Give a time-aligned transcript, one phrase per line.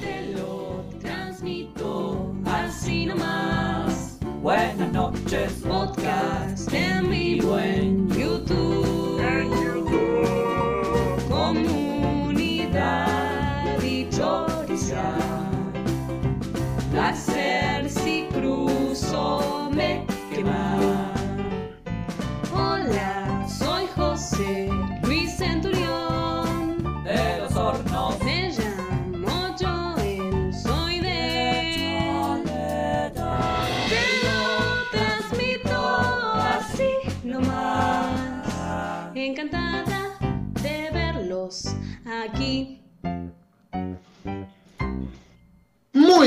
[0.00, 4.18] Te lo transmito así nomás.
[4.42, 6.01] Buenas noches, podcast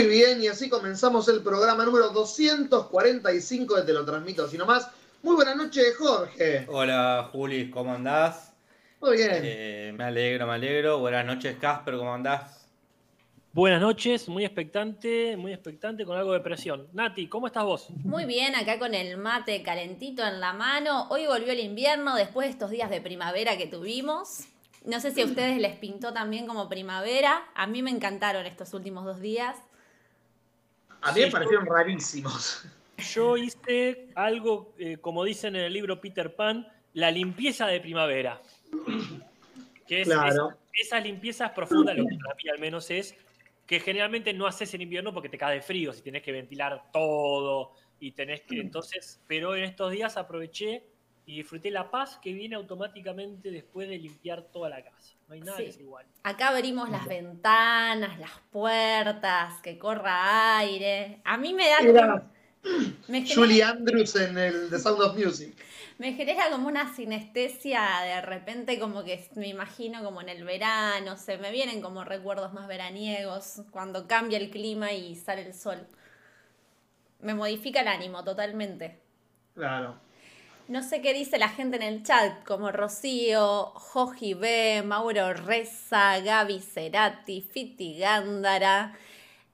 [0.05, 4.87] Muy bien, y así comenzamos el programa número 245 de Te lo transmito así nomás.
[5.23, 6.63] Muy buenas noches, Jorge.
[6.67, 8.53] Hola Juli, ¿cómo andás?
[9.01, 9.39] Muy bien.
[9.41, 10.99] Eh, me alegro, me alegro.
[10.99, 12.67] Buenas noches Casper, ¿cómo andás?
[13.51, 16.87] Buenas noches, muy expectante, muy expectante con algo de presión.
[16.93, 17.87] Nati, ¿cómo estás vos?
[18.03, 21.07] Muy bien, acá con el mate calentito en la mano.
[21.09, 24.41] Hoy volvió el invierno después de estos días de primavera que tuvimos.
[24.85, 27.43] No sé si a ustedes les pintó también como primavera.
[27.55, 29.55] A mí me encantaron estos últimos dos días.
[31.05, 32.65] A mí me parecieron rarísimos.
[33.13, 38.41] Yo hice algo, eh, como dicen en el libro Peter Pan, la limpieza de primavera.
[39.87, 40.49] Que es Claro.
[40.49, 43.15] esa, esa limpieza es profunda, lo que para mí al menos es
[43.67, 46.89] que generalmente no haces en invierno porque te cae de frío, si tenés que ventilar
[46.91, 48.59] todo y tenés que.
[48.59, 50.83] Entonces, pero en estos días aproveché
[51.27, 55.14] y disfruté la paz que viene automáticamente después de limpiar toda la casa.
[55.27, 55.65] No hay nada Sí.
[55.65, 56.05] que sea igual.
[56.23, 61.21] Acá abrimos las ventanas, las puertas, que corra aire.
[61.23, 61.77] A mí me da...
[61.79, 62.23] Era
[63.07, 65.55] Me genera- Julie Andrews en el The Sound of Music.
[65.97, 71.15] Me genera como una sinestesia de repente, como que me imagino como en el verano,
[71.15, 75.87] se me vienen como recuerdos más veraniegos, cuando cambia el clima y sale el sol.
[77.21, 78.99] Me modifica el ánimo totalmente.
[79.53, 79.95] Claro.
[80.67, 86.19] No sé qué dice la gente en el chat, como Rocío, Joji B, Mauro Reza,
[86.21, 88.97] Gaby Cerati, Fiti Gándara.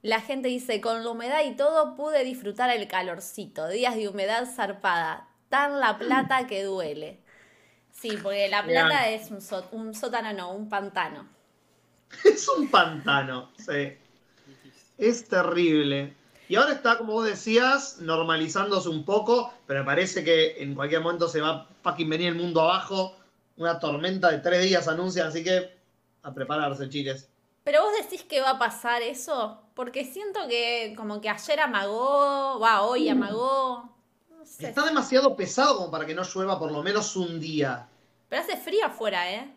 [0.03, 4.47] La gente dice, con la humedad y todo pude disfrutar el calorcito, días de humedad
[4.47, 7.19] zarpada, tan la plata que duele.
[7.91, 9.41] Sí, porque la plata es un,
[9.73, 11.27] un sótano, no, un pantano.
[12.25, 13.97] Es un pantano, sí.
[14.97, 16.13] Es terrible.
[16.51, 20.99] Y ahora está, como vos decías, normalizándose un poco, pero me parece que en cualquier
[20.99, 23.15] momento se va a fucking venir el mundo abajo.
[23.55, 25.73] Una tormenta de tres días anuncian, así que
[26.23, 27.29] a prepararse, chiques.
[27.63, 32.59] Pero vos decís que va a pasar eso, porque siento que como que ayer amagó,
[32.59, 33.89] va, hoy amagó.
[34.29, 34.67] No sé.
[34.67, 37.87] Está demasiado pesado como para que no llueva por lo menos un día.
[38.27, 39.55] Pero hace frío afuera, ¿eh?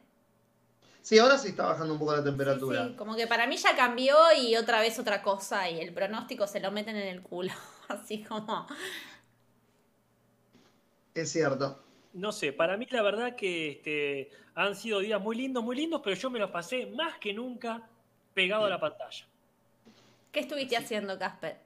[1.04, 2.88] Sí, ahora sí está bajando un poco la temperatura.
[2.88, 6.47] sí, como que para mí ya cambió y otra vez otra cosa y el pronóstico
[6.47, 7.53] se lo meten en el culo.
[7.88, 8.66] Así como.
[11.12, 11.84] Es cierto.
[12.14, 16.00] No sé, para mí la verdad que este, han sido días muy lindos, muy lindos,
[16.03, 17.87] pero yo me los pasé más que nunca
[18.32, 19.26] pegado a la pantalla,
[20.32, 21.59] ¿Qué estuviste haciendo, Casper?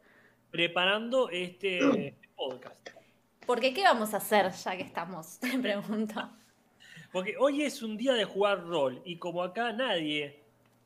[0.50, 2.88] preparando este podcast.
[3.46, 5.38] Porque ¿qué vamos a hacer ya que estamos?
[5.40, 6.28] Te pregunto.
[7.12, 10.40] Porque hoy es un día de jugar rol y como acá nadie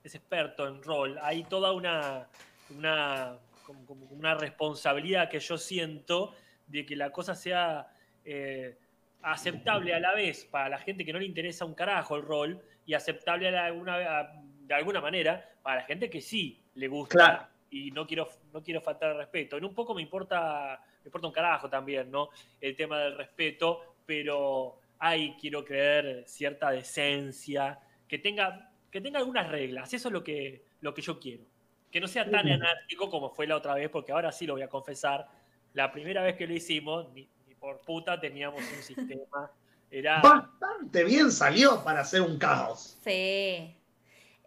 [0.05, 2.28] es experto en rol, hay toda una,
[2.71, 6.34] una, como- como una responsabilidad que yo siento
[6.66, 7.88] de que la cosa sea
[8.25, 8.77] eh,
[9.22, 12.62] aceptable a la vez para la gente que no le interesa un carajo el rol
[12.87, 16.87] y aceptable a la- alguna, a- de alguna manera para la gente que sí le
[16.89, 17.47] gusta Claro.
[17.71, 19.56] y no quiero, no quiero faltar al respeto.
[19.56, 22.31] En un poco me importa, me importa un carajo también, ¿no?
[22.60, 29.48] El tema del respeto, pero hay, quiero creer, cierta decencia, que tenga, que tenga algunas
[29.50, 29.92] reglas.
[29.92, 31.42] Eso es lo que, lo que yo quiero.
[31.90, 34.62] Que no sea tan anárquico como fue la otra vez, porque ahora sí lo voy
[34.62, 35.26] a confesar.
[35.72, 39.50] La primera vez que lo hicimos, ni, ni por puta teníamos un sistema.
[39.91, 40.20] Era.
[40.20, 42.96] Bastante bien salió para hacer un caos.
[43.02, 43.77] Sí.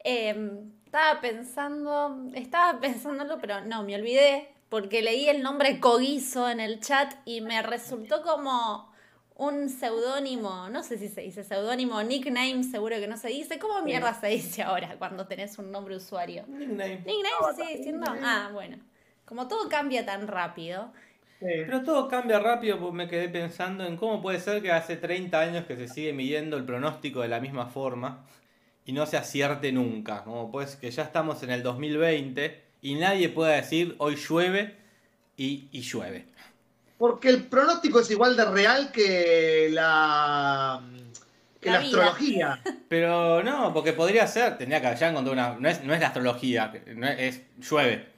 [0.05, 6.61] Em, estaba pensando, estaba pensándolo, pero no, me olvidé porque leí el nombre Coguizo en
[6.61, 8.94] el chat y me resultó como
[9.35, 13.59] un seudónimo, no sé si se dice seudónimo, nickname, seguro que no se dice.
[13.59, 16.45] ¿Cómo mierda se dice ahora cuando tenés un nombre usuario?
[16.47, 17.03] Nickname.
[17.05, 18.05] ¿Nickname se sigue diciendo?
[18.23, 18.77] Ah, bueno.
[19.25, 20.91] Como todo cambia tan rápido.
[21.39, 25.39] Pero todo cambia rápido, pues me quedé pensando en cómo puede ser que hace 30
[25.39, 28.25] años que se sigue midiendo el pronóstico de la misma forma
[28.85, 30.23] y no se acierte nunca.
[30.23, 34.77] Como pues que ya estamos en el 2020 y nadie pueda decir hoy llueve
[35.35, 36.25] y, y llueve.
[37.07, 40.81] Porque el pronóstico es igual de real que la
[41.61, 41.87] Que La la vida.
[42.05, 42.61] astrología.
[42.89, 45.55] Pero no, porque podría ser, tendría que ya encontrado una.
[45.59, 48.13] No es, no es la astrología, no es, es llueve.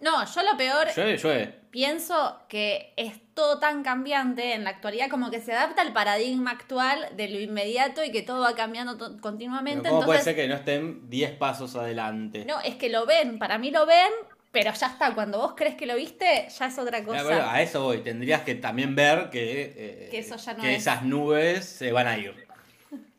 [0.00, 1.54] No, yo lo peor Llueve, llueve.
[1.70, 6.50] pienso que es todo tan cambiante en la actualidad, como que se adapta al paradigma
[6.50, 9.88] actual de lo inmediato y que todo va cambiando to- Pero continuamente.
[9.88, 12.44] ¿Cómo puede ser que no estén 10 pasos adelante?
[12.46, 14.10] no, es que lo ven, para mí lo ven,
[14.56, 15.14] pero ya está.
[15.14, 17.22] Cuando vos crees que lo viste, ya es otra cosa.
[17.24, 17.98] bueno, a eso voy.
[17.98, 20.80] Tendrías que también ver que, eh, Que eso ya no que es.
[20.80, 22.32] esas nubes se van a ir.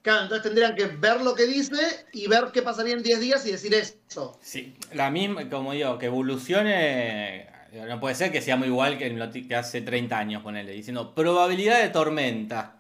[0.01, 1.75] Claro, entonces tendrían que ver lo que dice
[2.12, 4.39] y ver qué pasaría en 10 días y decir eso.
[4.42, 7.45] Sí, la misma, como digo, que evolucione.
[7.88, 10.72] No puede ser que sea muy igual que, en lo que hace 30 años, ponele,
[10.72, 12.78] diciendo probabilidad de tormenta.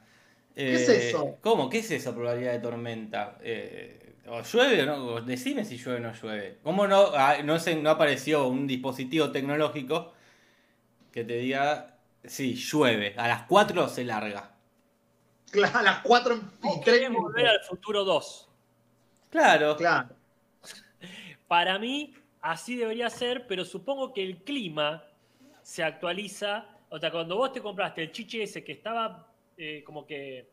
[0.55, 1.37] ¿Qué es Eh, eso?
[1.41, 1.69] ¿Cómo?
[1.69, 3.37] ¿Qué es eso, probabilidad de tormenta?
[3.43, 5.05] Eh, ¿O llueve o no?
[5.05, 6.59] O Decime si llueve o no llueve.
[6.63, 10.13] ¿Cómo no, ah, no, se, no apareció un dispositivo tecnológico
[11.11, 14.51] que te diga, sí, llueve, a las 4 se larga?
[15.49, 18.49] Claro, a las 4 ¿Vos y 3 querés volver al futuro 2?
[19.29, 19.77] Claro.
[19.77, 20.09] Claro.
[21.47, 25.05] Para mí, así debería ser, pero supongo que el clima
[25.61, 26.65] se actualiza.
[26.89, 29.25] O sea, cuando vos te compraste el chiche ese que estaba
[29.57, 30.49] eh, como que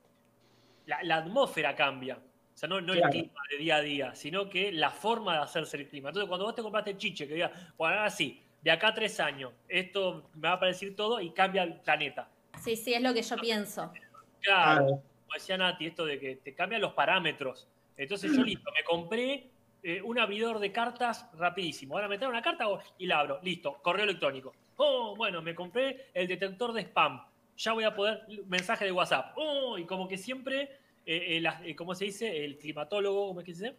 [0.86, 2.18] la, la atmósfera cambia.
[2.54, 3.06] O sea, no, no Claro.
[3.08, 6.10] el clima de día a día, sino que la forma de hacerse el clima.
[6.10, 8.94] Entonces, cuando vos te compraste el chiche, que diga, bueno, ahora sí, de acá a
[8.94, 12.28] tres años, esto me va a parecer todo y cambia el planeta.
[12.62, 13.92] Sí, sí, es lo que yo pienso.
[14.40, 17.66] Claro, como decía Nati, esto de que te cambian los parámetros.
[17.96, 19.50] Entonces yo listo, me compré
[19.82, 21.94] eh, un abridor de cartas rapidísimo.
[21.94, 22.66] Ahora me trae una carta
[22.98, 23.40] y la abro.
[23.42, 24.54] Listo, correo electrónico.
[24.76, 27.24] Oh, bueno, me compré el detector de spam.
[27.56, 29.32] Ya voy a poder, mensaje de WhatsApp.
[29.36, 32.44] Oh, y como que siempre, eh, el- eh, ¿cómo se dice?
[32.44, 33.76] El climatólogo, ¿cómo es que se dice?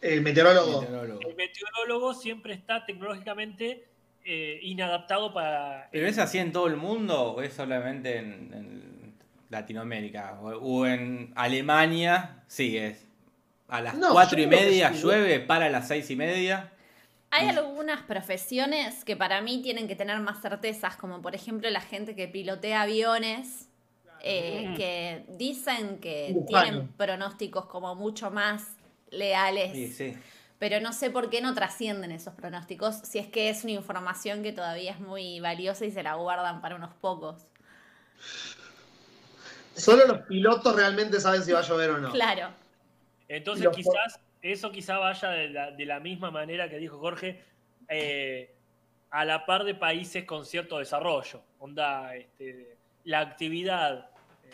[0.00, 0.80] El meteorólogo.
[0.82, 1.20] Meteorólogo.
[1.28, 3.84] El meteorólogo siempre está tecnológicamente
[4.24, 5.88] eh, inadaptado para...
[5.90, 9.14] ¿Pero es así en todo el mundo o es solamente en, en
[9.50, 10.38] Latinoamérica?
[10.40, 13.06] O, o en Alemania, sí, es.
[13.68, 15.02] A las No, cuatro y media sí.
[15.02, 16.72] llueve, para las seis y media.
[17.30, 21.82] Hay algunas profesiones que para mí tienen que tener más certezas, como por ejemplo la
[21.82, 23.67] gente que pilotea aviones,
[24.22, 28.76] eh, que dicen que tienen pronósticos como mucho más
[29.10, 30.18] leales, Sí, sí.
[30.58, 34.42] pero no sé por qué no trascienden esos pronósticos, si es que es una información
[34.42, 37.46] que todavía es muy valiosa y se la guardan para unos pocos.
[39.74, 42.10] Solo los pilotos realmente saben si va a llover o no.
[42.12, 42.50] Claro,
[43.28, 47.44] Entonces Los- quizás eso quizá vaya de la, de la misma manera que dijo Jorge,
[47.88, 48.54] eh,
[49.10, 51.42] a la par de países con cierto desarrollo.
[51.58, 54.10] Onda, este, la actividad
[54.44, 54.50] eh,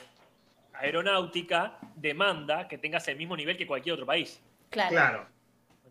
[0.74, 4.40] aeronáutica demanda que tengas el mismo nivel que cualquier otro país.
[4.70, 4.90] claro.
[4.90, 5.34] Claro.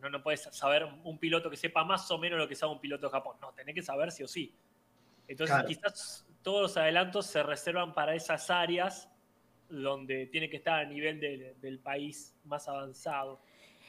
[0.01, 2.81] No, no puedes saber un piloto que sepa más o menos lo que sabe un
[2.81, 3.37] piloto de Japón.
[3.39, 4.53] No, tenés que saber sí o sí.
[5.29, 5.67] Entonces Claro.
[5.69, 9.07] quizás todos los adelantos se reservan para esas áreas
[9.69, 13.39] donde tiene que estar a nivel del- del país más avanzado.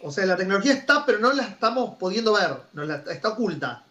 [0.00, 2.58] O sea, la tecnología está, pero no la estamos pudiendo ver.
[2.86, 3.84] La- está oculta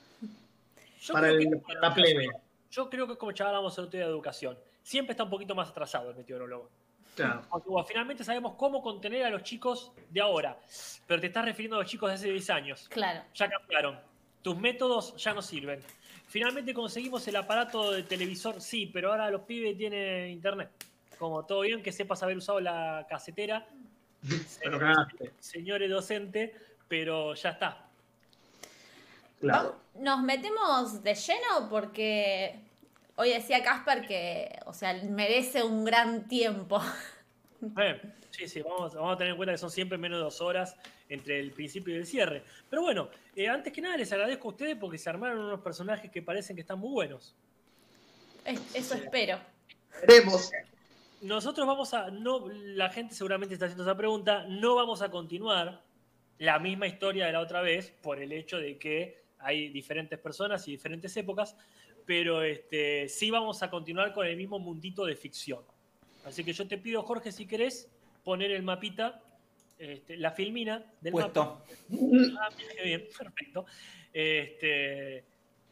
[1.01, 2.29] Yo para, creo el- que- para la plebe.
[2.73, 4.57] Yo creo que es como charlábamos el otro día de educación.
[4.81, 6.71] Siempre está un poquito más atrasado el meteorólogo.
[7.15, 7.43] Claro.
[7.47, 10.57] Porque bueno, finalmente sabemos cómo contener a los chicos de ahora.
[11.05, 12.89] Pero te estás refiriendo a los chicos de hace 10 años.
[12.89, 13.21] Claro.
[13.35, 13.99] Ya cambiaron.
[14.41, 15.81] Tus métodos ya no sirven.
[16.25, 20.71] Finalmente conseguimos el aparato de televisor, sí, pero ahora los pibes tienen internet.
[21.19, 23.67] Como todo bien que sepas haber usado la casetera,
[24.61, 24.79] Pero
[25.37, 26.55] señores docente,
[26.87, 27.87] pero ya está.
[29.43, 29.75] Claro.
[29.95, 32.59] Nos metemos de lleno porque
[33.17, 36.81] hoy decía Casper que, o sea, merece un gran tiempo.
[37.77, 40.39] Eh, sí, sí, vamos, vamos a tener en cuenta que son siempre menos de dos
[40.41, 40.75] horas
[41.09, 42.43] entre el principio y el cierre.
[42.69, 46.09] Pero bueno, eh, antes que nada les agradezco a ustedes porque se armaron unos personajes
[46.09, 47.35] que parecen que están muy buenos.
[48.45, 49.39] Es- Eso espero.
[50.07, 50.51] Veremos.
[51.21, 55.81] Nosotros vamos a, no, la gente seguramente está haciendo esa pregunta, no vamos a continuar
[56.37, 60.67] la misma historia de la otra vez por el hecho de que hay diferentes personas
[60.67, 61.55] y diferentes épocas,
[62.05, 65.63] pero este, sí vamos a continuar con el mismo mundito de ficción.
[66.25, 67.89] Así que yo te pido, Jorge, si querés,
[68.23, 69.21] poner el mapita,
[69.77, 71.63] este, la filmina del mapa.
[71.63, 72.39] Puesto.
[72.39, 73.65] Ah, bien, bien, perfecto.
[74.13, 75.25] Este,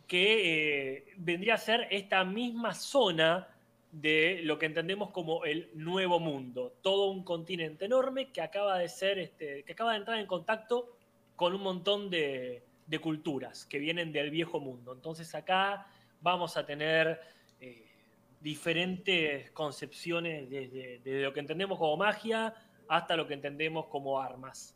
[0.07, 3.47] que eh, vendría a ser esta misma zona
[3.91, 6.73] de lo que entendemos como el nuevo mundo.
[6.81, 10.97] Todo un continente enorme que acaba de ser, este, que acaba de entrar en contacto
[11.35, 14.93] con un montón de, de culturas que vienen del viejo mundo.
[14.93, 15.87] Entonces acá
[16.19, 17.21] vamos a tener
[17.59, 17.87] eh,
[18.39, 22.53] diferentes concepciones desde, desde lo que entendemos como magia
[22.87, 24.75] hasta lo que entendemos como armas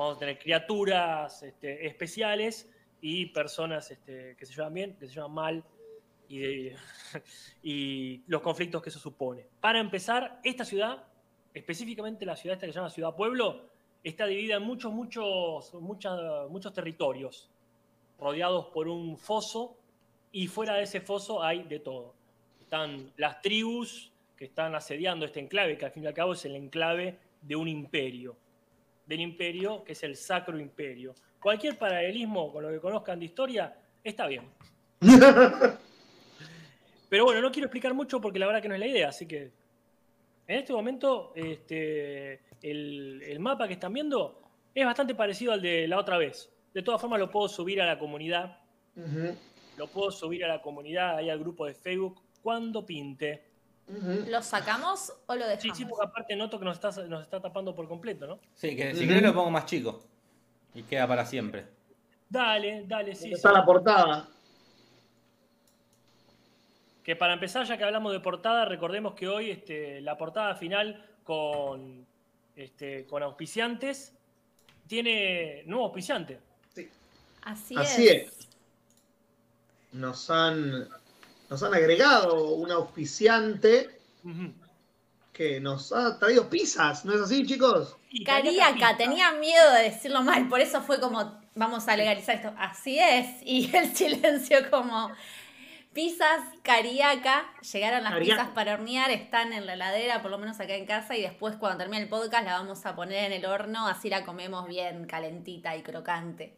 [0.00, 2.66] vamos a tener criaturas este, especiales
[3.02, 5.62] y personas este, que se llevan bien, que se llevan mal
[6.26, 6.68] y,
[7.62, 9.46] y los conflictos que eso supone.
[9.60, 11.04] Para empezar, esta ciudad
[11.52, 13.69] específicamente la ciudad esta que se llama Ciudad Pueblo,
[14.02, 17.50] está dividida en muchos, muchos, muchas, muchos territorios,
[18.18, 19.76] rodeados por un foso,
[20.32, 22.14] y fuera de ese foso hay de todo.
[22.60, 26.44] Están las tribus que están asediando este enclave, que al fin y al cabo es
[26.44, 28.36] el enclave de un imperio,
[29.06, 31.14] del imperio que es el Sacro Imperio.
[31.40, 34.44] Cualquier paralelismo con lo que conozcan de historia está bien.
[37.08, 39.26] Pero bueno, no quiero explicar mucho porque la verdad que no es la idea, así
[39.26, 39.50] que
[40.46, 44.42] en este momento este, el, mapa que están viendo
[44.74, 46.52] es bastante parecido al de la otra vez.
[46.74, 48.58] De todas formas lo puedo subir a la comunidad.
[49.76, 53.50] Lo puedo subir a la comunidad, ahí al grupo de Facebook, cuando pinte.
[54.28, 55.62] ¿Lo sacamos o lo dejamos?
[55.62, 58.38] Sí, sí, porque aparte noto que nos está, nos está tapando por completo, ¿no?
[58.54, 60.04] Sí, que si querés lo pongo más chico.
[60.74, 61.66] Y queda para siempre.
[62.28, 63.32] Dale, dale, sí.
[63.32, 64.28] Está la portada.
[67.02, 71.04] Que para empezar, ya que hablamos de portada, recordemos que hoy este, la portada final
[71.24, 72.06] con,
[72.60, 74.12] este, con auspiciantes
[74.86, 76.38] tiene nuevo auspiciante.
[77.42, 78.48] Así, Así es.
[79.92, 80.88] Nos han,
[81.48, 83.98] nos han agregado un auspiciante
[85.32, 87.96] que nos ha traído pizzas, ¿no es así, chicos?
[88.26, 92.52] Cariaca, tenía miedo de decirlo mal, por eso fue como, vamos a legalizar esto.
[92.58, 95.10] Así es, y el silencio como,
[95.92, 100.76] Pizzas Cariaca, llegaron las pizzas para hornear, están en la heladera, por lo menos acá
[100.76, 103.88] en casa, y después cuando termine el podcast la vamos a poner en el horno,
[103.88, 106.54] así la comemos bien calentita y crocante.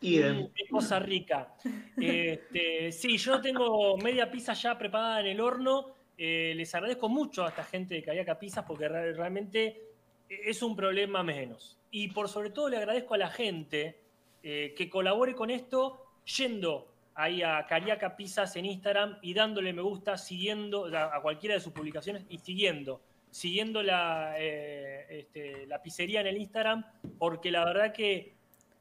[0.00, 1.54] Y mm, qué cosa rica.
[2.00, 5.94] Este, sí, yo tengo media pizza ya preparada en el horno.
[6.16, 9.82] Eh, les agradezco mucho a esta gente de Cariaca Pizzas porque realmente
[10.28, 11.76] es un problema menos.
[11.90, 14.00] Y por sobre todo le agradezco a la gente
[14.42, 16.89] eh, que colabore con esto yendo
[17.20, 21.72] ahí a Cariaca Pizzas en Instagram y dándole me gusta, siguiendo a cualquiera de sus
[21.72, 26.84] publicaciones y siguiendo, siguiendo la, eh, este, la pizzería en el Instagram,
[27.18, 28.34] porque la verdad que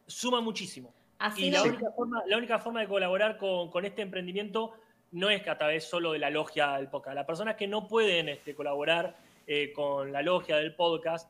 [0.07, 0.93] suma muchísimo.
[1.35, 4.73] y la única, forma, la única, forma, de colaborar con, este emprendimiento
[5.11, 7.15] no es que a través solo de la logia del podcast.
[7.15, 9.17] Las personas que no pueden este, colaborar
[9.47, 11.29] eh, con la logia del podcast,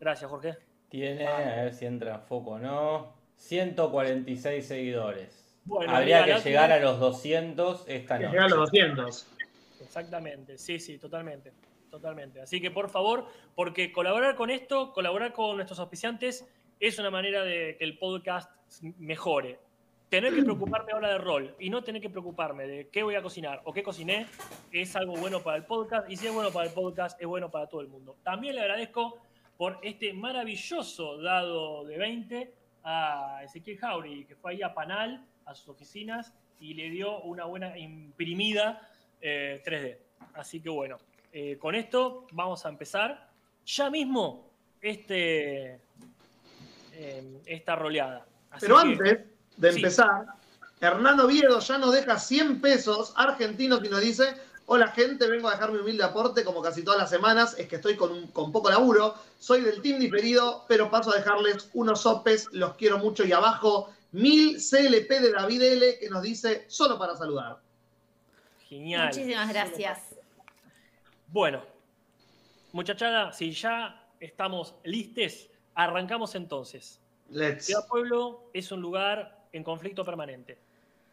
[0.00, 0.56] gracias Jorge.
[0.88, 5.39] Tiene, a ver si entra en foco no, 146 seguidores.
[5.88, 8.30] Habría que llegar a los 200 esta noche.
[8.30, 9.26] Llegar a los 200.
[9.80, 11.52] Exactamente, sí, sí, totalmente.
[11.90, 12.40] Totalmente.
[12.40, 16.48] Así que por favor, porque colaborar con esto, colaborar con nuestros auspiciantes,
[16.78, 18.50] es una manera de que el podcast
[18.98, 19.58] mejore.
[20.08, 23.22] Tener que preocuparme ahora de rol y no tener que preocuparme de qué voy a
[23.22, 24.26] cocinar o qué cociné
[24.72, 26.10] es algo bueno para el podcast.
[26.10, 28.16] Y si es bueno para el podcast, es bueno para todo el mundo.
[28.24, 29.18] También le agradezco
[29.56, 35.54] por este maravilloso dado de 20 a Ezequiel Jauri, que fue ahí a Panal a
[35.54, 38.88] sus oficinas y le dio una buena imprimida
[39.20, 39.62] 3D.
[39.70, 39.98] Eh,
[40.34, 40.98] Así que bueno,
[41.32, 43.30] eh, con esto vamos a empezar
[43.64, 45.80] ya mismo este,
[46.92, 48.26] eh, esta roleada.
[48.58, 49.20] Pero antes
[49.56, 50.26] de empezar,
[50.80, 54.34] Hernán Oviedo ya nos deja 100 pesos argentinos y nos dice,
[54.66, 57.76] hola gente, vengo a dejar mi humilde aporte como casi todas las semanas, es que
[57.76, 62.48] estoy con, con poco laburo, soy del team diferido, pero paso a dejarles unos sopes,
[62.52, 67.16] los quiero mucho y abajo Mil CLP de David L que nos dice solo para
[67.16, 67.60] saludar.
[68.68, 69.08] Genial.
[69.08, 70.16] Muchísimas gracias.
[71.28, 71.62] Bueno,
[72.72, 77.00] muchachada, si ya estamos listes, arrancamos entonces.
[77.30, 77.66] Let's.
[77.66, 80.58] Ciudad Pueblo es un lugar en conflicto permanente.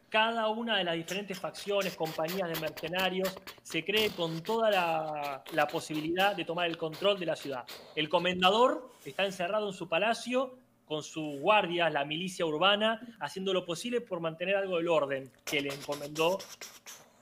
[0.08, 5.68] Cada una de las diferentes facciones, compañías de mercenarios, se cree con toda la, la
[5.68, 7.64] posibilidad de tomar el control de la ciudad.
[7.94, 10.56] El comendador está encerrado en su palacio
[10.88, 15.60] con sus guardias, la milicia urbana, haciendo lo posible por mantener algo del orden que
[15.60, 16.38] le encomendó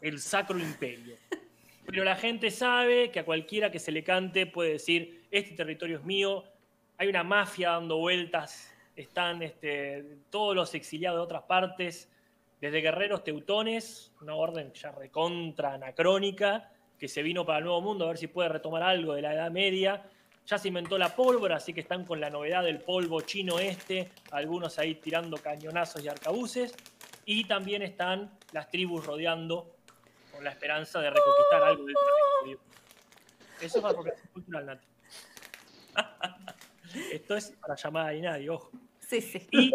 [0.01, 1.17] el Sacro Imperio.
[1.85, 5.99] Pero la gente sabe que a cualquiera que se le cante puede decir, este territorio
[5.99, 6.45] es mío,
[6.97, 12.09] hay una mafia dando vueltas, están este, todos los exiliados de otras partes,
[12.61, 18.05] desde guerreros teutones, una orden ya recontra anacrónica, que se vino para el Nuevo Mundo
[18.05, 20.03] a ver si puede retomar algo de la Edad Media,
[20.47, 24.11] ya se inventó la pólvora, así que están con la novedad del polvo chino este,
[24.31, 26.75] algunos ahí tirando cañonazos y arcabuces.
[27.25, 29.77] Y también están las tribus rodeando
[30.33, 32.61] con la esperanza de reconquistar algo del territorio.
[33.61, 34.87] Eso es apropiación cultural, Nati.
[37.13, 38.71] Esto es para llamar a nadie, ojo.
[39.01, 39.49] Sí, sí.
[39.51, 39.73] Y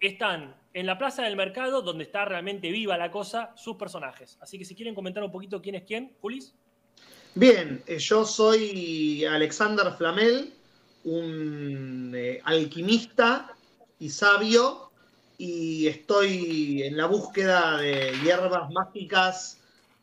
[0.00, 4.38] están en la plaza del mercado, donde está realmente viva la cosa, sus personajes.
[4.40, 6.54] Así que si quieren comentar un poquito quién es quién, Julis.
[7.34, 10.52] Bien, eh, yo soy Alexander Flamel,
[11.04, 13.54] un eh, alquimista
[13.98, 14.90] y sabio,
[15.38, 19.58] y estoy en la búsqueda de hierbas mágicas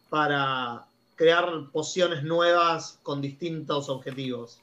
[0.09, 4.59] para crear pociones nuevas con distintos objetivos.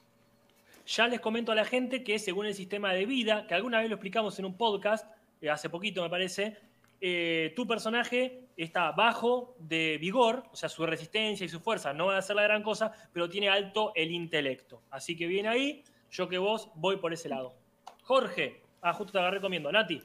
[0.87, 3.89] Ya les comento a la gente que según el sistema de vida, que alguna vez
[3.89, 5.07] lo explicamos en un podcast,
[5.41, 6.57] eh, hace poquito me parece,
[7.01, 12.07] eh, tu personaje está bajo de vigor, o sea, su resistencia y su fuerza no
[12.07, 14.83] van a hacer la gran cosa, pero tiene alto el intelecto.
[14.91, 17.55] Así que viene ahí, yo que vos voy por ese lado.
[18.03, 19.71] Jorge, ah, justo te agarré comiendo.
[19.71, 20.03] Nati.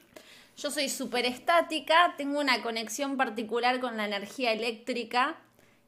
[0.56, 5.38] Yo soy súper estática, tengo una conexión particular con la energía eléctrica,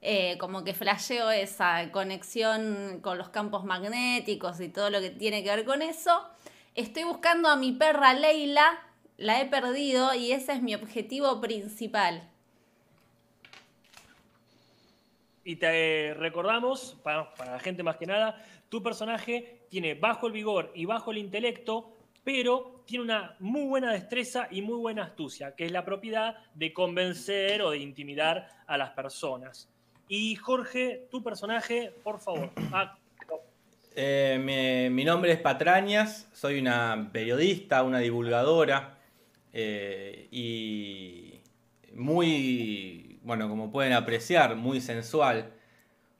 [0.00, 5.42] eh, como que flasheo esa conexión con los campos magnéticos y todo lo que tiene
[5.42, 6.28] que ver con eso.
[6.74, 8.78] Estoy buscando a mi perra Leila,
[9.16, 12.28] la he perdido y ese es mi objetivo principal.
[15.44, 20.72] Y te recordamos, para, la gente más que nada, tu personaje tiene bajo el vigor
[20.74, 21.92] y bajo el intelecto,
[22.24, 26.72] pero tiene una muy buena destreza y muy buena astucia, que es la propiedad de
[26.72, 29.68] convencer o de intimidar a las personas.
[30.08, 32.50] Y Jorge, tu personaje, por favor.
[32.72, 32.98] Ah,
[33.96, 38.93] eh, mi, nombre es Patrañas, soy una periodista, una divulgadora
[39.54, 41.40] eh, y
[41.94, 45.52] muy, bueno, como pueden apreciar, muy sensual,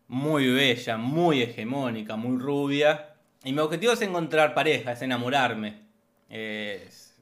[0.08, 3.16] muy bella, muy hegemónica, muy rubia.
[3.44, 5.80] Y mi objetivo es encontrar pareja, es enamorarme.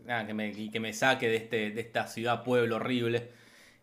[0.07, 3.31] nada, que, me, que me saque de, este, de esta ciudad, pueblo horrible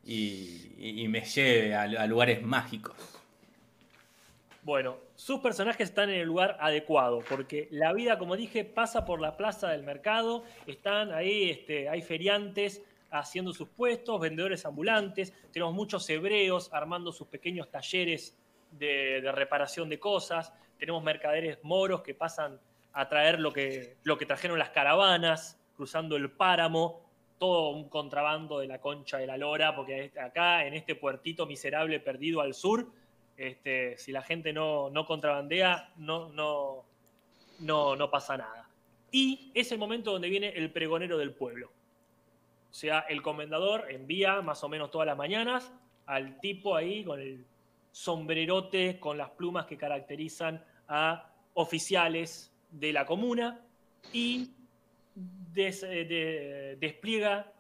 [0.06, 2.96] y, me lleve a, lugares mágicos.
[4.70, 9.20] Bueno, sus personajes están en el lugar adecuado, porque la vida, como dije, pasa por
[9.20, 15.74] la plaza del mercado, están ahí, este, hay feriantes haciendo sus puestos, vendedores ambulantes, tenemos
[15.74, 18.38] muchos hebreos armando sus pequeños talleres
[18.70, 22.60] de, de reparación de cosas, tenemos mercaderes moros que pasan
[22.94, 27.10] a traer lo que, lo que trajeron las caravanas, cruzando el páramo,
[27.40, 32.00] todo un contrabando de la concha de la lora, porque acá en este puertito miserable
[32.00, 32.92] perdido al sur,
[33.40, 36.84] este, si la gente no, contrabandea, no,
[38.12, 38.70] pasa nada.
[39.12, 41.72] Y es el momento donde viene el pregonero del pueblo.
[42.70, 45.72] O sea, el comendador envía más o menos todas las mañanas
[46.06, 47.46] al tipo ahí con el
[47.92, 53.62] sombrerote, con las plumas que caracterizan a oficiales de la comuna
[54.12, 54.52] y
[55.56, 57.52] eh, despliega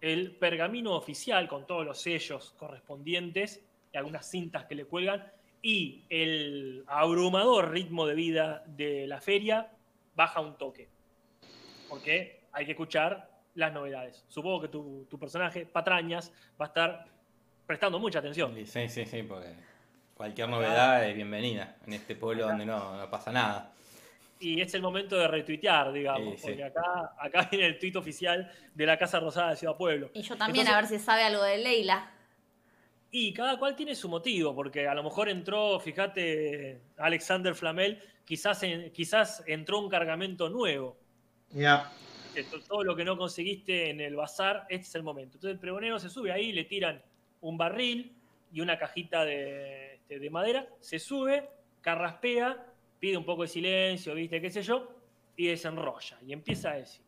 [0.00, 5.26] el pergamino oficial con todos los sellos correspondientes algunas cintas que le cuelgan
[5.62, 9.70] y el abrumador ritmo de vida de la feria
[10.14, 10.88] baja un toque.
[11.88, 14.24] Porque hay que escuchar las novedades.
[14.28, 17.06] Supongo que tu, personaje, Patrañas, va a estar
[17.66, 18.54] prestando mucha atención.
[18.66, 19.54] Sí, sí, sí, porque
[20.14, 23.72] cualquier novedad es bienvenida en este pueblo donde no pasa nada
[24.40, 28.86] y es el momento de retuitear, digamos, porque acá, acá viene el tuit oficial de
[28.86, 30.10] la Casa Rosada de Ciudad Pueblo.
[30.14, 32.10] Y yo también, a ver si sabe algo de Leila.
[33.10, 38.62] Y cada cual tiene su motivo, porque a lo mejor entró, fíjate, Alexander Flamel, quizás,
[38.92, 40.96] quizás entró un cargamento nuevo.
[41.50, 41.90] Ya.
[42.68, 45.38] Todo lo que no conseguiste en el bazar, este es el momento.
[45.38, 47.02] Entonces el pregonero se sube ahí, le tiran
[47.40, 48.12] un barril
[48.52, 51.48] y una cajita de, este, de madera, se sube,
[51.80, 52.66] carraspea
[52.98, 54.88] pide un poco de silencio, viste, qué sé yo,
[55.36, 56.18] y desenrolla.
[56.26, 57.02] Y empieza a decir,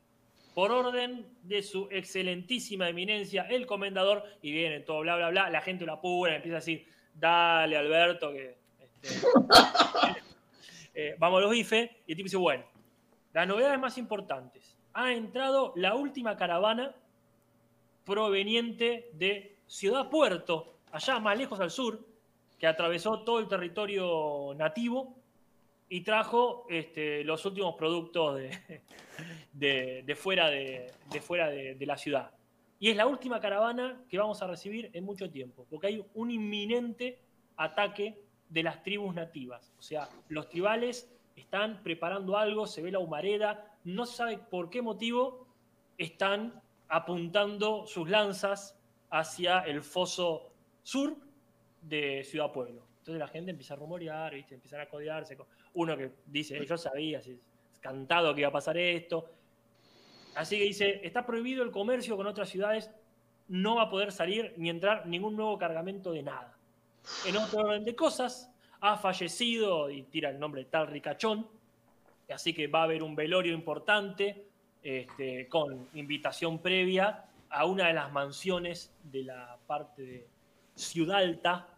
[0.60, 5.62] por orden de su excelentísima eminencia, el comendador, y viene todo bla, bla, bla, la
[5.62, 9.26] gente lo apura, empieza a decir, dale Alberto, que este,
[10.94, 12.62] eh, vamos a los bifes, y el tipo dice, bueno,
[13.32, 14.76] las novedades más importantes.
[14.92, 16.94] Ha entrado la última caravana
[18.04, 22.06] proveniente de Ciudad Puerto, allá más lejos al sur,
[22.58, 25.19] que atravesó todo el territorio nativo
[25.92, 28.40] y trajo este, los últimos productos
[29.52, 32.30] de, fuera, de, fuera de, la ciudad.
[32.78, 36.30] Y es la última caravana que vamos a recibir en mucho tiempo, porque hay un
[36.30, 37.18] inminente
[37.56, 39.74] ataque de las tribus nativas.
[39.78, 44.70] O sea, los tribales están preparando algo, se ve la humareda, no se sabe por
[44.70, 45.48] qué motivo
[45.98, 48.78] están apuntando sus lanzas
[49.10, 50.52] hacia el foso
[50.84, 51.16] sur
[51.82, 52.86] de Ciudad Pueblo.
[52.98, 54.54] Entonces la gente empieza a rumorear, ¿viste?
[54.54, 55.36] empiezan a codearse
[55.74, 57.30] uno que dice, yo sabía, es
[57.80, 59.30] cantado que iba a pasar esto.
[60.34, 62.90] Así que dice, está prohibido el comercio con otras ciudades,
[63.48, 66.56] no va a poder salir ni entrar ningún nuevo cargamento de nada.
[67.26, 71.46] En otro orden de cosas, ha fallecido, y tira el nombre tal ricachón,
[72.32, 74.46] así que va a haber un velorio importante
[74.82, 80.26] este, con invitación previa a una de las mansiones de la parte de
[80.76, 81.68] Ciudad Alta,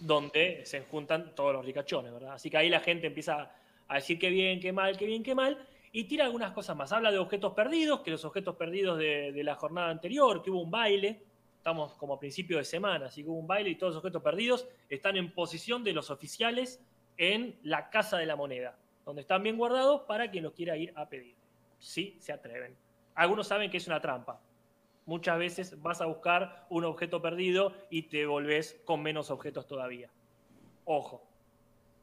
[0.00, 2.34] donde se juntan todos los ricachones, ¿verdad?
[2.34, 3.50] Así que ahí la gente empieza
[3.88, 6.92] a decir qué bien, qué mal, qué bien, qué mal, y tira algunas cosas más.
[6.92, 10.70] Habla de objetos perdidos, que los objetos perdidos de, la jornada anterior, que hubo un
[10.70, 11.22] baile,
[11.56, 14.22] estamos como a principio de semana, así que hubo un baile y todos los objetos
[14.22, 16.80] perdidos están en posición de los oficiales
[17.16, 18.76] en la Casa de la Moneda.
[19.04, 21.34] donde están bien guardados para quien los quiera ir a pedir.
[21.78, 22.76] Sí, se atreven.
[23.14, 24.38] Algunos saben que es una trampa.
[25.08, 30.10] Muchas veces vas a buscar un objeto perdido y te volvés con menos objetos todavía.
[30.84, 31.24] Ojo.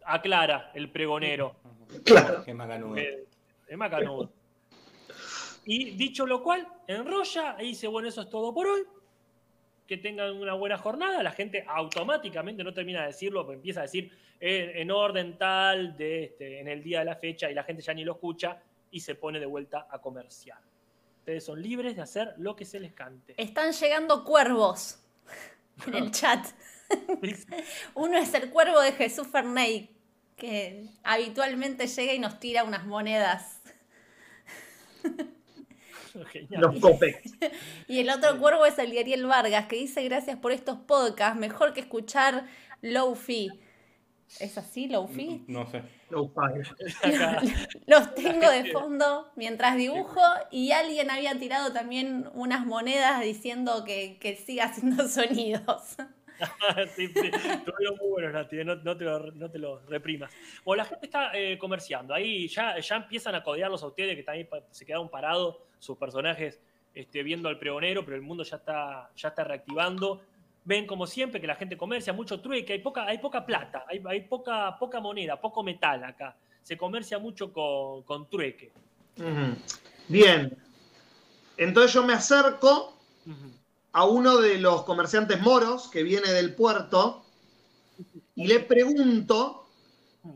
[0.03, 1.55] Aclara el pregonero.
[2.03, 2.43] Claro.
[2.43, 2.97] Qué macanudo.
[2.97, 3.27] Eh,
[3.67, 4.31] Es macanudo.
[5.65, 8.81] Y dicho lo cual, enrolla y dice, bueno, eso es todo por hoy.
[9.85, 11.21] Que tengan una buena jornada.
[11.21, 15.95] La gente automáticamente no termina de decirlo, pero empieza a decir eh, en orden tal,
[15.95, 18.63] de este, en el día de la fecha, y la gente ya ni lo escucha
[18.89, 20.57] y se pone de vuelta a comerciar.
[21.25, 23.33] Ustedes son libres de hacer lo que se les cante.
[23.41, 24.99] Están llegando cuervos
[25.87, 26.45] en el chat.
[27.95, 29.89] Uno es el cuervo de Jesús Ferney,
[30.35, 33.59] que habitualmente llega y nos tira unas monedas.
[36.51, 37.31] Los Copex.
[37.87, 41.39] Y el otro cuervo es el de Ariel Vargas, que dice gracias por estos podcasts,
[41.39, 42.45] mejor que escuchar
[42.83, 43.49] Low Fee.
[44.39, 45.43] ¿Es así, Low Fee?
[45.47, 45.83] No sé.
[46.09, 46.31] No.
[47.03, 47.41] Acá.
[47.87, 54.17] Los tengo de fondo mientras dibujo y alguien había tirado también unas monedas diciendo que,
[54.19, 55.95] que siga haciendo sonidos.
[56.95, 60.31] Sí, sí, Estuvieron muy buenos, Nati, no, no te lo, no te lo reprimas.
[60.65, 64.23] Bueno, la gente está eh, comerciando, ahí ya, ya empiezan a codearlos a ustedes que
[64.23, 66.59] también se quedaron parados sus personajes
[66.93, 70.21] este, viendo al pregonero, pero el mundo ya está, ya está reactivando.
[70.65, 74.01] Ven como siempre que la gente comercia, mucho trueque, hay poca, hay poca plata, hay,
[74.05, 76.35] hay poca, poca moneda, poco metal acá.
[76.63, 78.71] Se comercia mucho con, con trueque.
[80.07, 80.57] Bien.
[81.57, 82.97] Entonces yo me acerco
[83.91, 87.23] a uno de los comerciantes moros que viene del puerto
[88.33, 89.69] y le pregunto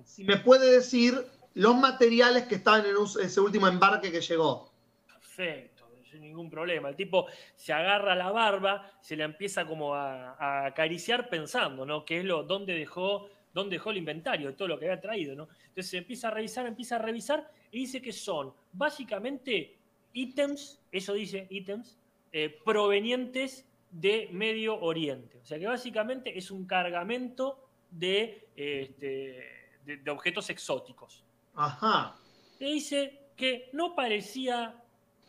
[0.05, 4.71] si me puede decir los materiales que estaban en ese último embarque que llegó.
[5.07, 5.68] Perfecto,
[6.09, 6.89] sin ningún problema.
[6.89, 12.03] El tipo se agarra la barba, se le empieza como a, a acariciar pensando, ¿no?
[12.05, 15.47] ¿Qué es lo, dónde dejó, dónde dejó el inventario, todo lo que había traído, ¿no?
[15.67, 19.77] Entonces se empieza a revisar, empieza a revisar y dice que son básicamente
[20.13, 21.97] ítems, eso dice ítems,
[22.31, 25.37] eh, provenientes de Medio Oriente.
[25.41, 31.23] O sea que básicamente es un cargamento de, este, de- de objetos exóticos
[31.55, 32.15] Ajá.
[32.59, 34.75] le dice que no parecía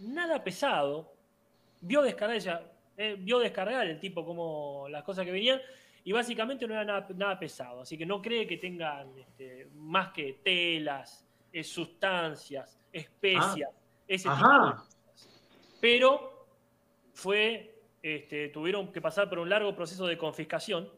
[0.00, 1.12] nada pesado.
[1.80, 2.62] Vio descargar, ella,
[2.96, 5.60] eh, vio descargar el tipo como las cosas que venían
[6.04, 7.82] y básicamente no era nada, nada pesado.
[7.82, 13.70] Así que no cree que tengan este, más que telas, eh, sustancias, especias,
[14.06, 14.98] ese tipo de cosas.
[15.80, 16.46] Pero
[17.12, 20.90] fue, este, tuvieron que pasar por un largo proceso de confiscación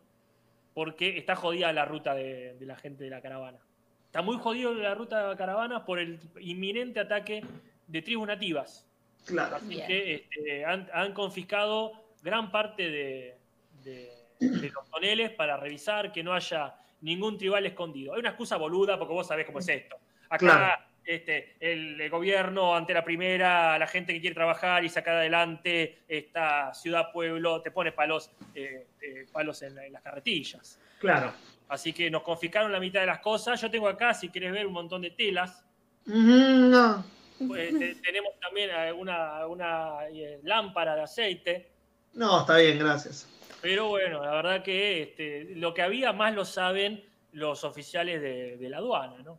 [0.75, 3.59] porque está jodida la ruta de, de la gente de la caravana.
[4.07, 7.45] Está muy jodido la ruta de la caravana por el inminente ataque
[7.87, 8.87] de tribus nativas.
[9.25, 9.57] Claro.
[9.57, 9.87] Así Bien.
[9.87, 13.37] que este, han, han confiscado gran parte de,
[13.85, 18.15] de- de los toneles para revisar que no haya ningún tribal escondido.
[18.15, 19.97] Hay una excusa boluda porque vos sabés cómo es esto.
[20.29, 20.83] Acá Claro.
[21.05, 25.99] este, el, el gobierno ante la primera, la gente que quiere trabajar y sacar adelante
[26.09, 30.81] esta ciudad-pueblo, te pone palos, eh, eh, palos en, la- en las carretillas.
[30.99, 31.33] Claro.
[31.69, 33.61] Así que nos confiscaron la mitad de las cosas.
[33.61, 35.65] Yo tengo acá, si quieres ver, un montón de telas.
[36.07, 37.05] No.
[37.49, 41.71] Pues, te- tenemos también alguna, alguna eh, lámpara de aceite.
[42.15, 43.29] No, está bien, gracias.
[43.61, 48.57] Pero bueno, la verdad que este, lo que había más lo saben los oficiales de,
[48.57, 49.39] de la aduana, ¿no?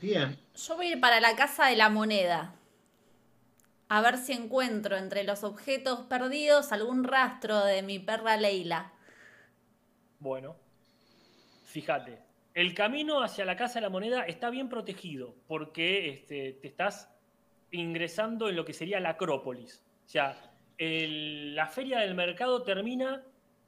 [0.00, 0.38] Bien.
[0.54, 2.54] Yo voy a ir para la casa de la moneda.
[3.88, 8.92] A ver si encuentro entre los objetos perdidos algún rastro de mi perra Leila.
[10.18, 10.56] Bueno,
[11.64, 12.18] fíjate,
[12.54, 17.08] el camino hacia la Casa de la Moneda está bien protegido porque este, te estás
[17.72, 19.84] ingresando en lo que sería la Acrópolis.
[20.06, 20.36] O sea,
[20.78, 23.22] el- la feria del mercado termina,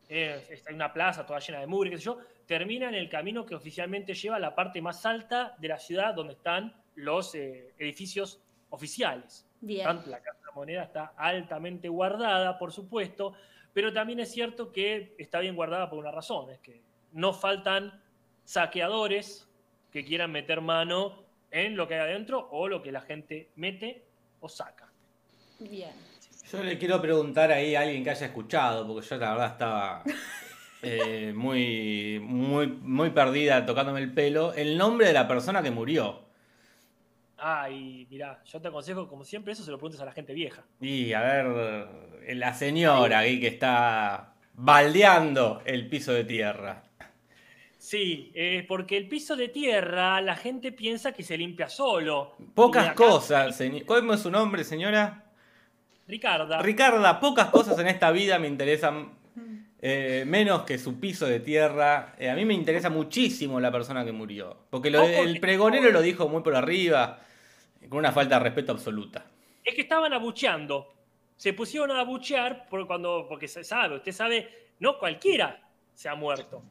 [0.09, 3.09] eh, está en una plaza toda llena de mugre, qué sé yo, termina en el
[3.09, 7.35] camino que oficialmente lleva a la parte más alta de la ciudad donde están los
[7.35, 9.47] eh, edificios oficiales.
[9.61, 9.85] Bien.
[9.85, 13.35] Tanto la Casa de la Moneda está altamente guardada, por supuesto,
[13.73, 18.03] pero también es cierto que está bien guardada por una razón, es que no faltan
[18.45, 19.49] saqueadores
[19.91, 21.22] que quieran meter mano
[21.53, 24.05] en lo que hay adentro o lo que la gente mete
[24.41, 24.91] o saca.
[25.61, 25.93] Bien.
[26.51, 30.03] Yo le quiero preguntar ahí a alguien que haya escuchado, porque yo la verdad estaba
[30.83, 36.25] eh, muy, muy, muy perdida tocándome el pelo, el nombre de la persona que murió.
[37.39, 40.33] Ah, y mirá, yo te aconsejo, como siempre, eso se lo preguntes a la gente
[40.33, 40.65] vieja.
[40.81, 46.85] Y a ver, la señora ahí que está baldeando el piso de tierra.
[47.83, 52.37] Sí, eh, porque el piso de tierra la gente piensa que se limpia solo.
[52.55, 53.85] Pocas acá- cosas, señor.
[53.87, 55.25] ¿Cómo es su nombre, señora?
[56.07, 56.63] Ricarda.
[56.63, 59.21] Ricarda, pocas cosas en esta vida me interesan
[59.85, 62.15] Eh, menos que su piso de tierra.
[62.17, 64.57] Eh, a mí me interesa muchísimo la persona que murió.
[64.71, 67.19] Porque lo- el pregonero lo dijo muy por arriba,
[67.89, 69.25] con una falta de respeto absoluta.
[69.65, 70.95] Es que estaban abucheando.
[71.37, 75.61] Se pusieron a abuchear por cuando, porque se sabe, usted sabe, no cualquiera
[75.97, 76.63] se ha muerto.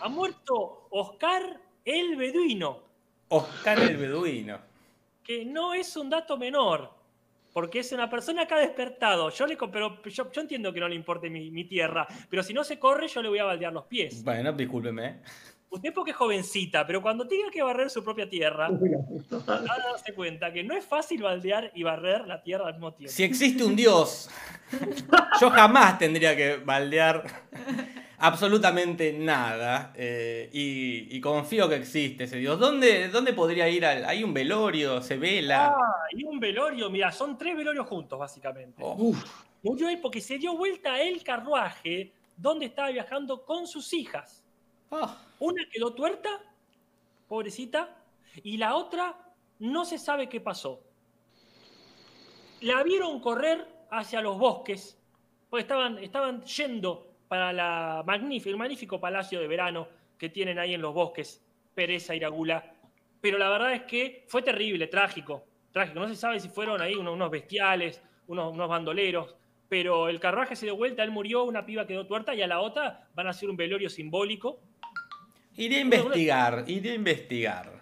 [0.00, 2.78] Ha muerto Oscar el Beduino,
[3.28, 4.58] Oscar el Beduino.
[5.22, 6.90] que no es un dato menor,
[7.52, 9.30] porque es una persona que ha despertado.
[9.30, 12.54] Yo, le, pero yo, yo entiendo que no le importe mi, mi tierra, pero si
[12.54, 14.24] no se corre, yo le voy a baldear los pies.
[14.24, 15.06] Bueno, discúlpeme.
[15.06, 15.16] ¿eh?
[15.68, 20.12] Usted porque es jovencita, pero cuando tenga que barrer su propia tierra, va a darse
[20.14, 23.12] cuenta que no es fácil baldear y barrer la tierra al mismo tiempo.
[23.12, 24.28] Si existe un Dios,
[25.40, 27.22] yo jamás tendría que baldear
[28.20, 29.92] absolutamente nada.
[29.96, 32.58] eh, y, y confío que existe ese Dios.
[32.58, 33.84] ¿Dónde, dónde podría ir?
[33.84, 35.02] Al, ¿Hay un velorio?
[35.02, 35.74] ¿Se vela?
[35.76, 38.82] Ah, y un velorio, mira, son tres velorios juntos, básicamente.
[38.84, 39.14] Oh,
[39.62, 44.42] Murió él porque se dio vuelta el carruaje donde estaba viajando con sus hijas.
[44.90, 45.14] oh.
[45.40, 46.28] Una quedó tuerta,
[47.28, 47.96] pobrecita,
[48.42, 49.16] y la otra
[49.58, 50.82] no se sabe qué pasó.
[52.60, 54.98] La vieron correr hacia los bosques,
[55.48, 59.86] porque estaban, estaban yendo para la magníf- el magnífico palacio de verano
[60.18, 61.40] que tienen ahí en los bosques,
[61.76, 62.74] Pereza Iragula.
[63.20, 66.00] Pero la verdad es que fue terrible, trágico, trágico.
[66.00, 69.36] No se sabe si fueron ahí unos, unos bestiales, unos, unos bandoleros,
[69.68, 72.60] pero el carruaje se dio vuelta, él murió, una piba quedó tuerta y a la
[72.60, 74.58] otra van a hacer un velorio simbólico
[75.56, 77.79] Iré a investigar, iré a investigar.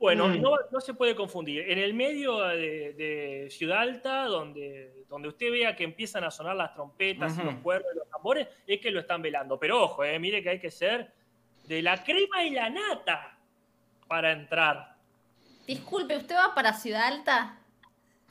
[0.00, 0.40] Bueno, Mm.
[0.40, 1.70] no, no se puede confundir.
[1.70, 6.56] En el medio de, de Ciudad Alta, donde, donde usted vea que empiezan a sonar
[6.56, 7.50] las trompetas, y Ujú.
[7.50, 9.58] los cuernos y los tambores, es que lo están velando.
[9.60, 11.12] Pero ojo, eh, mire que hay que ser
[11.68, 13.36] de la crema y la nata
[14.08, 14.96] para entrar.
[15.66, 17.58] Disculpe, ¿usted va para Ciudad Alta?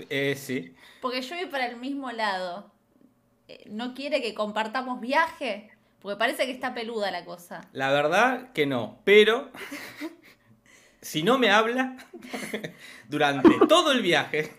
[0.10, 0.76] Eh, sí.
[1.02, 2.72] Porque yo voy para el mismo lado.
[3.48, 5.70] Eh, ¿No quiere que compartamos viaje?
[6.02, 7.62] Porque parece que está peluda la cosa.
[7.74, 9.52] La verdad que no, pero
[11.02, 11.96] si no me habla
[13.10, 14.52] durante todo el viaje,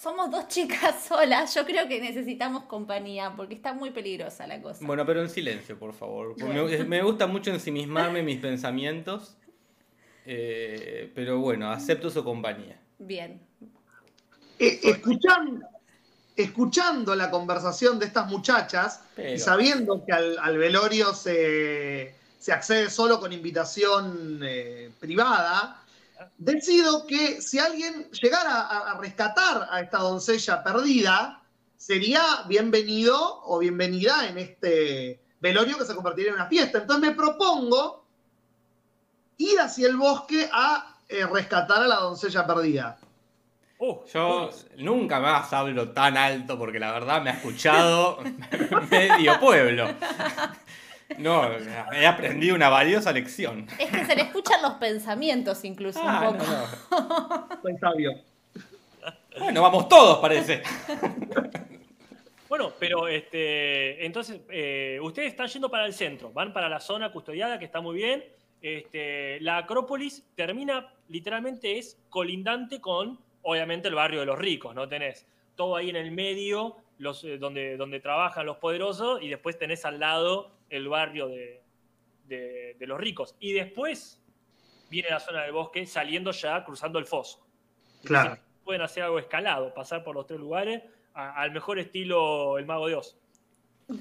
[0.00, 1.52] Somos dos chicas solas.
[1.54, 4.86] Yo creo que necesitamos compañía porque está muy peligrosa la cosa.
[4.86, 6.36] bueno, pero en silencio, por favor.
[6.42, 9.36] Me, me gusta mucho ensimismarme en mis pensamientos,
[10.26, 12.78] eh, pero bueno, acepto su compañía.
[12.98, 13.40] Bien.
[14.60, 15.66] Eh, escuchando,
[16.36, 22.14] escuchando la conversación de estas muchachas Pero- y sabiendo que al, al velorio se,
[22.46, 25.82] se accede solo con invitación eh, privada,
[26.38, 31.42] decido que si alguien llegara a, a rescatar a esta doncella perdida,
[31.76, 36.78] sería bienvenido o bienvenida en este velorio que se convertiría en una fiesta.
[36.78, 38.04] Entonces me propongo
[39.38, 42.96] ir hacia el bosque a eh, rescatar a la doncella perdida.
[43.80, 48.20] Uh, Yo uy, nunca más hablo tan alto porque la verdad me ha escuchado
[48.88, 49.88] medio pueblo.
[51.18, 51.48] No,
[51.92, 53.66] he aprendido una valiosa lección.
[53.78, 56.50] Es que se le escuchan los pensamientos incluso Ah, un poco.
[56.50, 57.62] no, no.
[57.62, 58.12] Soy sabio.
[59.38, 60.62] Bueno, vamos todos, parece.
[62.48, 67.10] Bueno, pero este, entonces, eh, ustedes están yendo para el centro, van para la zona
[67.10, 68.24] custodiada, que está muy bien.
[68.62, 74.88] Este, la Acrópolis termina, literalmente es colindante con, obviamente, el barrio de los ricos, ¿no?
[74.88, 79.58] Tenés todo ahí en el medio, los, eh, donde, donde trabajan los poderosos, y después
[79.58, 81.62] tenés al lado el barrio de,
[82.24, 83.34] de- de los ricos.
[83.40, 84.20] Y después
[84.90, 87.46] viene la zona del bosque, saliendo ya, cruzando el foso.
[88.04, 88.38] Claro.
[88.64, 90.82] Pueden hacer algo escalado, pasar por los tres lugares,
[91.14, 93.16] a- al mejor estilo el Mago de Oz.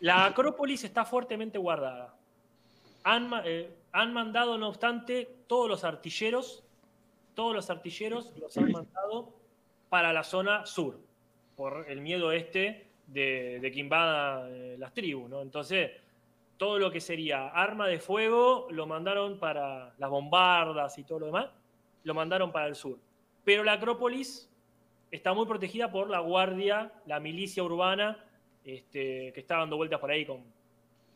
[0.00, 2.14] La Acrópolis está fuertemente guardada.
[3.04, 6.62] Han, eh, han mandado, no obstante, todos los artilleros,
[7.34, 9.32] todos los artilleros los han mandado
[9.88, 10.98] para la zona sur,
[11.56, 15.42] por el miedo este de, de que invadan eh, las tribus, ¿no?
[15.42, 15.90] Entonces,
[16.56, 21.26] todo lo que sería arma de fuego lo mandaron para las bombardas y todo lo
[21.26, 21.48] demás,
[22.04, 22.98] lo mandaron para el sur.
[23.44, 24.50] Pero la Acrópolis
[25.10, 28.16] está muy protegida por la guardia, la milicia urbana,
[28.64, 30.42] este, que está dando vueltas por ahí con,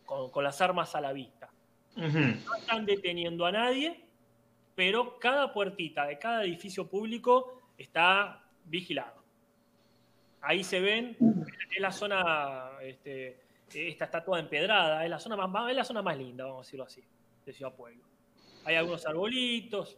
[0.05, 1.48] con- con las armas a la vista.
[1.96, 4.01] No están deteniendo a nadie,
[4.77, 9.17] pero cada puertita de cada edificio público está vigilado.
[10.40, 11.16] Ahí se ven,
[11.74, 13.40] es la zona, este,
[13.74, 16.66] esta está toda empedrada, es la zona más, es la zona más linda, vamos a
[16.66, 17.03] decirlo así,
[17.44, 18.03] de Ciudad Pueblo.
[18.64, 19.96] Hay algunos arbolitos,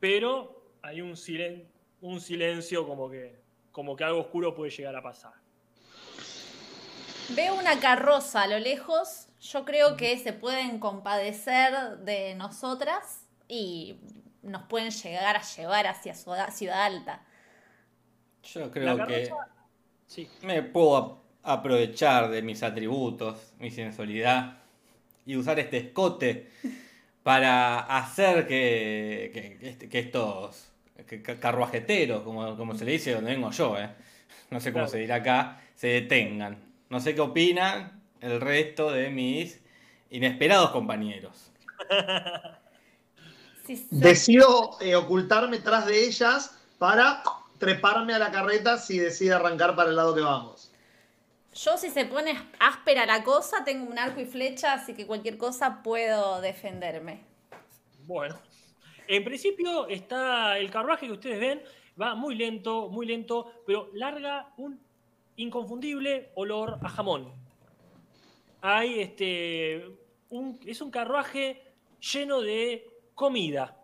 [0.00, 1.66] pero hay un, silen-
[2.00, 3.40] un silencio como que,
[3.72, 5.32] como que algo oscuro puede llegar a pasar.
[7.30, 9.28] Veo una carroza a lo lejos.
[9.40, 13.96] Yo creo que se pueden compadecer de nosotras y
[14.42, 17.24] nos pueden llegar a llevar hacia Ciudad Alta.
[18.42, 19.30] Yo creo que
[20.06, 20.28] Sí.
[20.42, 24.58] me puedo aprovechar de mis atributos, mi sensualidad,
[25.24, 26.50] y usar este escote
[27.22, 30.68] para hacer que, que, este, que estos
[31.06, 33.90] que carruajeteros, como, como se le dice donde vengo yo, eh,
[34.50, 36.58] no sé cómo se dirá acá, se detengan.
[36.90, 39.60] No sé qué opinan el resto de mis
[40.10, 41.50] inesperados compañeros.
[43.90, 47.22] Decido eh, ocultarme tras de ellas para
[47.62, 50.72] treparme a la carreta si decide arrancar para el lado que vamos.
[51.54, 55.38] Yo si se pone áspera la cosa, tengo un arco y flecha, así que cualquier
[55.38, 57.20] cosa puedo defenderme.
[58.04, 58.36] Bueno,
[59.06, 61.62] en principio está el carruaje que ustedes ven,
[62.00, 64.80] va muy lento, muy lento, pero larga un
[65.36, 67.32] inconfundible olor a jamón.
[68.60, 69.86] Hay este,
[70.30, 71.62] un, es un carruaje
[72.00, 73.76] lleno de comida.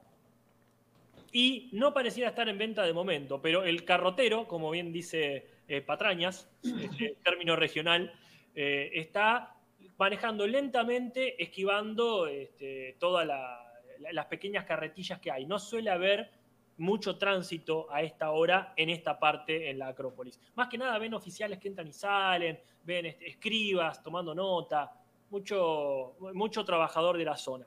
[1.32, 5.82] Y no pareciera estar en venta de momento, pero el carrotero, como bien dice eh,
[5.82, 8.12] Patrañas, este término regional,
[8.54, 9.56] eh, está
[9.98, 15.44] manejando lentamente, esquivando este, todas las pequeñas carretillas que hay.
[15.44, 16.30] No suele haber
[16.78, 20.40] mucho tránsito a esta hora en esta parte en la Acrópolis.
[20.54, 24.92] Más que nada ven oficiales que entran y salen, ven este, escribas tomando nota,
[25.30, 27.66] mucho, mucho trabajador de la zona.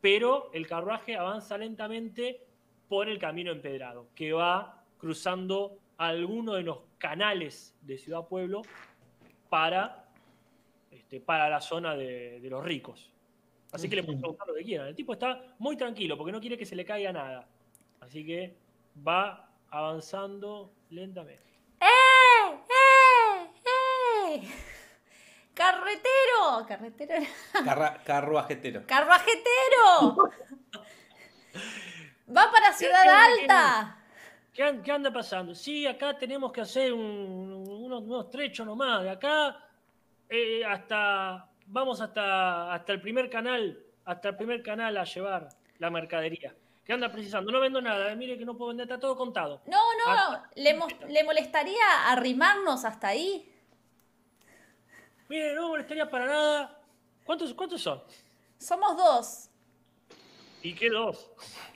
[0.00, 2.46] Pero el carruaje avanza lentamente
[2.90, 8.62] por el camino empedrado, que va cruzando alguno de los canales de Ciudad Pueblo
[9.48, 10.08] para,
[10.90, 13.12] este, para la zona de, los ricos.
[13.70, 14.88] Así que le pueden preguntar lo que quieran.
[14.88, 17.46] El tipo está muy tranquilo porque no quiere que se le caiga nada.
[18.00, 18.56] Así que
[19.06, 21.60] va avanzando lentamente.
[21.80, 22.56] ¡Eh!
[22.68, 23.50] ¡Eh!
[24.34, 24.48] ¡Eh!
[25.54, 26.66] ¡Carretero!
[26.66, 27.24] ¿Carretero?
[28.04, 28.82] carruajetero.
[28.84, 30.16] ¡Carruajetero!
[32.36, 33.96] ¡Va para Ciudad Alta!
[34.52, 35.54] ¿Qué, anda pasando?
[35.54, 39.02] Sí, acá tenemos que hacer unos, trechos nomás.
[39.02, 39.56] De acá
[40.28, 41.46] eh, hasta.
[41.66, 43.78] Vamos hasta, hasta el primer canal.
[44.04, 46.54] Hasta el primer canal a llevar la mercadería.
[46.84, 47.52] ¿Qué anda precisando?
[47.52, 48.14] No vendo nada.
[48.16, 49.60] Mire que no puedo vender, está todo contado.
[49.66, 53.50] No, no, ¿Le, ¿Le molestaría arrimarnos hasta ahí?
[55.28, 56.80] Mire, no me molestaría para nada.
[57.24, 58.02] ¿Cuántos, cuántos son?
[58.58, 59.48] Somos dos.
[60.62, 61.30] ¿Y qué dos?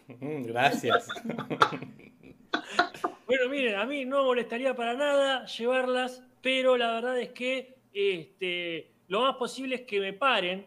[0.08, 1.08] Mm, gracias.
[3.26, 7.78] bueno, miren, a mí no me molestaría para nada llevarlas, pero la verdad es que
[7.92, 10.66] este, lo más posible es que me paren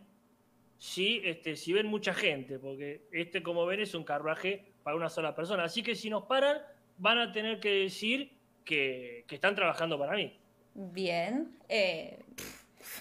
[0.78, 5.10] si, este, si ven mucha gente, porque este, como ven, es un carruaje para una
[5.10, 5.66] sola persona.
[5.66, 6.58] Así que si nos paran,
[6.98, 8.32] van a tener que decir
[8.64, 10.38] que, están trabajando para mí.
[10.74, 11.58] Bien.
[11.68, 12.20] Eh,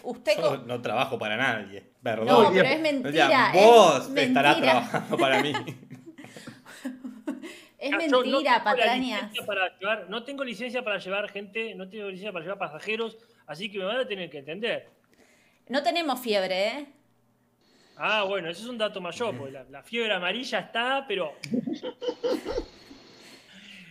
[0.02, 1.84] usted Yo no trabajo para nadie.
[2.02, 2.26] Perdón.
[2.26, 3.50] No, pero es mentira.
[3.52, 5.52] vos estarás trabajando para mí.
[7.86, 9.32] Es mentira, patrañas.
[10.08, 13.84] no tengo licencia para llevar gente, no tengo licencia para llevar pasajeros, así que me
[13.84, 14.88] van a tener que entender.
[15.68, 16.86] No tenemos fiebre, ¿eh?
[17.96, 21.32] Ah, bueno, eso es un dato mayor, porque la, fiebre amarilla está, pero.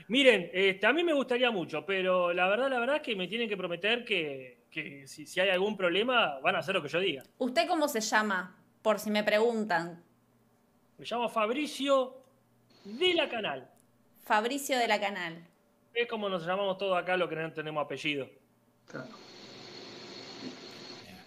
[0.08, 3.28] Miren, este, a mí me gustaría mucho, pero la verdad, la verdad es que me
[3.28, 4.66] tienen que prometer que,
[5.08, 7.24] si, si, hay algún problema van a hacer lo que yo diga.
[7.40, 8.56] ¿Usted cómo se llama?
[8.84, 10.04] Por si me preguntan.
[11.00, 12.18] Me llamo Fabricio
[12.84, 13.68] de la Canal.
[14.26, 15.46] Fabricio de la Canal.
[15.94, 18.28] Es como nos llamamos todos acá los que no tenemos apellido.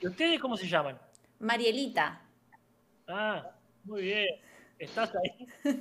[0.00, 0.98] ¿Y ustedes cómo se llaman?
[1.38, 2.20] Marielita.
[3.06, 3.50] Ah,
[3.84, 4.26] muy bien.
[4.78, 5.46] ¿Estás ahí?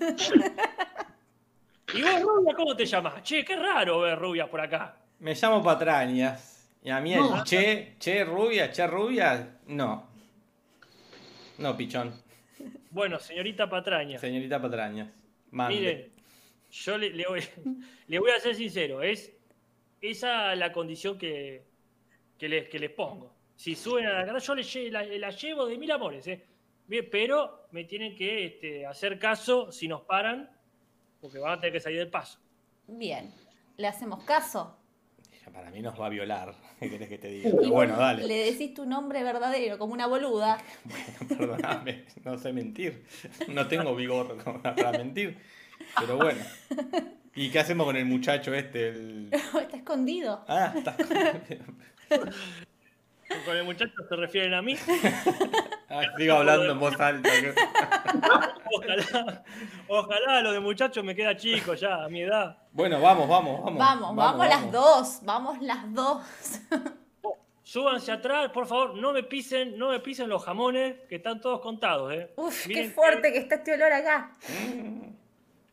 [1.93, 3.23] ¿Y vos, Rubia, cómo te llamas?
[3.23, 4.95] Che, qué raro ver rubias por acá.
[5.19, 6.69] Me llamo Patrañas.
[6.83, 10.07] Y a mí el che, che rubia, che rubia, no.
[11.57, 12.13] No, pichón.
[12.91, 14.21] Bueno, señorita Patrañas.
[14.21, 15.09] Señorita Patrañas.
[15.51, 16.11] Miren,
[16.83, 17.41] yo le, voy,
[18.07, 19.31] le, voy, a ser sincero, es
[20.01, 21.63] esa la condición que,
[22.37, 23.33] que, les, que les pongo.
[23.55, 26.45] Si suben a la cara, yo les, la, llevo de mil amores, ¿eh?
[26.85, 30.49] Bien, pero me tienen que este, hacer caso si nos paran,
[31.19, 32.39] porque van a tener que salir del paso.
[32.87, 33.33] Bien,
[33.75, 34.77] ¿le hacemos caso?
[35.51, 37.49] Para mí nos va a violar, ¿qué querés que te diga?
[37.67, 38.27] bueno, dale.
[38.27, 40.61] Le decís tu nombre verdadero, como una boluda.
[40.85, 43.05] Bueno, perdóname, no sé mentir.
[43.47, 45.37] No tengo vigor para mentir.
[45.99, 46.43] Pero bueno.
[47.35, 48.89] ¿Y qué hacemos con el muchacho este?
[49.31, 50.43] Está escondido.
[50.47, 51.65] Ah, está escondido.
[53.45, 54.75] ¿Con el muchacho se refieren a mí?
[55.89, 57.29] Ah, sigo hablando en voz alta.
[58.73, 59.43] ojalá,
[59.87, 62.57] ojalá lo de muchachos me queda chico ya, a mi edad.
[62.73, 63.79] Bueno, vamos, vamos, vamos.
[63.79, 66.21] Vamos, vamos, las dos, vamos las dos.
[67.63, 71.61] súbanse atrás, por favor, no me pisen, no me pisen los jamones, que están todos
[71.61, 72.33] contados, ¿eh?
[72.35, 73.39] Uf, qué fuerte que...
[73.39, 74.35] está este olor acá.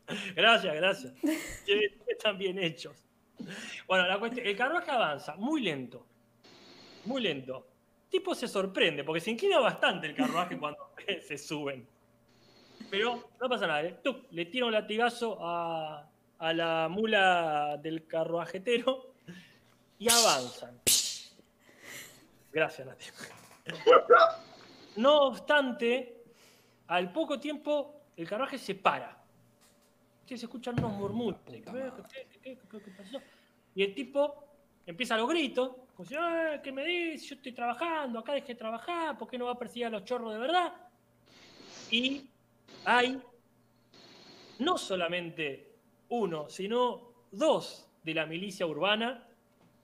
[0.35, 1.13] Gracias, gracias.
[2.07, 2.95] Están bien hechos.
[3.87, 6.05] Bueno, la cuestión, el carruaje avanza muy lento
[7.05, 7.67] muy lento.
[8.09, 10.91] tipo se sorprende, porque se inclina bastante el carruaje cuando
[11.27, 11.87] se suben.
[12.89, 13.83] Pero no pasa nada.
[13.83, 13.99] ¿eh?
[14.31, 19.13] Le tira un latigazo a, a la mula del carruajetero
[19.97, 20.79] y avanzan.
[22.51, 23.05] Gracias, Nati.
[24.97, 26.23] No obstante,
[26.87, 29.24] al poco tiempo el carruaje se para.
[30.27, 31.39] Que se escuchan unos murmullos.
[31.45, 33.21] ¿Qué, qué- qué- qué- qué pasó?
[33.75, 34.43] Y el tipo
[34.85, 35.71] empieza a los gritos.
[35.95, 37.29] Como si, "Ah, ¿qué me dices?
[37.29, 40.03] Yo estoy trabajando, acá dejé de trabajar, ¿por qué no va a perseguir a los
[40.03, 40.73] chorros de verdad?
[41.91, 42.27] Y
[42.85, 43.21] hay
[44.59, 45.71] no solamente
[46.09, 47.01] uno, sino
[47.31, 49.23] dos de la milicia urbana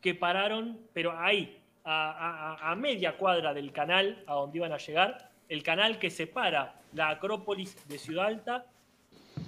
[0.02, 4.78] que pararon, pero ahí, a, a- a media cuadra del canal a donde iban a
[4.78, 8.66] llegar, el canal que separa la Acrópolis de Ciudad Alta,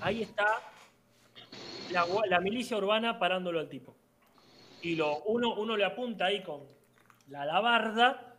[0.02, 0.46] ahí está
[1.92, 3.96] la, milicia urbana parándolo al tipo.
[4.82, 6.62] Y lo, uno, uno le apunta ahí con
[7.30, 8.36] la alabarda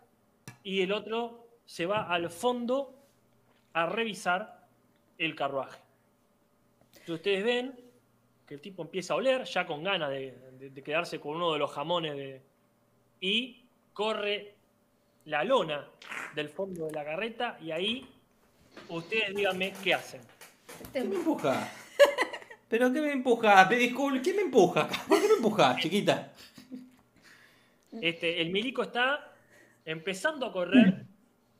[0.62, 2.94] y el otro se va al fondo
[3.72, 4.66] a revisar
[5.18, 5.80] el carruaje.
[6.92, 7.80] Entonces ustedes ven
[8.46, 11.70] que el tipo empieza a oler, ya con ganas de, quedarse con uno de los
[11.70, 12.40] jamones
[13.20, 14.54] y corre
[15.26, 15.86] la lona
[16.34, 18.06] del fondo de la carreta y ahí
[18.88, 20.20] ustedes díganme qué hacen.
[20.92, 21.16] ¿Qué me?
[22.74, 23.68] ¿Pero qué me empuja?
[23.68, 24.88] Te disculpo, ¿qué me empuja?
[25.06, 26.32] ¿Por qué me empuja, chiquita?
[28.02, 29.30] Este, el milico está
[29.84, 31.04] empezando a correr,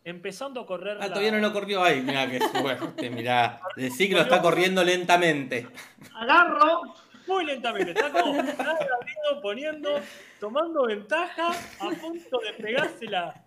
[0.02, 0.96] empezando a correr.
[0.96, 2.02] Ah, la- todavía no lo corrió ahí.
[2.02, 3.60] Mirá qué suerte, mirá.
[3.76, 5.68] Decí que lo está corriendo lentamente.
[6.16, 6.82] Agarro,
[7.28, 10.00] Muy lentamente, está como abriendo, poniendo,
[10.40, 13.40] tomando ventaja, a punto de pegársela.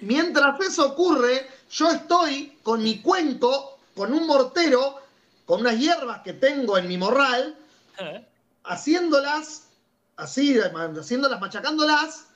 [0.00, 5.02] Mientras eso ocurre, yo estoy con mi cuenco, con un mortero,
[5.46, 7.56] con unas hierbas que tengo en mi morral,
[7.98, 8.26] ¿Eh?
[8.64, 9.70] haciéndolas,
[10.16, 12.26] así, haciéndolas, machacándolas,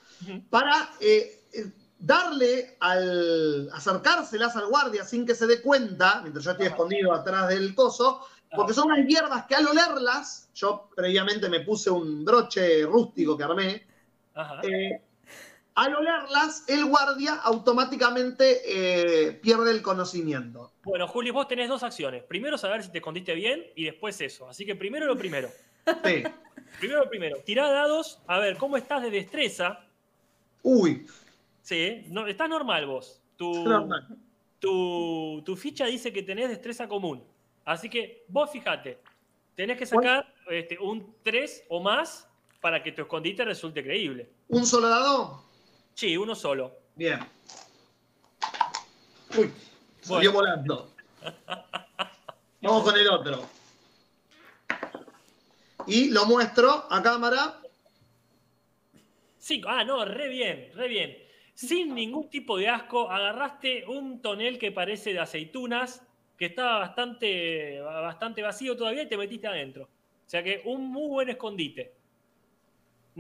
[0.48, 3.68] para eh, eh, darle al.
[3.72, 8.24] acercárselas al guardia sin que se dé cuenta, mientras yo estoy escondido atrás del coso,
[8.54, 13.44] porque son unas hierbas que al olerlas, yo previamente me puse un broche rústico que
[13.44, 13.86] armé,
[14.34, 14.60] Ajá.
[14.62, 15.02] eh,
[15.80, 20.72] al olerlas, el guardia automáticamente eh, pierde el conocimiento.
[20.82, 22.22] Bueno, Juli, vos tenés dos acciones.
[22.24, 24.46] Primero saber si te escondiste bien y después eso.
[24.46, 25.48] Así que primero lo primero.
[26.04, 26.22] Sí.
[26.78, 27.38] Primero lo primero.
[27.44, 28.20] Tirá dados.
[28.26, 29.80] A ver, ¿cómo estás de destreza?
[30.62, 31.06] Uy,
[31.62, 33.22] Sí, no, estás normal vos.
[33.36, 34.06] Tu, normal.
[34.58, 37.24] tu, tu ficha dice que tenés destreza común.
[37.64, 38.98] Así que vos fíjate,
[39.54, 42.28] tenés que sacar este, un 3 o más
[42.60, 44.28] para que tu escondite resulte creíble.
[44.48, 45.49] ¿Un solo dado?
[46.00, 46.78] Sí, uno solo.
[46.94, 47.18] Bien.
[49.36, 49.52] Uy,
[50.00, 50.32] salió Bueno.
[50.32, 50.94] volando.
[52.62, 53.46] Vamos con el otro.
[55.86, 57.60] Y lo muestro a cámara.
[59.36, 59.68] Cinco.
[59.68, 61.18] Ah, no, re bien, re bien.
[61.52, 66.02] Sin ningún tipo de asco, agarraste un tonel que parece de aceitunas,
[66.38, 69.84] que estaba bastante, bastante vacío todavía y te metiste adentro.
[69.84, 71.99] O sea que un muy buen escondite.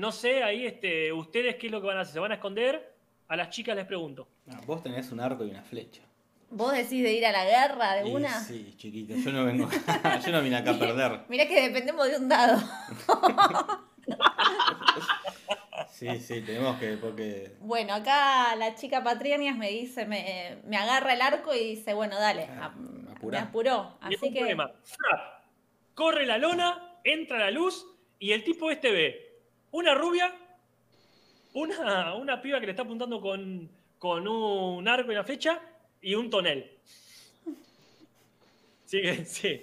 [0.00, 2.14] No sé, ahí este, ustedes qué es lo que van a hacer.
[2.14, 2.96] ¿Se van a esconder?
[3.28, 4.26] A las chicas les pregunto.
[4.46, 6.00] No, vos tenés un arco y una flecha.
[6.48, 8.40] ¿Vos decís de ir a la guerra de Y una?
[8.42, 9.68] Sí, chiquita, yo no vengo.
[10.24, 11.20] yo no vine acá a perder.
[11.28, 12.58] Mirá que dependemos de un dado.
[15.90, 16.96] Sí, sí, tenemos que.
[16.96, 17.56] Porque.
[17.60, 22.18] Bueno, acá la chica Patrianias me dice, me, me agarra el arco y dice, bueno,
[22.18, 23.98] dale, Ah, ap- me apuró.
[24.00, 24.72] Así que problema.
[25.94, 27.86] Corre la lona, entra la luz
[28.18, 29.29] y el tipo este ve
[29.72, 30.34] una rubia,
[31.54, 33.68] una, una piba que le está apuntando con,
[33.98, 35.60] con un arco y una flecha
[36.00, 36.70] y un tonel.
[38.86, 39.62] Sí, sí.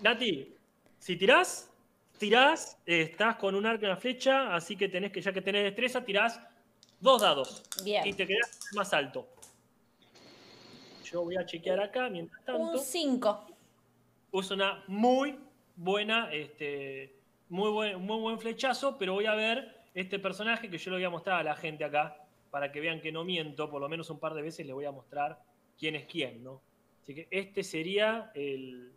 [0.00, 0.54] Nati,
[0.98, 1.70] si tirás,
[2.18, 5.64] tirás, estás con un arco y una flecha, así que tenés que, ya que tenés
[5.64, 6.40] destreza, tirás
[7.00, 8.06] dos dados bien.
[8.06, 9.28] y te quedás más alto.
[11.04, 13.46] Yo voy a chequear acá mientras tanto Un 5.
[14.30, 15.38] usa una muy
[15.76, 17.14] buena, este,
[17.52, 21.04] muy buen, muy buen flechazo, pero voy a ver este personaje que yo le voy
[21.04, 22.16] a mostrar a la gente acá,
[22.50, 24.86] para que vean que no miento, por lo menos un par de veces les voy
[24.86, 25.38] a mostrar
[25.78, 26.62] quién es quién, ¿no?
[27.02, 28.90] Así que este sería el,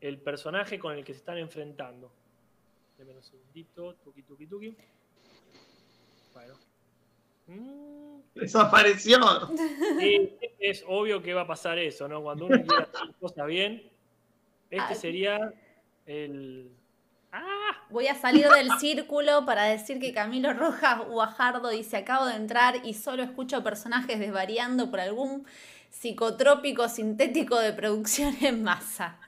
[0.00, 2.10] el personaje con el que se están enfrentando.
[2.96, 4.76] Deme un segundito, tuki tuki tuki.
[6.32, 6.54] Bueno.
[7.46, 9.18] Mm, Desapareció.
[9.98, 12.22] Sí, es obvio que va a pasar eso, ¿no?
[12.22, 13.82] Cuando uno quiere hacer cosas bien,
[14.70, 14.96] este Ay.
[14.96, 15.52] sería
[16.06, 16.70] el.
[17.32, 17.86] ¡Ah!
[17.90, 22.76] Voy a salir del círculo para decir que Camilo Rojas Guajardo dice, acabo de entrar
[22.84, 25.46] y solo escucho personajes desvariando por algún
[25.90, 29.18] psicotrópico sintético de producción en masa.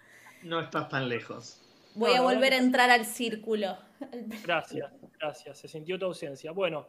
[0.43, 1.61] No estás tan lejos.
[1.95, 3.79] Voy a No, no, volver a entrar al círculo.
[4.43, 5.59] Gracias, gracias.
[5.59, 6.53] Se sintió tu ausencia.
[6.53, 6.87] Bueno,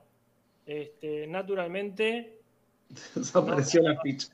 [0.65, 2.41] Este, naturalmente,
[3.15, 4.27] Desapareció la ficha.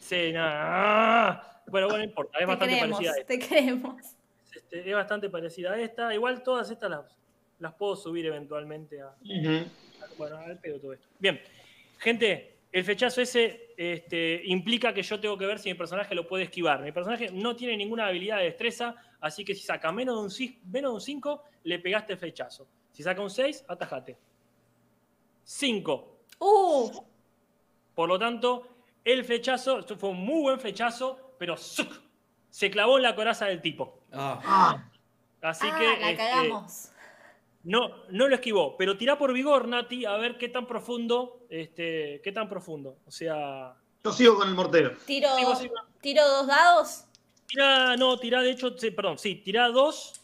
[0.00, 1.62] sí, nada.
[1.66, 4.17] Bueno, bueno, no importa, es Te bastante queremos, parecida a te queremos.
[4.54, 6.14] Este, es bastante parecida a esta.
[6.14, 7.04] Igual todas estas las,
[7.58, 9.66] las puedo subir eventualmente a, Ujú.
[10.16, 11.06] Bueno, al pedo todo esto.
[11.18, 11.40] Bien,
[11.98, 16.26] gente, el flechazo ese este, implica que yo tengo que ver si mi personaje lo
[16.26, 16.82] puede esquivar.
[16.82, 20.54] Mi personaje no tiene ninguna habilidad de destreza, así que si saca menos de un,
[20.70, 22.66] menos de un 5, le pegaste el flechazo.
[22.92, 24.16] Si saca un 6, atajate.
[25.44, 26.18] 5.
[26.40, 26.90] Uh,
[27.94, 28.68] Por lo tanto,
[29.04, 31.90] el flechazo, esto fue un muy buen flechazo, pero ¡zuc!
[32.50, 33.97] se clavó en la coraza del tipo.
[34.12, 34.84] Ah, Ah,
[35.50, 36.90] Así ah, que la este, cagamos.
[37.64, 42.20] No, no lo esquivó, pero tirá por vigor, Nati, a ver qué tan profundo, este,
[42.22, 42.96] qué tan profundo.
[43.06, 44.96] O sea, yo sigo con el mortero.
[45.06, 45.28] Tiro,
[46.00, 47.04] tiro dos dados.
[47.46, 50.20] tirá, no, tirá, de hecho, sí, perdón, sí, tirá dos,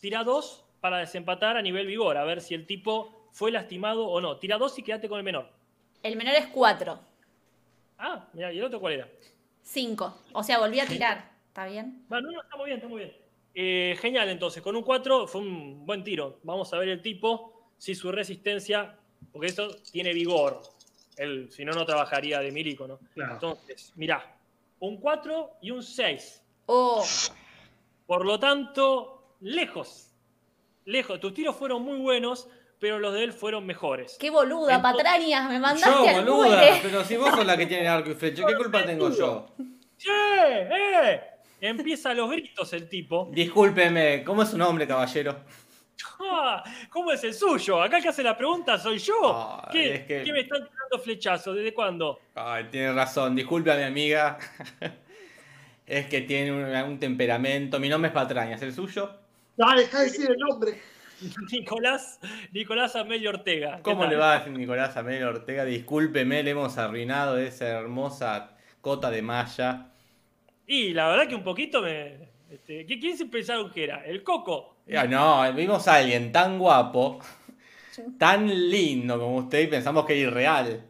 [0.00, 4.20] tirá dos para desempatar a nivel vigor, a ver si el tipo fue lastimado o
[4.20, 4.36] no.
[4.38, 5.48] Tirá dos y quédate con el menor.
[6.02, 7.00] El menor es cuatro.
[7.98, 9.08] Ah, mira, ¿y el otro cuál era?
[9.62, 10.18] Cinco.
[10.32, 11.33] O sea, volví a tirar.
[11.54, 12.04] ¿Está bien?
[12.08, 13.16] Bueno, no, está muy bien, está muy bien.
[13.54, 16.40] Eh, genial, entonces, con un 4 fue un buen tiro.
[16.42, 18.96] Vamos a ver el tipo, si su resistencia,
[19.30, 20.62] porque eso tiene vigor.
[21.16, 22.98] Él, si no, no trabajaría de milico, ¿no?
[23.14, 23.34] Claro.
[23.34, 24.34] Entonces, mirá,
[24.80, 26.42] un 4 y un 6.
[26.66, 27.06] Oh,
[28.08, 30.10] Por lo tanto, lejos.
[30.86, 31.20] Lejos.
[31.20, 32.48] Tus tiros fueron muy buenos,
[32.80, 34.16] pero los de él fueron mejores.
[34.18, 35.48] qué boluda, Entonces- patrañas.
[35.48, 36.80] Me yo, mandaste al boluda, muere.
[36.82, 39.46] pero si vos sos la que tiene arco y flecha, ¿qué culpa tengo yo?
[39.96, 40.10] ¡Che!
[40.10, 41.20] ¡Eh!
[41.68, 43.30] Empieza a los gritos el tipo.
[43.32, 45.40] Discúlpeme, ¿cómo es su nombre, caballero?
[46.20, 47.80] Ah, ¿Cómo es el suyo?
[47.82, 49.60] Acá el que hace la pregunta soy yo.
[49.62, 51.56] Ay, ¿Qué, es que- ¿Qué me están tirando flechazos?
[51.56, 52.20] ¿Desde cuándo?
[52.34, 54.38] Ay, tiene razón, disculpe a mi amiga.
[55.86, 57.80] es que tiene un, un temperamento.
[57.80, 59.10] Mi nombre es Patrañas, ¿el suyo?
[59.58, 60.82] Ah, deja de decir el nombre.
[61.50, 62.20] Nicolás,
[62.52, 63.76] Nicolás Amelio Ortega.
[63.76, 65.64] ¿Qué ¿Cómo le va a Nicolás Amelio Ortega?
[65.64, 68.50] Discúlpeme, le hemos arruinado esa hermosa
[68.82, 69.93] cota de malla.
[70.66, 72.32] Y la verdad que un poquito me.
[72.50, 74.04] Este, ¿qui- ¿Quién se pensaron que era?
[74.04, 74.76] ¿El Coco?
[74.86, 77.18] Ya, no, vimos a alguien tan guapo,
[78.18, 80.84] tan lindo como usted y pensamos que era irreal.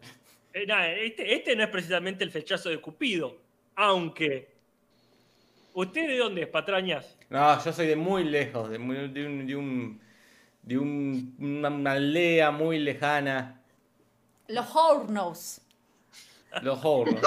[0.53, 0.67] Eh,
[1.07, 3.37] este, este no es precisamente el flechazo de Cupido.
[3.77, 4.53] Aunque.
[5.75, 7.17] ¿Usted de dónde es, patrañas?
[7.31, 10.01] No, yo soy de muy lejos, de, muy- de un, de, un-
[10.63, 13.61] de un- una, una aldea muy lejana,
[14.47, 15.61] Los hornos.
[16.63, 17.21] los hornos.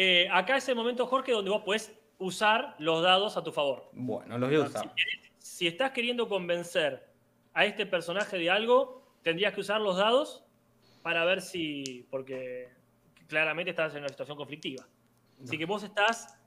[0.00, 3.90] Eh, acá es el momento, Jorge, donde vos podés usar los dados a tu favor.
[3.90, 4.94] Bueno, los voy a usar.
[5.38, 7.04] Si estás queriendo convencer
[7.52, 10.44] a este personaje de algo, tendrías que usar los dados
[11.02, 12.06] para ver si.
[12.12, 12.68] Porque
[13.26, 14.86] claramente estás en una situación conflictiva.
[15.42, 16.38] Así que vos estás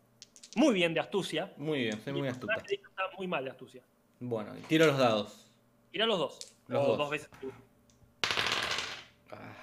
[0.56, 1.52] muy bien de astucia.
[1.58, 2.54] Muy bien, soy muy astuta.
[2.56, 3.84] está muy mal de astucia.
[4.22, 5.52] Bueno, tiro los dados.
[5.92, 6.56] Tira los dos.
[6.70, 6.98] Los o dos.
[6.98, 7.30] dos veces.
[9.30, 9.54] Ah.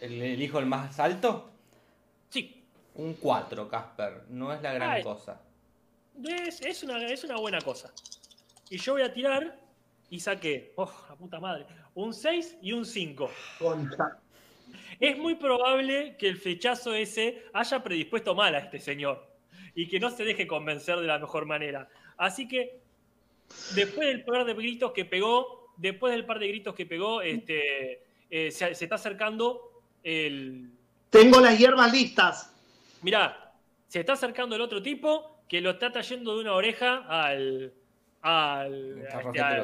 [0.00, 1.57] ¿El, elijo el más alto?
[2.98, 4.24] Un 4, Casper.
[4.28, 5.02] No es la gran Ay.
[5.02, 5.40] cosa.
[6.22, 7.92] Es, es una, es una buena cosa.
[8.70, 9.56] Y yo voy a tirar
[10.10, 10.72] y saqué.
[10.76, 11.64] ¡Oh, la puta madre!
[11.94, 13.30] Un 6 y un 5.
[13.60, 14.18] Concha.
[14.98, 19.24] Es muy probable que el flechazo ese haya predispuesto mal a este señor
[19.76, 21.88] y que no se deje convencer de la mejor manera.
[22.16, 22.80] Así que,
[23.76, 28.02] después del par de gritos que pegó, después del par de gritos que pegó, este,
[28.28, 30.72] eh, se, se está acercando el.
[31.10, 32.57] Tengo las hierbas listas.
[33.02, 33.52] Mirá,
[33.86, 37.72] se está acercando el otro tipo que lo está trayendo de una oreja al.
[38.22, 38.98] al.
[38.98, 39.62] Este, carruajetero.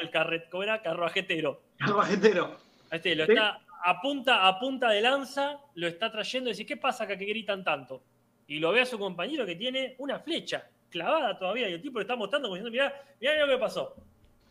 [0.00, 0.82] al, carro- al ¿cómo era?
[0.82, 1.60] Carruajetero.
[1.78, 2.56] Carbajetero.
[2.90, 3.32] A Este, lo Sí.
[3.32, 7.16] está a punta, a punta de lanza, lo está trayendo y dice, ¿qué pasa acá
[7.18, 8.02] que gritan tanto?
[8.46, 11.98] Y lo ve a su compañero que tiene una flecha clavada todavía y el tipo
[11.98, 13.94] le está mostrando como diciendo, mirá, mirá lo que pasó.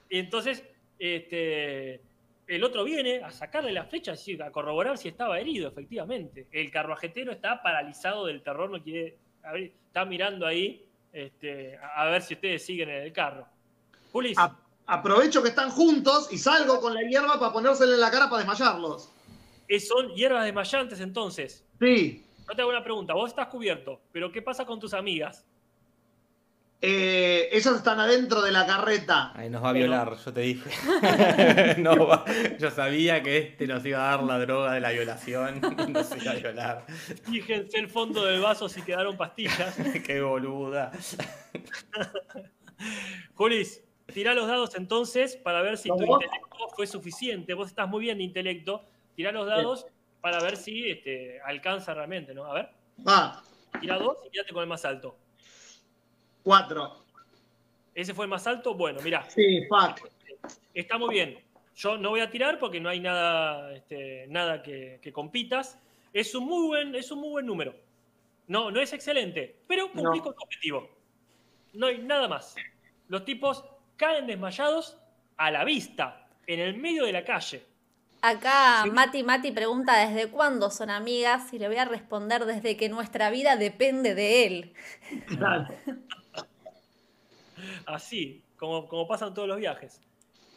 [0.09, 0.63] Y entonces,
[0.99, 1.99] este,
[2.47, 4.13] el otro viene a sacarle la flecha,
[4.43, 6.47] a corroborar si estaba herido, efectivamente.
[6.51, 12.05] El carruajetero está paralizado del terror, no quiere, a ver, está mirando ahí este, a,
[12.05, 13.47] ver si ustedes siguen en el carro.
[14.11, 18.11] Julis, A- aprovecho que están juntos y salgo con la hierba para ponérsela en la
[18.11, 19.09] cara para desmayarlos.
[19.67, 21.65] eh, son hierbas desmayantes entonces.
[21.79, 22.25] Sí.
[22.47, 25.45] No te hago una pregunta, vos estás cubierto, pero ¿qué pasa con tus amigas?
[26.85, 29.31] Eh, ellas están adentro de la carreta.
[29.35, 30.69] Ahí nos va a violar, yo te dije.
[31.81, 32.25] No va-
[32.59, 36.31] yo sabía que este nos iba a dar la droga de la violación nos iba
[36.33, 36.85] a violar.
[37.23, 39.77] Fíjense el fondo del vaso si quedaron pastillas.
[40.05, 40.91] Qué boluda.
[43.35, 43.81] Julis,
[44.13, 47.53] tirá los dados entonces para ver si tu intelecto fue suficiente.
[47.53, 48.83] Vos estás muy bien de intelecto.
[49.15, 49.85] Tirá los dados
[50.21, 52.45] para ver si este, alcanza realmente, ¿no?
[52.45, 52.69] A ver,
[53.07, 53.41] Va,
[53.79, 55.17] tirá dos y quédate con el más alto.
[56.43, 57.03] Cuatro.
[57.95, 58.73] ¿Ese fue el más alto?
[58.73, 60.09] Bueno, mirá, Sí, fuck.
[60.73, 61.37] está muy bien.
[61.75, 65.77] yo no voy a tirar porque no hay nada, este, nada que, que compitas.
[66.11, 67.73] Es un, muy buen, es un muy buen número.
[68.47, 70.23] No, no es excelente, pero cumplís No.
[70.23, 70.89] con tu objetivo.
[71.73, 72.55] No hay nada más.
[73.07, 73.63] Los tipos
[73.95, 74.97] caen desmayados
[75.37, 77.63] a la vista, en el medio de la calle.
[78.21, 78.85] Acá.
[78.91, 83.29] Mati Mati pregunta desde cuándo son amigas y le voy a responder desde que nuestra
[83.31, 84.73] vida depende de él.
[85.27, 85.67] Claro.
[87.85, 90.01] Así, como, como pasan todos los viajes.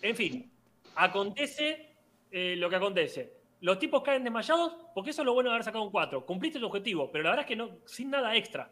[0.02, 0.50] En fin,
[0.94, 1.94] acontece
[2.30, 3.36] eh, lo que acontece.
[3.60, 6.26] Los tipos caen desmayados porque eso es lo bueno de haber sacado un 4.
[6.26, 8.70] Cumpliste tu objetivo, pero la verdad es que no, sin nada extra.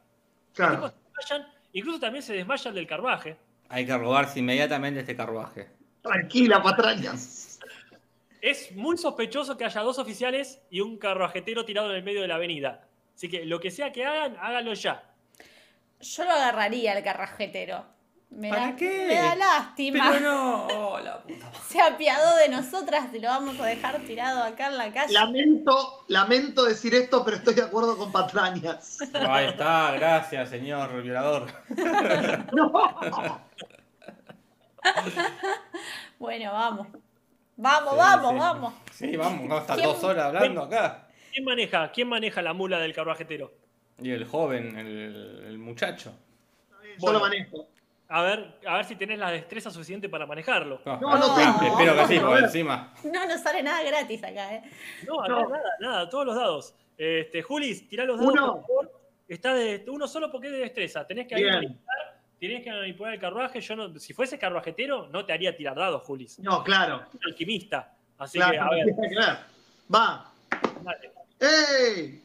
[0.56, 3.36] Los tipos se desmayan, incluso también se desmayan del carruaje.
[3.68, 5.70] Hay que robarse inmediatamente este carruaje.
[6.02, 7.58] Tranquila, patrañas.
[8.42, 12.28] Es muy sospechoso que haya dos oficiales y un carruajetero tirado en el medio de
[12.28, 12.86] la avenida.
[13.14, 15.10] Así que lo que sea que hagan, háganlo ya.
[16.00, 17.86] Yo lo agarraría al carrajetero.
[18.30, 19.06] Me ¿Para da, qué?
[19.08, 20.10] Me da lástima.
[20.10, 21.52] Pero no, oh, la puta.
[21.68, 25.12] Se apiadó de nosotras y lo vamos a dejar tirado acá en la calle.
[25.12, 28.98] Lamento, lamento decir esto, pero estoy de acuerdo con patrañas.
[29.28, 31.46] Ahí está, gracias, señor violador.
[32.52, 32.72] No.
[36.18, 36.88] Bueno, vamos.
[37.56, 38.38] Vamos, Sí, vamos, sí.
[38.38, 38.74] vamos.
[38.92, 41.08] Sí, vamos, vamos a estar ¿Quién- dos horas hablando acá.
[41.32, 43.52] ¿Quién maneja, ¿Quién maneja la mula del carruajetero?
[44.00, 46.12] Y el joven, el, el muchacho.
[46.98, 47.68] Yo lo manejo.
[48.08, 50.80] A ver, a ver si tenés la destreza suficiente para manejarlo.
[50.84, 51.62] No, no tengo.
[51.62, 52.44] Espero que sí, ver.
[52.44, 52.92] encima.
[53.04, 54.62] No nos sale nada gratis acá, ¿eh?
[55.06, 55.48] No, acá No.
[55.48, 56.74] nada, nada, todos los dados.
[56.98, 58.52] Este, Julis, tirá los dados, Uno.
[58.56, 59.00] por favor.
[59.26, 61.06] Está de uno solo porque es de destreza.
[61.06, 63.60] Tenés que manipular, tenés que manipular el carruaje.
[63.62, 66.38] Yo no, si fuese carruajetero, no te haría tirar dados, Julis.
[66.40, 67.04] No, claro.
[67.14, 67.94] Un alquimista.
[68.18, 69.38] Así claro, que, a ver, claro.
[69.92, 70.30] Va.
[70.82, 71.10] dale.
[71.40, 72.22] ¡Ey!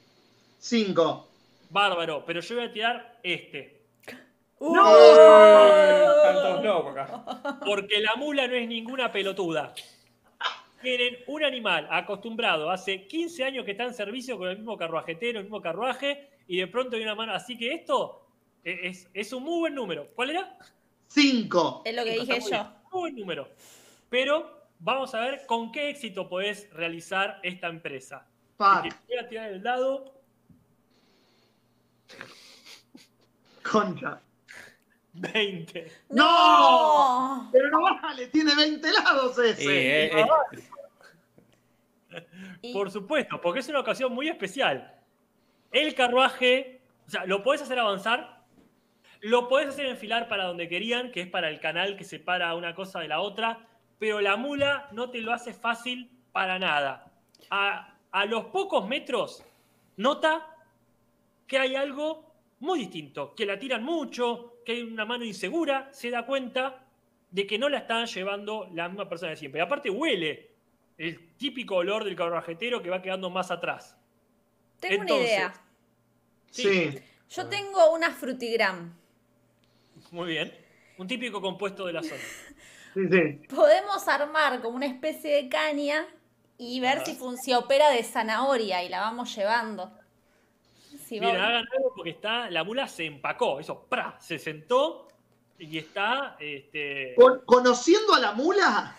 [0.59, 1.29] Cinco.
[1.69, 3.78] Bárbaro, pero yo voy a tirar este.
[4.59, 4.83] ¡No!
[6.63, 7.59] Locos acá.
[7.65, 9.73] Porque la mula no es ninguna pelotuda.
[10.81, 15.39] Tienen un animal acostumbrado, hace 15 años que está en servicio con el mismo carruajetero,
[15.39, 17.33] el mismo carruaje, y de pronto hay una mano.
[17.33, 18.25] Así que esto
[18.63, 20.07] es, es un muy buen número.
[20.15, 20.57] ¿Cuál era?
[21.07, 21.81] Cinco.
[21.85, 22.47] Es lo que dije yo.
[22.47, 23.49] bien, Muy buen número.
[24.09, 28.25] Pero vamos a ver con qué éxito podés realizar esta empresa.
[28.57, 30.13] Voy a tirar el dado.
[33.63, 34.21] Concha.
[35.19, 35.91] 20.
[36.09, 37.49] ¡No!
[37.51, 40.07] Pero no vale, tiene 20 lados ese.
[40.07, 40.25] Eh, eh,
[42.61, 44.93] Y- Por supuesto, porque es una ocasión muy especial.
[45.71, 48.43] El carruaje, o sea, lo podés hacer avanzar,
[49.21, 52.73] lo podés hacer enfilar para donde querían, que es para el canal que separa una
[52.73, 53.67] cosa de la otra,
[53.99, 57.11] pero la mula no te lo hace fácil para nada.
[57.51, 59.43] A, a los pocos metros,
[59.97, 60.45] nota
[61.47, 66.11] que hay algo muy distinto, que la tiran mucho, que hay una mano insegura, se
[66.11, 66.83] da cuenta
[67.31, 69.59] de que no la están llevando la misma persona de siempre.
[69.59, 70.51] Y aparte huele
[70.95, 73.97] el típico olor del carruajetero que va quedando más atrás.
[74.79, 75.53] Tengo Entonces- una idea.
[76.51, 76.99] Sí.
[77.31, 78.93] Yo tengo una frutigram.
[80.11, 80.53] Muy bien.
[80.99, 82.21] Un típico compuesto de la zona.
[82.95, 83.47] Sí, sí.
[83.55, 86.07] Podemos armar como una especie de caña
[86.57, 87.05] y ver Ajá.
[87.05, 89.91] si, fun- si opera de zanahoria y la vamos llevando.
[91.09, 94.15] Si Miren, hagan algo porque está, la mula se empacó, eso, ¡pra!
[94.19, 95.07] se sentó
[95.57, 98.95] y está, este, Con- conociendo a la mula,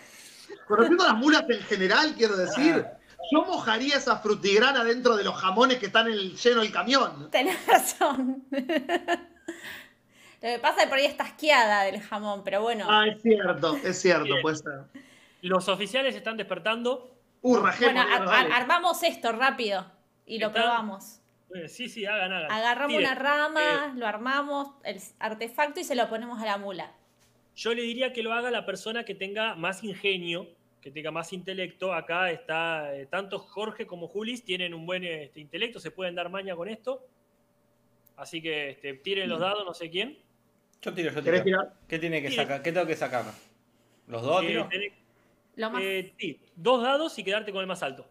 [0.67, 2.85] conociendo a las mulas en general, quiero decir,
[3.31, 7.31] yo mojaría esa frutigrana dentro de los jamones que están en el, lleno del camión.
[7.31, 8.43] Tenés razón.
[8.51, 12.85] Lo que pasa es que por ahí está asqueada del jamón, pero bueno.
[12.89, 14.41] Ah, es cierto, es cierto, Bien.
[14.41, 14.81] puede ser.
[15.43, 17.15] los oficiales están despertando.
[17.41, 19.85] Uh, rajemos, bueno, ar- armamos esto rápido
[20.25, 21.20] y lo probamos.
[21.55, 22.51] Eh, Sí, sí, hagan, hagan.
[22.51, 23.61] Agarramos una rama,
[23.93, 26.91] Eh, lo armamos, el artefacto y se lo ponemos a la mula.
[27.55, 30.47] yo le diría que lo haga la persona que tenga más ingenio,
[30.81, 31.93] que tenga más intelecto.
[31.93, 36.29] Acá está, eh, tanto Jorge como Julis tienen un buen este, intelecto, se pueden dar
[36.29, 37.05] maña con esto.
[38.15, 40.17] Así que este, tiren los dados, no sé quién.
[40.81, 41.59] yo tiro, yo ¿Querés tiro.
[41.59, 41.73] tirar?
[41.87, 42.41] ¿Qué tiene que Tire.
[42.43, 42.61] sacar?
[42.63, 43.25] ¿Qué tengo que sacar?
[44.07, 44.69] ¿Los dos Eh, tiro?
[44.69, 44.93] tenés-
[45.57, 45.83] Lo más...
[45.83, 48.07] eh, sí, dos dados y quedarte con el más alto.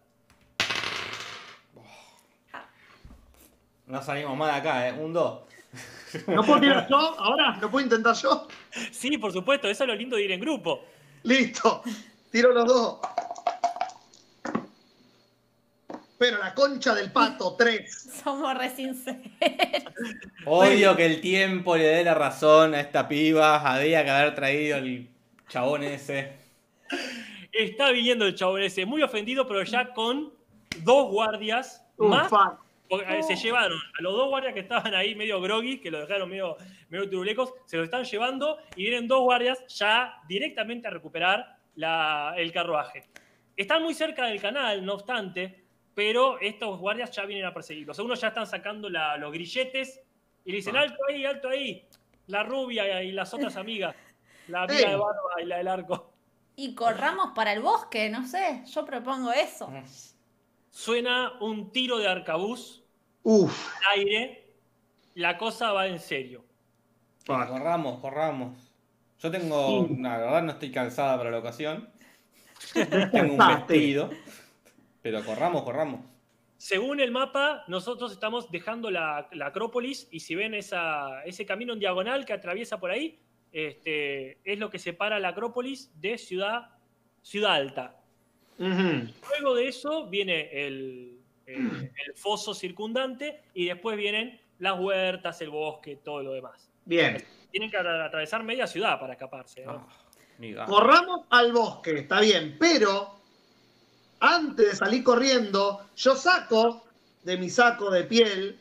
[3.91, 4.93] No salimos mal acá, ¿eh?
[4.93, 5.39] Un 2.
[6.27, 7.57] ¿No puedo tirar yo ahora?
[7.61, 8.47] ¿No puedo intentar yo?
[8.91, 10.85] Sí, por supuesto, eso es lo lindo de ir en grupo.
[11.23, 11.81] Listo,
[12.31, 12.99] tiro los dos.
[16.17, 18.09] Pero la concha del pato, tres.
[18.23, 19.21] Somos re sinceros.
[20.45, 23.57] Odio que el tiempo le dé la razón a esta piba.
[23.57, 25.09] Había que haber traído el
[25.49, 26.33] chabón ese.
[27.51, 30.31] Está viniendo el chabón ese, muy ofendido, pero ya con
[30.83, 32.29] dos guardias Uh, más.
[32.29, 32.57] fuck.
[32.91, 35.99] Porque, eh, Se llevaron a los dos guardias que estaban ahí medio groggy, que lo
[36.01, 36.57] dejaron medio,
[36.89, 42.33] medio turulecos, se los están llevando y vienen dos guardias ya directamente a recuperar la-
[42.37, 43.05] el carruaje.
[43.55, 45.63] Están muy cerca del canal, no obstante,
[45.95, 47.97] pero estos guardias ya vienen a perseguirlos.
[47.97, 50.01] Algunos ya están sacando la- los grilletes
[50.43, 50.81] y le dicen, Ah.
[50.81, 51.87] alto ahí, alto ahí.
[52.27, 53.95] La rubia y las otras amigas.
[54.47, 54.85] La amiga Sí.
[54.89, 56.13] de barba y la del arco.
[56.57, 59.71] Y corramos para el bosque, no sé, yo propongo eso.
[60.69, 62.80] Suena un tiro de arcabuz
[63.23, 63.67] Uf.
[63.93, 64.37] al aire.
[65.15, 66.43] La cosa va en serio.
[67.25, 68.71] Corramos, corramos.
[69.19, 69.97] Yo tengo, Sí.
[69.99, 71.89] la verdad no estoy cansada para la ocasión.
[73.11, 74.09] Tengo un vestido.
[75.01, 76.01] Pero corramos, corramos.
[76.57, 81.73] Según el mapa, nosotros estamos dejando la, la Acrópolis y si ven esa, ese camino
[81.73, 83.19] en diagonal que atraviesa por ahí,
[83.51, 86.69] este, es lo que separa la Acrópolis de Ciudad,
[87.23, 87.97] Ciudad Alta.
[88.59, 91.20] Luego de eso viene el,
[91.55, 96.69] el- el foso circundante y después vienen las huertas, el bosque, todo lo demás.
[96.85, 97.23] Bien.
[97.51, 99.65] Tienen que atra- atravesar media ciudad para escaparse.
[99.65, 99.71] ¿no?
[99.71, 99.87] Ah,
[100.37, 100.71] mi gato.
[100.71, 103.19] Corramos al bosque, está bien, pero
[104.19, 106.85] antes de salir corriendo, yo saco
[107.23, 108.57] de mi saco de piel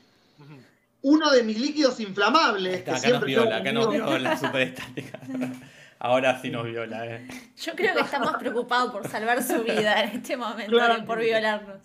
[1.03, 2.83] uno de mis líquidos inflamables.
[2.83, 5.21] Acá, que acá nos siempre viola, acá nos viola super estática.
[5.99, 7.27] Ahora sí nos viola, eh.
[7.63, 10.97] Yo creo que está más preocupado por salvar su vida en este momento Claro.
[10.97, 11.77] que por violarnos.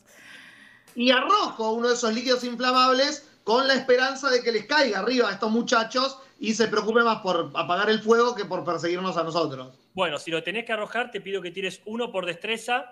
[0.95, 5.29] Y arrojo uno de esos líquidos inflamables con la esperanza de que les caiga arriba
[5.29, 9.23] a estos muchachos y se preocupe más por apagar el fuego que por perseguirnos a
[9.23, 9.73] nosotros.
[9.93, 12.91] Bueno, si lo tenés que arrojar, te pido que tires uno por destreza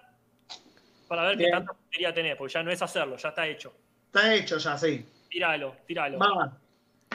[1.07, 3.73] para ver qué tanta puntería tenés, porque ya no es hacerlo, ya está hecho.
[4.05, 5.05] Está hecho ya, sí.
[5.29, 6.19] Tíralo, tíralo.
[6.19, 6.57] Va,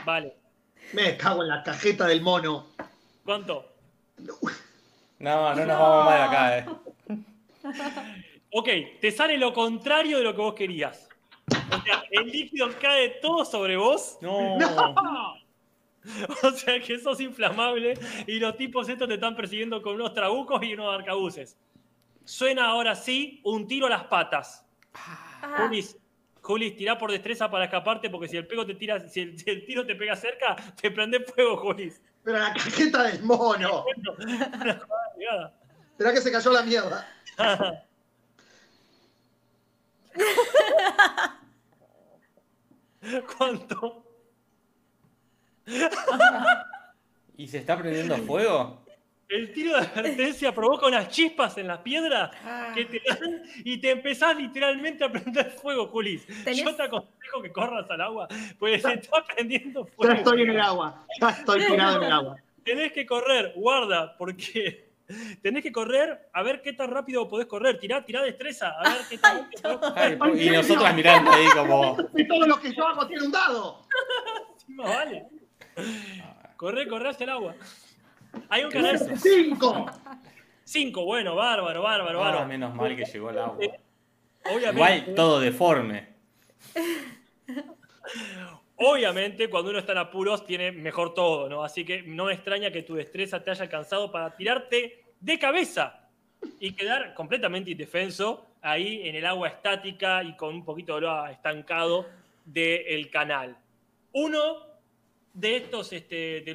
[0.04, 0.36] Vale.
[0.92, 2.66] me cago en la cajeta del mono.
[3.24, 3.72] ¿Cuánto?
[5.20, 6.66] No, no nos vamos más de acá, eh.
[8.50, 8.68] Ok,
[9.00, 11.08] te sale lo contrario de lo que vos querías.
[11.50, 14.18] O sea, el líquido cae todo sobre vos.
[14.22, 14.56] No.
[16.42, 17.92] O sea que sos inflamable
[18.26, 21.58] y los tipos estos te están persiguiendo con unos trabucos y unos arcabuces.
[22.24, 24.64] Suena ahora sí un tiro a las patas.
[24.94, 25.98] Ah, Julis,
[26.40, 29.50] Julis, tirá por destreza para escaparte porque si el, pego te tira, si el, si
[29.50, 32.00] el tiro te pega cerca, te prende fuego, Julis.
[32.24, 33.84] Pero la cajeta del mono.
[35.98, 37.06] Será que se cayó la mierda.
[43.36, 44.04] ¿Cuánto?
[47.36, 48.82] ¿Y se está prendiendo fuego?
[49.28, 52.72] El tiro de advertencia provoca unas chispas en las piedras ah.
[52.74, 56.26] que te dan y te empezás literalmente a prender fuego, Julis.
[56.44, 58.26] Tenés- Yo te aconsejo que corras al agua,
[58.58, 60.14] pues se está prendiendo Ya fuego.
[60.14, 61.04] estoy en el agua.
[61.20, 62.36] Ya estoy tirado en el agua.
[62.64, 64.87] Tenés que correr, guarda, porque
[65.42, 67.78] tenés que correr a ver qué tan rápido podés correr.
[67.78, 71.46] Tirá, tirá destreza, a ver qué tan rápido podés Ay, po- y nosotras mirando ahí
[71.54, 71.96] como.
[72.16, 73.82] Y todo lo que yo hago tiene un dado.
[74.56, 75.26] Sí, más vale.
[76.56, 77.54] Corre, corre hacia el agua.
[78.50, 79.86] Hay un canal Cinco.
[80.64, 82.46] 5, bueno, bárbaro, bárbaro, Ah, bárbaro.
[82.46, 83.56] menos mal que llegó el agua.
[84.44, 86.08] Obviamente, Igual todo deforme.
[88.76, 91.64] obviamente, cuando uno está en apuros, tiene mejor todo, ¿no?
[91.64, 96.08] Así que no me extraña que tu destreza te haya alcanzado para tirarte de cabeza
[96.60, 101.32] y quedar completamente indefenso ahí en el agua estática y con un poquito de agua
[101.32, 102.06] estancado
[102.44, 103.56] del canal.
[104.12, 104.68] Uno
[105.34, 106.54] de estos, este, de,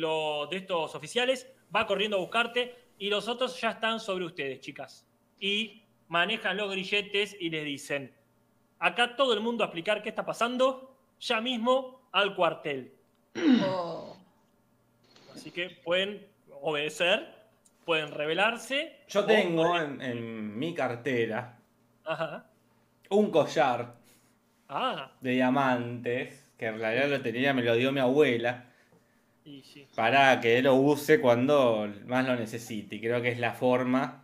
[0.49, 5.05] de estos oficiales va corriendo a buscarte y los otros ya están sobre ustedes, chicas.
[5.39, 8.13] Y manejan los grilletes y les dicen,
[8.79, 12.93] acá todo el mundo a explicar qué está pasando, ya mismo al cuartel.
[13.65, 14.15] Oh.
[15.33, 16.27] Así que pueden
[16.61, 17.32] obedecer,
[17.85, 18.97] pueden rebelarse.
[19.07, 21.57] Yo tengo pueden- en, en mi cartera
[22.05, 22.45] Ajá.
[23.09, 23.95] un collar
[24.69, 28.65] Ah, de diamantes, que en realidad lo tenía, me lo dio mi abuela,
[29.45, 29.87] y sí.
[29.95, 32.95] para que lo use cuando más lo necesite.
[32.95, 34.23] Y creo que es la forma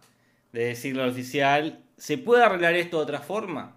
[0.51, 1.84] de decirlo al oficial.
[1.97, 3.76] ¿Se puede arreglar esto de otra forma?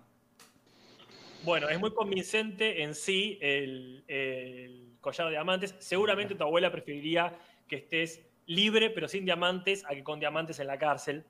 [1.45, 5.75] Bueno, es muy convincente en sí el, el collar de diamantes.
[5.81, 10.67] Seguramente tu abuela preferiría que estés libre pero sin diamantes a que con diamantes en
[10.67, 11.25] la cárcel.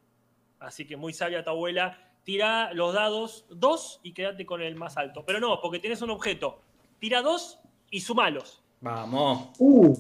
[0.58, 1.98] Así que muy sabia tu abuela.
[2.24, 5.24] Tira los dados dos y quédate con el más alto.
[5.26, 6.60] Pero no, porque tienes un objeto.
[7.00, 7.58] Tira dos
[7.90, 8.62] y sumalos.
[8.80, 9.50] Vamos.
[9.58, 9.96] Uh,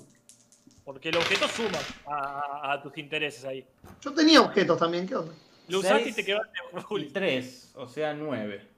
[0.84, 3.64] Porque el objeto suma a, tus intereses ahí.
[4.00, 5.32] yo tenía objetos también, ¿qué onda?
[5.68, 7.08] Lo usaste y te quedaste Juli.
[7.10, 8.68] tres, o sea, nueve.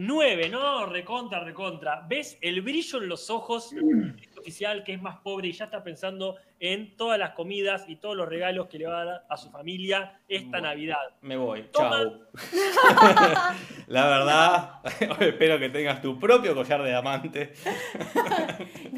[0.00, 2.06] 9, no, recontra, recontra.
[2.08, 3.74] ¿Ves el brillo en los ojos
[4.38, 8.16] oficial que es más pobre y ya está pensando en todas las comidas y todos
[8.16, 10.68] los regalos que le va a dar a su familia esta Bueno.
[10.68, 10.98] Navidad?
[11.20, 11.62] Me voy.
[11.72, 12.02] Toma.
[12.02, 12.20] Chau.
[13.86, 14.80] La verdad,
[15.20, 17.52] espero que tengas tu propio collar de diamante.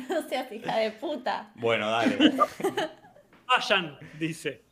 [0.09, 1.51] No seas hija de puta.
[1.55, 2.17] Bueno, dale.
[3.47, 4.65] Vayan, dice.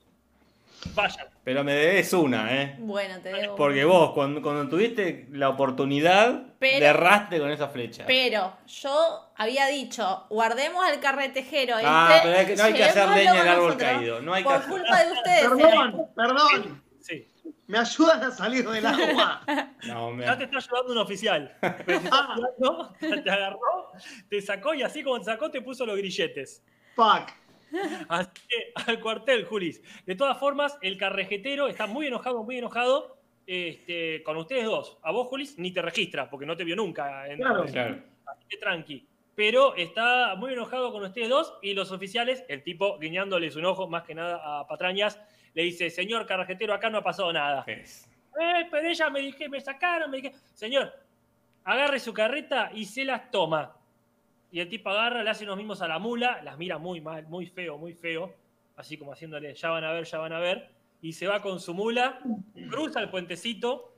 [0.94, 1.26] Vayan.
[1.44, 2.76] Pero me debes una, ¿eh?
[2.78, 3.56] Bueno, te debo.
[3.56, 8.04] Porque vos, cuando, cuando tuviste la oportunidad, Pero- le erraste con esa flecha.
[8.06, 11.76] Pero yo había dicho, guardemos al carretejero.
[11.82, 13.90] Ah, este, pero hay que- no hay que hacer llevémoslo leña al con árbol nosotros.
[13.92, 15.40] caído, no hay que Por hacer- culpa de ustedes.
[15.48, 16.82] Perdón, perdón.
[17.00, 17.26] Sí.
[17.66, 19.42] ¿Me ayudan a salir del agua?
[19.86, 21.56] No, me- Ya te está ayudando un oficial.
[21.86, 23.92] Te, está ayudando, te agarró,
[24.30, 26.62] te sacó y así como te sacó te puso los grilletes.
[26.94, 27.30] Fuck.
[28.08, 29.82] Así que al cuartel, Julis.
[30.06, 33.16] De todas formas, el carrejetero está muy enojado, muy enojado
[33.46, 34.98] este, con ustedes dos.
[35.02, 37.26] A vos, Julis, ni te registra porque no te vio nunca.
[37.28, 37.64] en- Claro.
[37.66, 38.02] Claro.
[38.26, 39.06] Así que tranqui.
[39.34, 43.88] Pero está muy enojado con ustedes dos y los oficiales, el tipo guiñándoles un ojo
[43.88, 45.20] más que nada a patrañas,
[45.54, 47.64] le dice, señor carretero, acá no ha pasado nada.
[47.66, 48.10] Es-
[48.40, 50.92] Eh, pero ella me dije, me sacaron, me dije, señor,
[51.64, 53.74] agarre su carreta y se las toma.
[54.50, 57.26] Y el tipo agarra, le hace unos mismos a la mula, las mira muy mal,
[57.26, 58.34] muy feo, muy feo,
[58.76, 60.70] así como haciéndole, ya van a ver, ya van a ver,
[61.02, 62.20] y se va con su mula,
[62.70, 63.92] cruza el puentecito,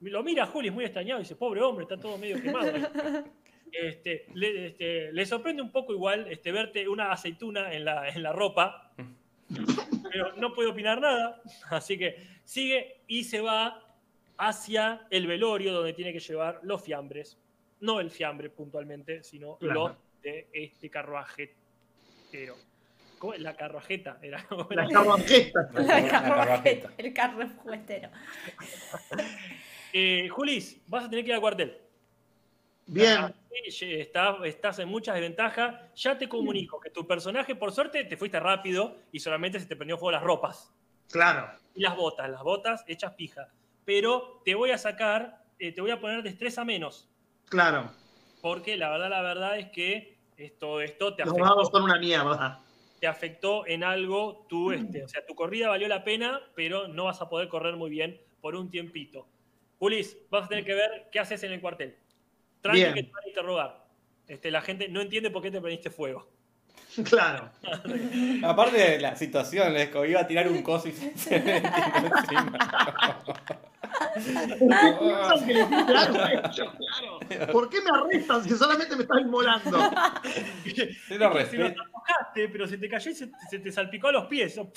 [0.00, 2.72] lo mira Juli, es muy extrañado, y dice, pobre hombre, está todo medio quemado.
[3.72, 8.22] Este, le, este, le sorprende un poco igual este, verte una aceituna en la, en
[8.22, 8.92] la ropa,
[10.10, 13.82] pero no puede opinar nada, así que sigue y se va
[14.38, 17.38] hacia el velorio donde tiene que llevar los fiambres,
[17.80, 19.88] no el fiambre puntualmente, sino Claro.
[19.88, 21.54] los de este carruaje.
[22.32, 22.56] Pero,
[23.18, 23.40] ¿cómo es?
[23.40, 24.44] La carruajeta era.
[24.48, 24.92] ¿cómo La era?
[24.92, 25.60] carruajeta.
[25.74, 28.10] La La carruajeta, el carruajero.
[29.92, 31.78] Eh, Julis, vas a tener que ir al cuartel.
[32.86, 33.34] Bien.
[33.80, 35.74] Está- estás en muchas desventajas.
[35.94, 39.74] Ya te comunico que tu personaje, por suerte, te fuiste rápido y solamente se te
[39.74, 40.72] prendió fuego las ropas.
[41.10, 41.48] Claro.
[41.74, 43.48] y las botas, las botas hechas pija.
[43.84, 47.08] Pero te voy a sacar, eh, te voy a poner destreza menos,
[47.48, 47.90] Claro.
[48.40, 51.98] porque la verdad, la verdad es que esto, esto te, Los afectó, dados son una
[51.98, 52.60] mierda.
[53.00, 57.04] te afectó en algo, tu, este, o sea, tu corrida valió la pena, pero no
[57.04, 59.26] vas a poder correr muy bien por un tiempito.
[59.78, 61.96] Ulis, vas a tener que ver qué haces en el cuartel.
[62.60, 62.94] Tranqui Bien.
[62.94, 63.86] que te van a interrogar.
[64.26, 66.28] Este, la gente no entiende por qué te prendiste fuego.
[67.04, 67.50] Claro.
[68.44, 72.58] Aparte de la situación, es que iba a tirar un coso y se, encima.
[74.14, 77.52] Piensan que le hiciste algo a ellos, claro.
[77.52, 79.78] ¿Por qué me arrestan si solamente me están inmolando?
[80.64, 81.82] Si lo respeto.
[81.92, 84.56] tocaste, pero se te cayó y se, se te salpicó a los pies.
[84.58, 84.70] ¡oh.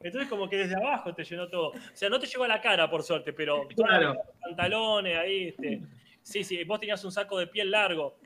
[0.00, 1.68] Entonces, como que desde abajo te llenó todo.
[1.70, 4.14] O sea, no te llegó a la cara, por suerte, pero Claro.
[4.14, 5.48] los pantalones ahí.
[5.48, 5.82] Este.
[6.22, 8.18] Sí, sí, vos tenías un saco de piel largo.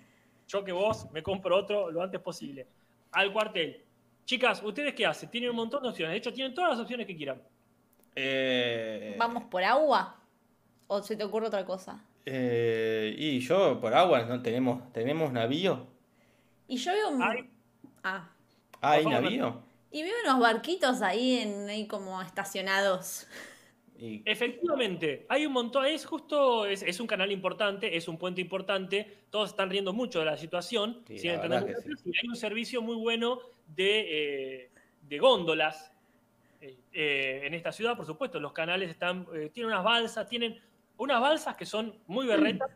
[0.49, 2.67] Yo que vos me compro otro lo antes posible.
[3.13, 3.85] Al cuartel.
[4.25, 5.31] Chicas, ¿ustedes qué hacen?
[5.31, 6.13] Tienen un montón de opciones.
[6.13, 7.43] De hecho, tienen todas las opciones que quieran.
[8.17, 10.17] Eh, ¿Vamos por agua?
[10.87, 12.05] ¿O se te ocurre otra cosa?
[12.27, 15.87] eh, y yo por agua no tenemos tenemos navío.
[16.69, 17.23] Y yo veo un...
[17.23, 17.51] Ay.
[18.05, 18.29] Ah.
[18.81, 19.63] ¿Hay navío?
[19.91, 23.27] Y veo unos barquitos ahí, en, ahí como estacionados.
[23.99, 28.41] Y, Efectivamente, hay un montón, es justo, es, es un canal importante, es un puente
[28.41, 32.03] importante, todos están riendo mucho de la situación, Sí, sin la entender verdad mucho, que
[32.03, 32.11] sí.
[32.11, 34.71] y hay un servicio muy bueno de, eh,
[35.03, 35.93] de góndolas
[36.61, 40.61] eh, en esta ciudad, por supuesto, los canales están, eh, tienen unas balsas, tienen
[40.99, 42.71] unas balsas que son muy berretas,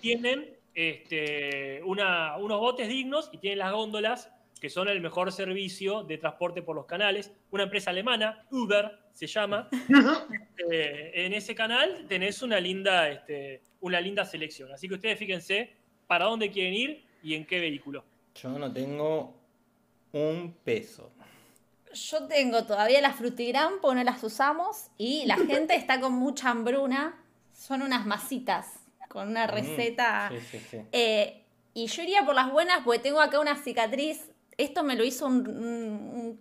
[0.00, 4.30] tienen este, una- unos botes dignos y tienen las góndolas
[4.60, 7.32] que son el mejor servicio de transporte por los canales.
[7.50, 9.68] Una empresa alemana, Uber se llama,
[10.70, 14.70] eh, en ese canal tenés una linda, este, una linda selección.
[14.72, 15.72] Así que ustedes fíjense
[16.06, 18.04] para dónde quieren ir y en qué vehículo.
[18.34, 19.34] yo no tengo
[20.12, 21.12] un peso.
[21.92, 26.50] Yo tengo todavía las frutigram porque no las usamos y la gente está con mucha
[26.50, 27.16] hambruna.
[27.52, 28.66] Son unas masitas
[29.08, 30.30] con una receta.
[30.32, 30.78] Mm, Sí, sí, sí.
[30.92, 34.30] Eh, y yo iría por las buenas porque tengo acá una cicatriz.
[34.56, 36.40] Esto me lo hizo un, un- un-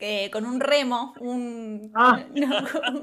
[0.00, 1.14] eh, con un remo.
[1.20, 2.20] Un, Ah.
[2.34, 2.60] no,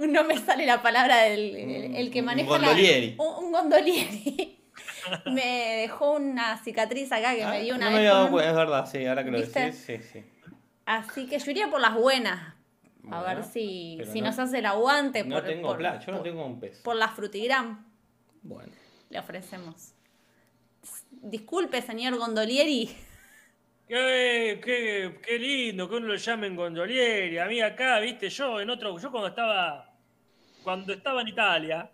[0.08, 3.16] no me sale la palabra del el, el que Un maneja la- gondolieri.
[3.18, 4.60] un, un gondolieri.
[5.26, 8.26] me dejó una cicatriz acá que Ah, me dio una no me vez había dado
[8.26, 9.60] con un- cuenta, es verdad, sí, ahora que lo ¿Viste?
[9.60, 10.24] decís, sí, sí.
[10.86, 12.54] Así que yo iría por las buenas.
[13.12, 16.00] A Bueno, ver si, si no- nos hace el aguante No por, tengo por- plata,
[16.06, 16.82] yo no por- tengo un peso.
[16.84, 17.86] por la frutigram.
[18.42, 18.72] Bueno.
[19.10, 19.94] Le ofrecemos.
[21.12, 22.96] Disculpe, señor Gondolieri.
[23.88, 27.38] Qué, qué- qué lindo que uno lo llamen gondolieri.
[27.38, 29.94] A mí acá, viste, yo en otro, yo cuando estaba,
[30.64, 31.92] cuando estaba en Italia,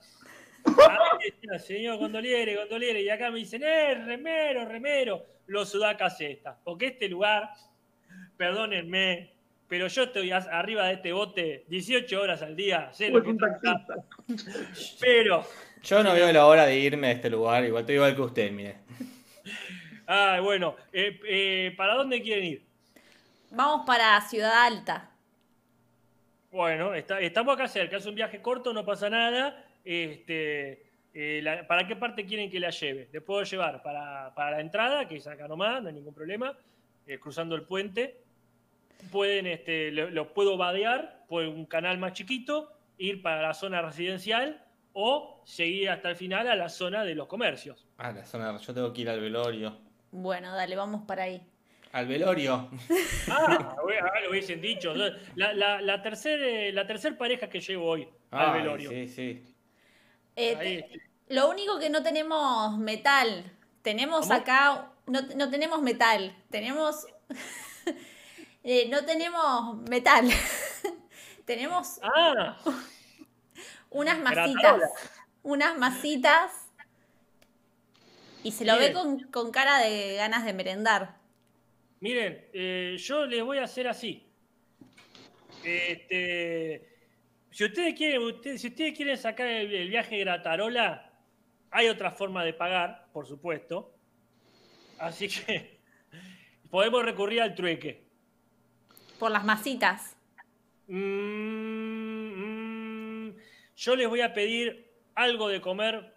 [0.65, 0.75] a mí
[1.19, 6.57] me decían, señor gondolieri, gondolieri, y acá me dicen, eh, remero, remero, los sudacas estas.
[6.63, 7.49] Porque este lugar,
[8.45, 9.29] perdónenme,
[9.67, 13.35] pero yo estoy arriba de este bote 18 horas al día, sé lo que
[14.99, 15.45] pero,
[15.83, 18.51] Yo no veo la hora de irme a este lugar, igual estoy igual que usted,
[18.51, 18.77] mire.
[20.07, 22.61] ay, bueno, eh, eh, ¿para dónde quieren ir?
[23.51, 25.11] Vamos para Ciudad Alta.
[26.51, 29.63] Bueno, está- estamos acá cerca, es un viaje corto, no pasa nada.
[29.85, 30.81] Este,
[31.13, 33.07] eh, la- ¿Para qué parte quieren que la lleve?
[33.13, 36.57] Le puedo llevar para, para la entrada, que es acá nomás, no hay ningún problema,
[37.05, 38.15] eh, cruzando el puente.
[39.11, 43.81] Pueden, este, lo, lo puedo vadear por un canal más chiquito, ir para la zona
[43.81, 47.87] residencial o seguir hasta el final a la zona de los comercios.
[47.97, 48.57] Ah, la zona.
[48.57, 49.77] Yo tengo que ir al velorio.
[50.11, 51.41] Bueno, dale, vamos para ahí.
[51.93, 52.69] Al velorio.
[53.29, 53.75] Ah,
[54.23, 54.93] lo hubiesen dicho.
[54.93, 58.89] La, la, la tercera la tercer pareja que llevo hoy al Ay, velorio.
[58.89, 59.43] Sí, sí.
[60.35, 60.55] Eh,
[60.89, 61.01] te-
[61.33, 63.43] lo único que no tenemos metal.
[63.81, 64.33] Tenemos ¿Cómo?
[64.39, 64.91] acá.
[65.07, 66.35] No, no tenemos metal.
[66.49, 67.07] Tenemos.
[68.63, 70.27] eh, no tenemos metal.
[71.45, 72.57] tenemos Ah,
[73.89, 74.81] unas masitas.
[75.43, 76.51] Unas masitas.
[78.43, 81.15] Y se lo ve con, con cara de ganas de merendar.
[81.99, 84.25] miren, eh, yo les voy a hacer así.
[85.63, 86.87] Este,
[87.51, 91.11] si ustedes quieren, ustedes- si ustedes quieren sacar el, el viaje de Gratarola,
[91.69, 93.93] hay otra forma de pagar, por supuesto.
[94.97, 95.79] Así que
[96.71, 98.03] podemos recurrir al trueque.
[99.21, 100.17] Por las masitas.
[100.87, 100.97] Mm,
[103.27, 103.35] mm,
[103.77, 106.11] yo les voy a pedir algo de comer,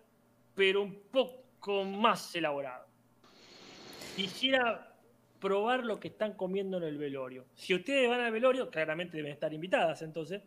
[0.54, 2.86] pero un poco más elaborado.
[4.16, 4.96] Quisiera
[5.38, 7.44] probar lo que están comiendo en el velorio.
[7.54, 10.40] Si ustedes van al velorio, claramente deben estar invitadas entonces.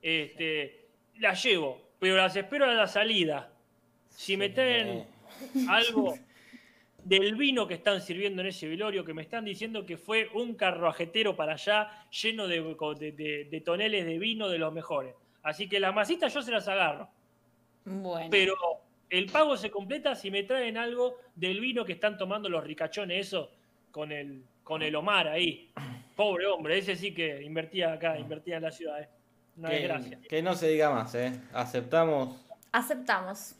[0.00, 0.86] Este,
[1.18, 3.50] las llevo, pero las espero a la salida.
[4.10, 5.08] Si me traen
[5.68, 6.16] algo
[7.06, 10.54] del vino que están sirviendo en ese velorio, que me están diciendo que fue un
[10.54, 12.60] carruajetero para allá lleno de,
[12.98, 15.14] de- de- de toneles de vino de los mejores.
[15.44, 17.08] Así que las masitas yo se las agarro.
[17.84, 18.28] Bueno.
[18.28, 18.54] Pero
[19.08, 23.28] el pago se completa si me traen algo del vino que están tomando los ricachones,
[23.28, 23.52] eso,
[23.92, 25.70] con el, con el Omar ahí.
[26.16, 29.00] Pobre hombre, ese sí que invertía acá, invertía en la ciudad.
[29.02, 29.08] ¿eh?
[29.58, 30.18] Una desgracia.
[30.22, 31.40] Que, que no se diga más, ¿eh?
[31.52, 32.44] Aceptamos.
[32.72, 33.54] Aceptamos.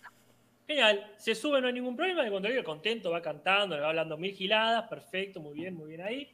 [0.67, 4.17] Genial, se sube, no hay ningún problema, de contrario, contento, va cantando, le va hablando
[4.17, 6.29] mil giladas, perfecto, muy bien, muy bien ahí.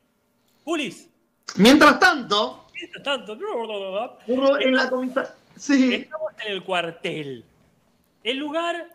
[0.64, 1.09] Julis,
[1.57, 3.37] Mientras tanto, mientras tanto,
[4.59, 5.35] en la comisaría.
[5.57, 5.93] Sí.
[5.95, 7.45] estamos en el cuartel.
[8.24, 8.89] El lugar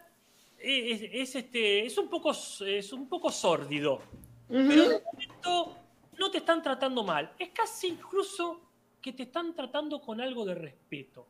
[0.57, 4.01] es, es- es este, es, un poco, es un poco sórdido,
[4.47, 5.77] pero de momento
[6.17, 7.31] no te están tratando mal.
[7.37, 8.59] Es casi incluso
[9.01, 11.27] que te están tratando con algo de respeto.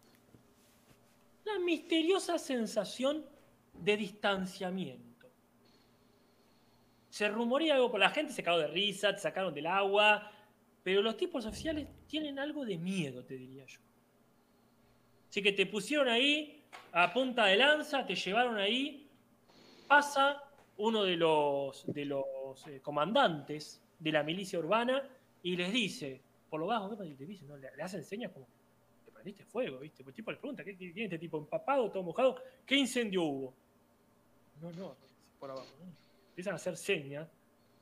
[1.43, 3.25] La misteriosa sensación
[3.79, 5.07] de distanciamiento.
[7.09, 10.31] Se rumorea algo por la gente, se cagó de risa, te sacaron del agua,
[10.83, 13.79] pero los tipos oficiales tienen algo de miedo, te diría yo.
[15.29, 19.09] Así que te pusieron ahí a punta de lanza, te llevaron ahí,
[19.87, 20.43] pasa
[20.77, 22.25] uno de los, de los
[22.67, 25.03] eh, comandantes de la milicia urbana
[25.43, 27.45] y les dice, por lo bajo, ¿qué te dice?
[27.45, 28.47] No, le, le hacen señas como,
[29.05, 30.03] te prendiste fuego, ¿viste?
[30.03, 32.41] El tipo le pregunta, ¿qué qué tiene este tipo empapado, todo mojado?
[32.65, 33.53] ¿Qué incendio hubo?
[34.61, 34.95] No, no,
[35.39, 35.67] por abajo.
[35.79, 35.91] ¿no?
[36.29, 37.27] Empiezan a hacer señas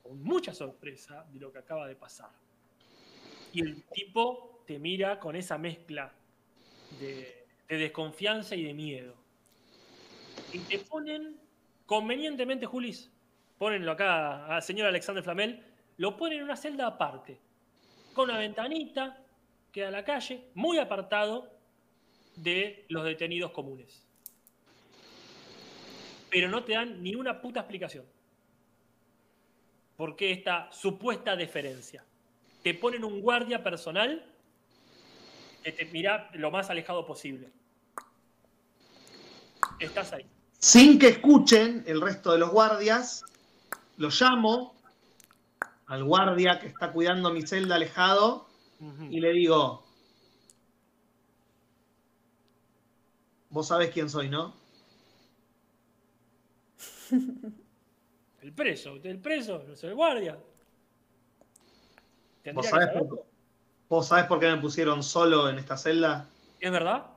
[0.04, 2.30] con mucha sorpresa de lo que acaba de pasar.
[3.54, 6.14] Y el tipo te mira con esa mezcla
[7.00, 9.16] de, de desconfianza y de miedo.
[10.54, 11.40] Y te ponen,
[11.86, 13.12] convenientemente, Julis,
[13.58, 15.64] ponenlo acá al señor Alexander Flamel,
[15.98, 17.40] lo ponen en una celda aparte,
[18.14, 19.22] con una ventanita,
[19.72, 21.52] queda a la calle, muy apartado
[22.36, 24.05] de los detenidos comunes.
[26.36, 28.04] Pero no te dan ni una puta explicación.
[29.96, 32.04] ¿Por qué esta supuesta deferencia?
[32.62, 34.22] Te ponen un guardia personal
[35.64, 37.54] que te mira lo más alejado posible.
[39.80, 40.26] Estás ahí.
[40.60, 43.24] Sin que escuchen el resto de los guardias,
[43.96, 44.76] lo llamo
[45.86, 48.46] al guardia que está cuidando mi celda alejado
[49.10, 49.86] y le digo,
[53.52, 54.65] vos sabés quién soy, ¿no?
[58.42, 60.38] El preso, el preso, no soy el guardia.
[62.54, 63.26] ¿Vos sabés, por,
[63.90, 66.30] vos sabés por qué me pusieron solo en esta celda?
[66.60, 67.08] ¿Es verdad?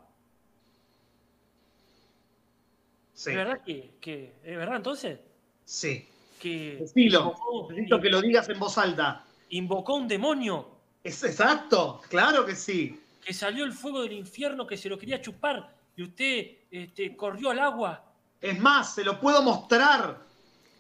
[3.12, 3.30] Sí.
[3.30, 5.18] ¿Es verdad que, que- ¿Es verdad entonces?
[5.66, 6.06] Sí.
[6.40, 7.20] Que Decilo.
[7.20, 9.24] invocó, Necesito que lo digas en voz alta.
[9.50, 10.66] invocó un demonio,
[11.04, 12.98] Es exacto, claro que sí.
[13.24, 17.50] que salió el fuego del infierno, que se lo quería chupar, y usted este, corrió
[17.50, 18.07] al agua.
[18.40, 20.18] Es más, se lo puedo mostrar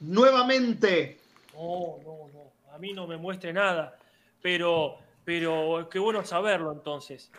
[0.00, 1.20] nuevamente.
[1.54, 2.72] No, no, no.
[2.74, 3.98] A mí no me muestre nada.
[4.40, 7.30] Pero, pero qué bueno saberlo entonces.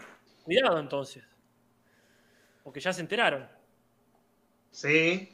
[0.43, 1.24] Cuidado entonces.
[2.63, 3.47] Porque ya se enteraron.
[4.72, 5.34] Sí.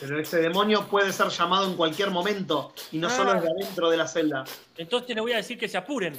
[0.00, 3.34] Pero ese demonio puede ser llamado en cualquier momento y no solo Ah.
[3.34, 4.44] desde adentro de la celda.
[4.76, 6.18] Entonces le voy a decir que se apuren.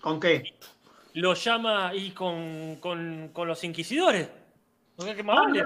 [0.00, 0.54] ¿Con qué?
[1.14, 4.28] lo llama y con, con, con los inquisidores.
[4.96, 5.62] O sea, que más vale.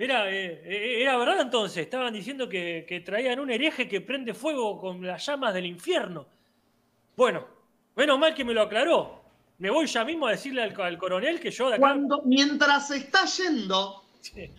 [0.00, 4.32] Era, eh, eh, era verdad entonces, estaban diciendo que, que traían un hereje que prende
[4.32, 6.26] fuego con las llamas del infierno.
[7.14, 7.46] Bueno,
[7.96, 9.22] menos mal que me lo aclaró.
[9.58, 11.80] Me voy ya mismo a decirle al, al coronel que yo de acá.
[11.82, 14.50] Cuando, mientras se está yendo, Sí.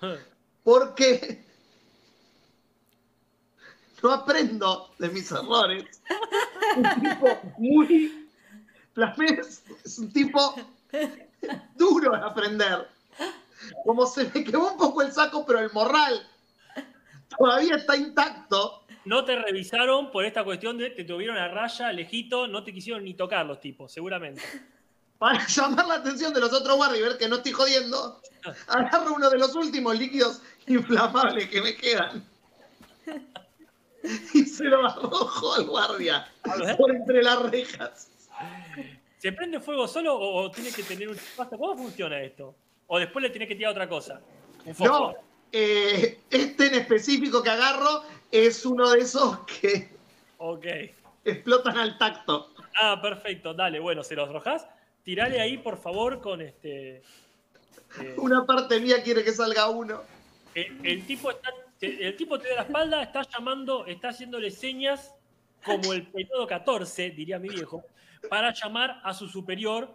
[0.64, 1.44] porque
[4.02, 6.02] no aprendo de mis errores.
[6.76, 8.28] Un tipo muy.
[8.94, 10.56] Flamés es un tipo
[11.76, 12.88] duro de aprender.
[13.84, 16.26] Como se me quemó un poco el saco, pero el morral
[17.36, 18.84] todavía está intacto.
[19.04, 23.04] No te revisaron por esta cuestión de te tuvieron a raya, lejito, no te quisieron
[23.04, 24.42] ni tocar los tipos, seguramente.
[25.18, 28.20] Para llamar la atención de los otros guardias y ver que no estoy jodiendo,
[28.68, 32.24] agarro uno de los últimos líquidos inflamables que me quedan.
[34.34, 36.28] Y se lo arrojo al guardia
[36.76, 38.08] por entre las rejas.
[39.18, 41.16] ¿Se prende fuego solo o, o tiene que tener un?
[41.36, 42.56] ¿Cómo funciona esto?
[42.94, 44.20] O después le tiene que tirar otra cosa.
[44.66, 44.74] Un.
[44.86, 45.14] No,
[45.50, 49.88] eh, este en específico que agarro es uno de esos que
[50.36, 50.66] Ok.
[51.24, 52.52] explotan al tacto.
[52.78, 53.54] Ah, perfecto.
[53.54, 54.66] Dale, bueno, se los arrojás.
[55.04, 56.96] Tirale ahí, por favor, con este.
[57.98, 60.02] eh, Una parte mía quiere que salga uno.
[60.54, 61.48] el, el tipo está,
[61.80, 65.14] el tipo te da la espalda, está llamando, está haciéndole señas
[65.64, 67.82] como el periodo 14, diría mi viejo,
[68.28, 69.94] para llamar a su superior,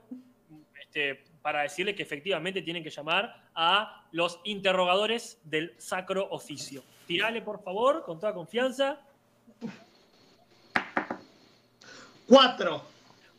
[0.82, 6.84] este, para decirle que efectivamente tienen que llamar a los interrogadores del sacro oficio.
[7.06, 9.00] Tirale, por favor, con toda confianza.
[12.28, 12.84] Cuatro.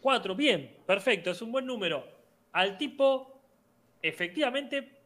[0.00, 2.06] Cuatro, bien, perfecto, es un buen número.
[2.52, 3.40] Al tipo,
[4.00, 5.02] efectivamente,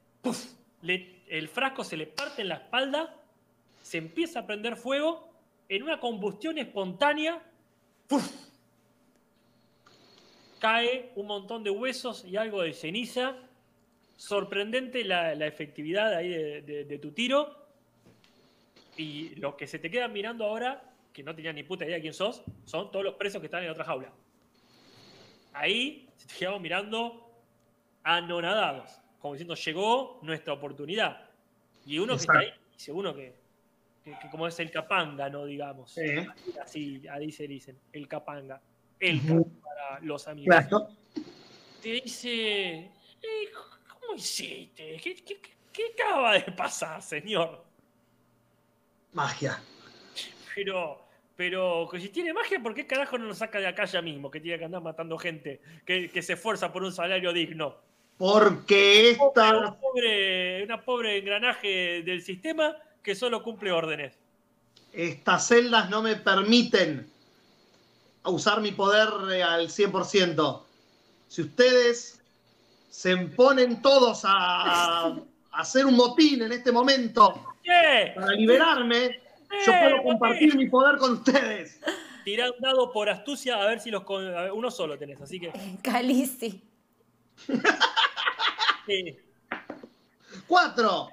[1.29, 3.17] el frasco se le parte en la espalda,
[3.83, 5.33] se empieza a prender fuego,
[5.69, 7.43] en una combustión espontánea,
[8.07, 8.52] ¡puf!
[10.63, 13.35] Cae un montón de huesos y algo de ceniza.
[14.17, 17.67] Sorprendente la, la efectividad ahí de, de- de tu tiro.
[18.97, 20.81] Y los que se te quedan mirando ahora,
[21.13, 23.65] que no tenían ni puta idea de quién sos, son todos los presos que están
[23.65, 24.13] en otra jaula.
[25.53, 27.29] Ahí se te quedamos mirando
[28.05, 31.29] anonadados, como diciendo, llegó nuestra oportunidad.
[31.87, 33.35] Y uno que está ahí, dice uno que,
[34.05, 35.45] que- que como es el capanga, ¿no?
[35.45, 35.91] Digamos.
[35.91, 36.03] Sí.
[36.63, 38.61] Así, ahí se dicen, el capanga.
[39.03, 39.21] El
[39.63, 40.55] para los amigos.
[40.57, 40.89] Claro.
[41.83, 42.31] Te dice,
[43.21, 43.49] "Eh,
[44.01, 44.97] ¿cómo hiciste?
[45.03, 47.65] ¿Qué, qué, qué- qué acaba de pasar, señor?
[49.13, 49.61] Magia.
[50.55, 51.03] Pero,
[51.37, 54.31] pero, si tiene magia, ¿por qué carajo no nos saca de acá ya mismo?
[54.31, 57.77] Que tiene que andar matando gente que, que se esfuerza por un salario digno.
[58.19, 64.17] Porque esta una, pobre, una pobre engranaje del sistema que solo cumple órdenes.
[64.93, 67.11] estas celdas no me permiten
[68.31, 70.63] usar mi poder eh, al 100%.
[71.29, 72.21] Si ustedes
[72.91, 75.17] se ponen todos a, a
[75.53, 77.43] hacer un motín en este momento
[78.15, 79.21] para liberarme,
[79.67, 81.81] yo ¡Eh, puedo compartir mi poder con ustedes.
[82.25, 84.05] Tirá un dado por astucia a ver si los.
[84.05, 85.53] con- a ver, uno solo tenés, así que.
[85.83, 86.63] Calici.
[88.87, 89.17] sí.
[90.47, 91.09] Cuatro.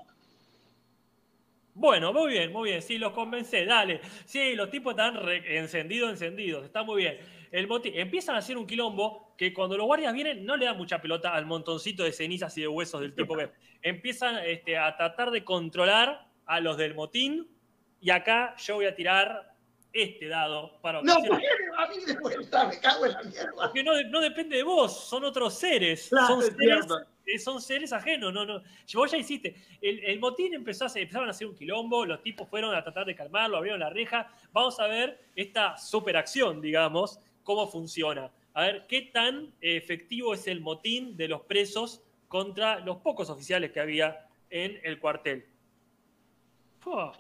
[1.80, 2.82] Bueno, muy bien, muy bien.
[2.82, 4.01] Sí, los convencé, dale.
[4.25, 6.65] Sí, los tipos están encendidos, encendidos.
[6.65, 7.17] Está muy bien.
[7.51, 7.93] El motín.
[7.95, 11.33] Empiezan a hacer un quilombo que cuando los guardias vienen no le dan mucha pelota
[11.33, 13.49] al montoncito de cenizas y de huesos del tipo que
[13.82, 17.47] empiezan este, a tratar de controlar a los del motín.
[18.01, 19.54] Y acá yo voy a tirar
[19.93, 22.67] este dado para No, ocasionar- ¿por qué me va a mí de vuelta?
[22.67, 23.51] Me cago en la mierda.
[23.55, 26.09] Porque no, no depende de vos, son otros seres.
[26.09, 26.86] Claro, son, es seres.
[27.34, 28.34] Eh, son seres ajenos.
[28.34, 28.62] No, no.
[28.93, 29.56] Vos ya hiciste.
[29.82, 32.84] El, el motín empezó a hacer- empezaron a hacer un quilombo, los tipos fueron a
[32.84, 34.32] tratar de calmarlo, abrieron la reja.
[34.51, 38.32] Vamos a ver esta superacción, digamos, cómo funciona.
[38.54, 43.72] A ver qué tan efectivo es el motín de los presos contra los pocos oficiales
[43.72, 45.46] que había en el cuartel.
[46.80, 47.14] Fua.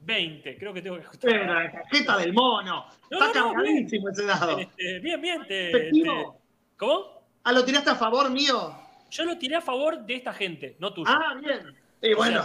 [0.00, 1.30] 20, creo que tengo que ajustar.
[1.30, 2.86] Pero la cajeta del mono.
[3.10, 4.58] No, Está no, no, cargadísimo ese dado.
[4.58, 5.42] Este, bien, bien.
[5.48, 5.90] te- te-
[6.76, 7.15] ¿Cómo?
[7.46, 8.76] Ah, ¿lo tiraste a favor mío?
[9.08, 11.08] Yo lo tiré a favor de esta gente, no tuyo.
[11.08, 11.60] Ah, bien.
[12.18, 12.44] O sea,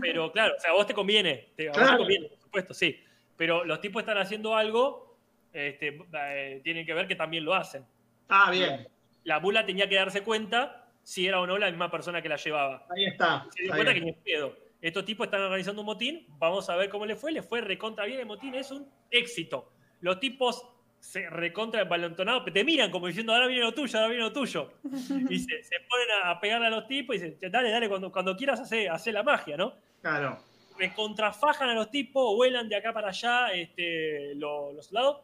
[0.00, 1.92] pero claro, o sea, a vos te conviene, te, a vos Claro.
[1.92, 2.98] te conviene, por supuesto, sí.
[3.36, 5.18] Pero los tipos están haciendo algo,
[5.52, 7.84] este, eh, tienen que ver que también lo hacen.
[8.30, 8.88] ah, bien.
[9.24, 12.36] La bula tenía que darse cuenta si era o no la misma persona que la
[12.36, 12.86] llevaba.
[12.88, 13.46] Ahí está.
[13.54, 14.56] Se dio cuenta que ni pedo.
[14.80, 17.32] Estos tipos están organizando un motín, vamos a ver cómo le fue.
[17.32, 19.72] Le fue recontra bien el motín, es un éxito.
[20.00, 20.64] Los tipos
[21.00, 24.72] se recontra envalentonados, te miran como diciendo, ahora viene lo tuyo, ahora viene lo tuyo.
[25.30, 28.10] Y se, se ponen a, a pegarle a los tipos y dicen, dale, dale, cuando,
[28.10, 29.74] cuando quieras hacer hace la magia, ¿no?
[30.02, 30.38] Claro.
[30.78, 35.20] Recontrafajan a los tipos, vuelan de acá para allá este, lo- los soldados.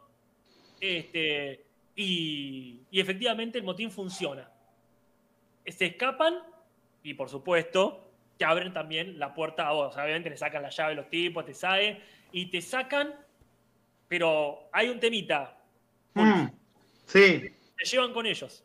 [0.81, 4.49] Este, y, y efectivamente el motín funciona.
[5.67, 6.39] Se escapan
[7.03, 9.95] y por supuesto te abren también la puerta a vos.
[9.97, 11.99] Obviamente le sacan la llave a los tipos, te salen
[12.33, 13.15] y te sacan,
[14.09, 15.59] pero hay un temita.
[16.15, 16.47] Mm,
[17.07, 17.51] sí.
[17.77, 18.63] Te llevan con ellos.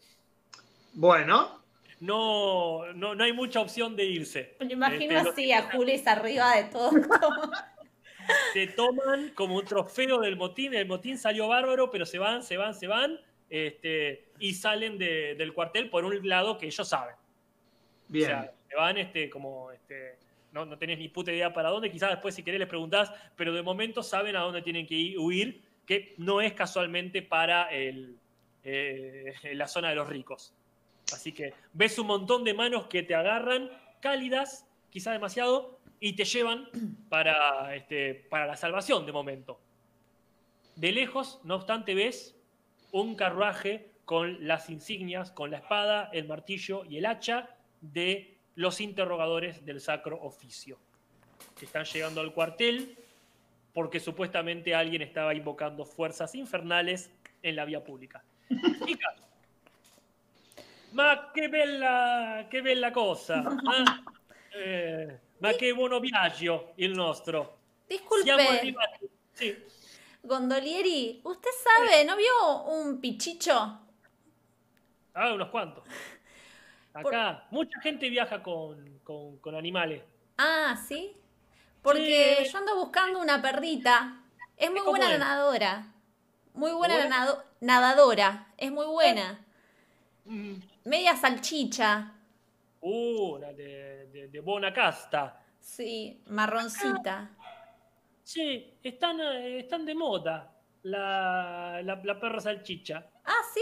[0.94, 1.62] Bueno,
[2.00, 4.56] No, no, no hay mucha opción de irse.
[4.60, 6.92] Me imagino Este, así a Julis arriba de todo.
[8.54, 10.74] Te toman como un trofeo del motín.
[10.74, 13.20] El motín salió bárbaro, pero se van, se van, se van.
[13.50, 17.16] Este, y salen de- del cuartel por un lado que ellos saben.
[18.10, 18.26] bien.
[18.26, 20.18] O sea, se van este, como este,
[20.52, 21.90] no, no tenés ni puta idea para dónde.
[21.90, 25.18] Quizás después, si querés, les preguntás, pero de momento saben a dónde tienen que ir,
[25.18, 28.20] huir, que no es casualmente para el,
[28.64, 30.54] eh, la zona de los ricos.
[31.14, 36.26] Así que ves un montón de manos que te agarran, cálidas, quizás demasiado, y te
[36.26, 36.70] llevan
[37.10, 39.60] para, este, para la salvación de momento.
[40.76, 42.36] De lejos, no obstante, ves
[42.92, 48.82] un carruaje con las insignias, con la espada, el martillo y el hacha de los
[48.82, 50.78] interrogadores del Sacro Oficio.
[51.58, 52.98] Que están llegando al cuartel
[53.78, 57.12] porque supuestamente alguien estaba invocando fuerzas infernales
[57.44, 58.24] en la vía pública.
[58.84, 59.14] Chicas,
[60.94, 63.44] ma che bella, che bella cosa!
[64.52, 64.60] eh?
[64.60, 67.60] Eh, ma che buono viaggio il nostro!
[68.24, 69.10] Siamo Disculpe, arrivati.
[70.22, 73.54] Gondolieri, ¿usted sabe, no vio un pichicho?
[75.14, 75.84] Ah, unos cuantos.
[76.94, 80.02] Acá, mucha gente viaja con, con- con animales.
[80.40, 81.16] Ah, ¿sí?
[81.88, 82.52] Porque Sí.
[82.52, 84.22] yo ando buscando una perrita.
[84.58, 85.20] Es muy ¿Cómo buena es?
[85.20, 85.86] nadadora.
[86.54, 87.08] Muy buena
[87.62, 88.48] nadadora.
[88.58, 89.40] Es muy buena.
[90.26, 92.12] Mm, Media salchicha.
[92.82, 95.42] Una de, de, de buena casta.
[95.62, 97.30] Sí, marroncita.
[98.24, 100.54] Sí, están, eh, están de moda
[100.84, 103.06] la, la, la perra salchicha.
[103.24, 103.62] Ah, ¿sí?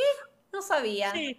[0.51, 1.11] No sabía.
[1.11, 1.37] Sì,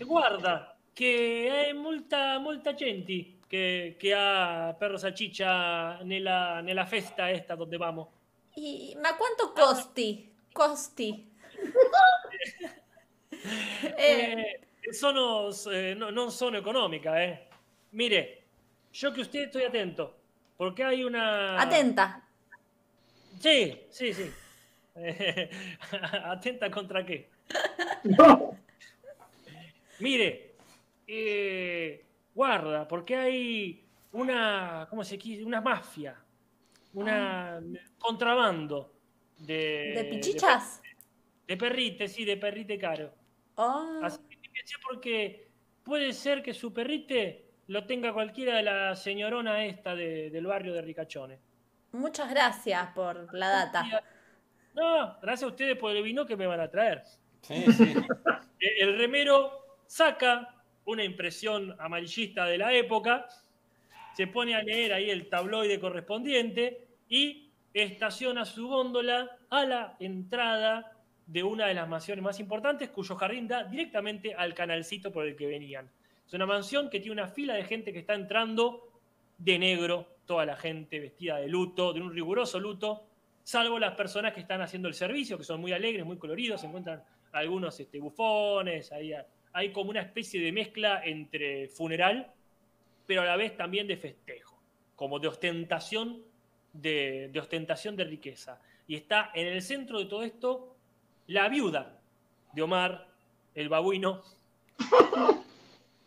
[0.00, 7.56] guarda che è molta, molta gente che, che ha perro salchicha nella, nella festa esta
[7.56, 8.06] donde vamos.
[8.54, 10.30] ¿Y ma cuánto costi?
[10.52, 11.28] Costi.
[13.96, 17.48] Eh, Eh, sono, eh, no, non sono economica, eh.
[17.90, 18.42] Mire,
[18.92, 20.14] yo que usted estoy atento,
[20.56, 21.58] porque hay una...
[21.58, 22.22] atenta.
[23.38, 24.30] Sí, sí, sí.
[24.96, 25.48] Eh,
[26.24, 27.28] atenta contra qué.
[28.04, 28.56] No.
[29.98, 30.54] Mire,
[31.06, 32.04] eh,
[32.44, 35.44] guarda, porque hay una, ¿cómo se quiere?
[35.44, 36.16] Una mafia,
[36.94, 37.60] una
[37.98, 38.94] contrabando
[39.36, 39.92] de...
[39.94, 40.80] ¿De pichichas?
[41.46, 43.12] De, perrite, sí, de perrite caro.
[43.56, 45.50] Oh, Así que fíjese porque
[45.84, 50.72] puede ser que su perrite lo tenga cualquiera de la señorona esta de- del barrio
[50.72, 51.38] de Ricachones.
[51.92, 53.84] muchas gracias por la data.
[54.74, 57.02] No, gracias a ustedes por el vino que me van a traer.
[57.42, 57.94] Sí, sí.
[58.80, 59.52] El remero
[59.86, 60.54] saca
[60.90, 63.26] una impresión amarillista de la época,
[64.14, 70.92] se pone a leer ahí el tabloide correspondiente y estaciona su góndola a la entrada
[71.26, 75.36] de una de las mansiones más importantes, cuyo jardín da directamente al canalcito por el
[75.36, 75.88] que venían.
[76.26, 78.88] Es una mansión que tiene una fila de gente que está entrando
[79.38, 83.04] de negro, toda la gente vestida de luto, de un riguroso luto,
[83.42, 86.66] salvo las personas que están haciendo el servicio, que son muy alegres, muy coloridos, se
[86.66, 87.02] encuentran
[87.32, 89.14] algunos este, bufones, hay,
[89.52, 92.32] hay como una especie de mezcla entre funeral,
[93.06, 94.58] pero a la vez también de festejo,
[94.96, 96.22] como de ostentación
[96.72, 98.60] de, ostentación de riqueza.
[98.86, 100.76] Y está en el centro de todo esto
[101.26, 102.00] la viuda
[102.52, 103.08] de Omar,
[103.54, 104.22] el babuino,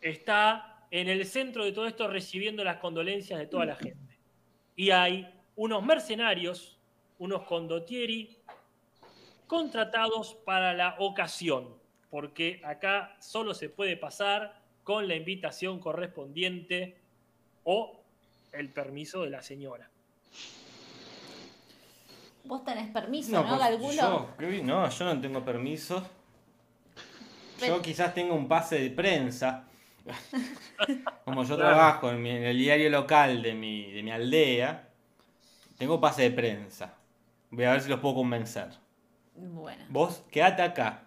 [0.00, 4.18] está en el centro de todo esto recibiendo las condolencias de toda la gente.
[4.76, 5.26] Y hay
[5.56, 6.78] unos mercenarios,
[7.18, 8.36] unos condottieri,
[9.46, 11.83] contratados para la ocasión,
[12.14, 14.54] porque acá solo se puede pasar
[14.84, 16.96] con la invitación correspondiente
[17.64, 18.00] o
[18.52, 19.90] el permiso de la señora.
[22.44, 23.92] Vos tenés permiso, ¿no, pues, Galgulo?
[23.94, 26.08] yo, creo- no, yo no tengo permiso.
[27.58, 29.64] Pero- Yo quizás tengo un pase de prensa.
[31.24, 34.88] Como yo trabajo en, mi- en el diario local de mi, de mi aldea,
[35.78, 36.94] tengo pase de prensa.
[37.50, 38.68] Voy a ver si los puedo convencer.
[39.34, 41.03] Bueno, Vos quedate acá,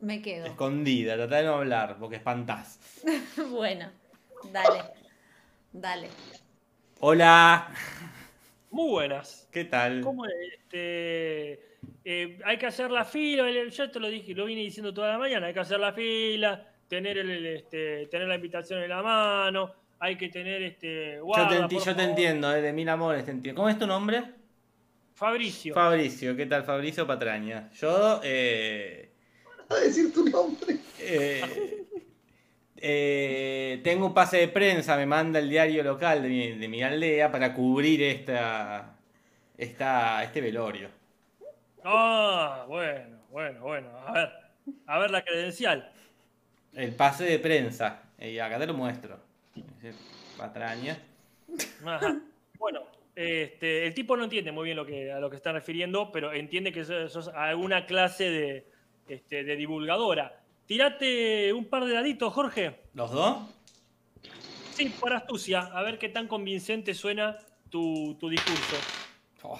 [0.00, 0.46] me quedo.
[0.46, 2.78] escondida, tratá de no hablar, porque espantás.
[3.50, 3.90] bueno,
[4.52, 4.82] dale.
[5.72, 6.08] Dale.
[7.00, 7.68] Hola,
[8.70, 9.48] Muy buenas.
[9.52, 10.00] ¿qué tal?
[10.00, 11.52] ¿Cómo este,
[12.04, 13.44] eh, hay que hacer la fila?
[13.68, 15.46] Yo te lo dije, lo vine diciendo toda la mañana.
[15.48, 20.16] Hay que hacer la fila, tener el, este, tener la invitación en la mano, hay
[20.16, 21.16] que tener este.
[21.16, 23.58] Yo te, enti- por yo te entiendo, eh, de mil amores te entiendo.
[23.60, 24.22] ¿Cómo es tu nombre?
[25.14, 25.74] Fabricio.
[25.74, 27.70] Fabricio, ¿qué tal Fabricio Patraña?
[27.72, 29.05] Yo eh,
[29.68, 30.78] A decir tu nombre.
[31.00, 31.84] eh,
[32.76, 36.82] eh, tengo un pase de prensa, me manda el diario local de mi, de mi
[36.82, 38.96] aldea para cubrir esta,
[39.56, 40.88] esta, este velorio.
[41.82, 43.88] Ah, bueno, bueno, bueno.
[44.06, 44.28] A ver,
[44.86, 45.92] a ver la credencial.
[46.74, 49.18] El pase de prensa, y acá te lo muestro.
[50.36, 50.98] Patraña.
[51.84, 52.20] Ajá.
[52.58, 52.82] Bueno,
[53.14, 56.32] este, el tipo no entiende muy bien lo que, a lo que está refiriendo, pero
[56.32, 58.66] entiende que sos, sos alguna clase de,
[59.08, 60.40] este, de divulgadora.
[60.66, 62.80] Tirate un par de daditos, Jorge.
[62.94, 63.38] ¿Los dos?
[64.72, 65.60] Sí, por astucia.
[65.60, 67.38] A ver qué tan convincente suena
[67.70, 68.76] tu, tu discurso.
[69.42, 69.58] Oh.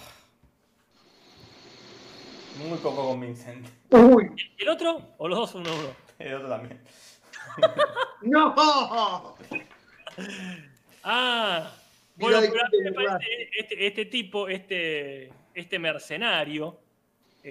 [2.67, 3.69] Muy poco convincente.
[3.91, 5.13] Uy, ¿Y el otro?
[5.17, 5.89] ¿O los dos uno uno?
[6.19, 6.81] El otro también.
[8.23, 8.55] no.
[11.03, 11.71] Ah,
[12.15, 13.13] bueno, pero a qué mí me te burlas.
[13.13, 16.79] parece este, este tipo, este, este mercenario,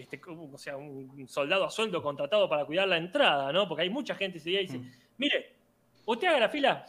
[0.01, 3.67] este, o sea, un soldado a sueldo contratado para cuidar la entrada, ¿no?
[3.69, 4.91] Porque hay mucha gente y dice, Mm.
[5.19, 5.53] mire,
[6.05, 6.87] usted haga la fila,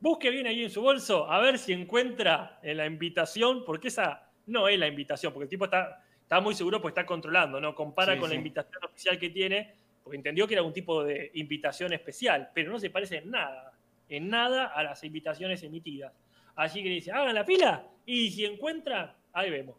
[0.00, 4.28] busque bien ahí en su bolso, a ver si encuentra en la invitación, porque esa
[4.46, 7.74] no es la invitación, porque el tipo está, está muy seguro porque está controlando, ¿no?
[7.74, 9.74] Compara Sí, con la invitación oficial que tiene,
[10.04, 13.72] porque entendió que era un tipo de invitación especial, pero no se parece en nada,
[14.08, 16.12] en nada a las invitaciones emitidas.
[16.54, 19.76] Así que le dice, hagan la fila y si encuentra, ahí vemos.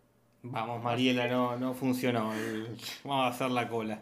[0.52, 2.32] Vamos, Mariela, no, no funcionó.
[3.04, 4.02] Vamos a hacer la cola.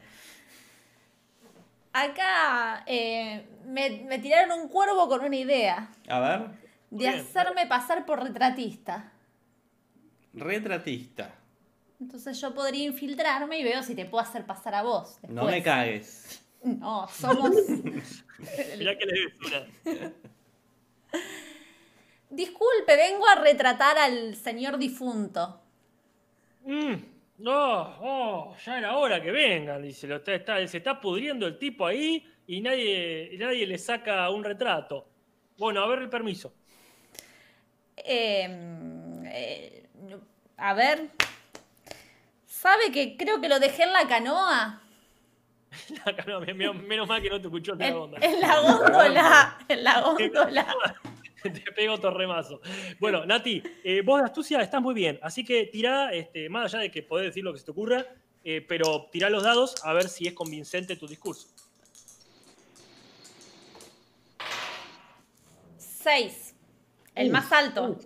[1.94, 5.90] Acá eh, me, me tiraron un cuervo con una idea.
[6.10, 6.40] A ver,
[6.90, 7.20] De Bien.
[7.20, 9.12] hacerme pasar por retratista.
[10.34, 11.34] retratista.
[12.00, 15.18] Entonces yo podría infiltrarme y veo si te puedo hacer pasar a vos.
[15.30, 16.42] No me cagues.
[16.64, 17.52] No, somos.
[18.78, 20.14] Mirá que le.
[22.30, 25.62] Disculpe, vengo a retratar al señor difunto.
[26.66, 26.94] Mm,
[27.40, 30.08] no, oh, ya era hora que vengan, dice.
[30.08, 34.44] Lo está- está- se está pudriendo el tipo ahí y nadie, nadie le saca un
[34.44, 35.08] retrato.
[35.58, 36.54] Bueno, a ver el permiso.
[37.98, 38.48] Eh,
[39.28, 39.88] eh,
[40.58, 41.10] a ver.
[42.46, 44.82] ¿Sabe que creo que lo dejé en la canoa?
[46.46, 48.18] Me- me- menos mal que no te escuchó la En, onda.
[48.22, 49.58] en la góndola.
[49.68, 50.76] En la góndola.
[51.54, 52.60] Te pego torremazo.
[53.00, 56.84] Bueno, Nati, eh, vos de astucia estás muy bien, así que tirá, este, más allá
[56.84, 58.06] de que podés decir lo que se te ocurra,
[58.44, 61.48] eh, pero tirá los dados a ver si es convincente tu discurso.
[65.78, 66.56] Seis.
[67.14, 67.84] El Uf, más alto.
[67.84, 68.06] uf.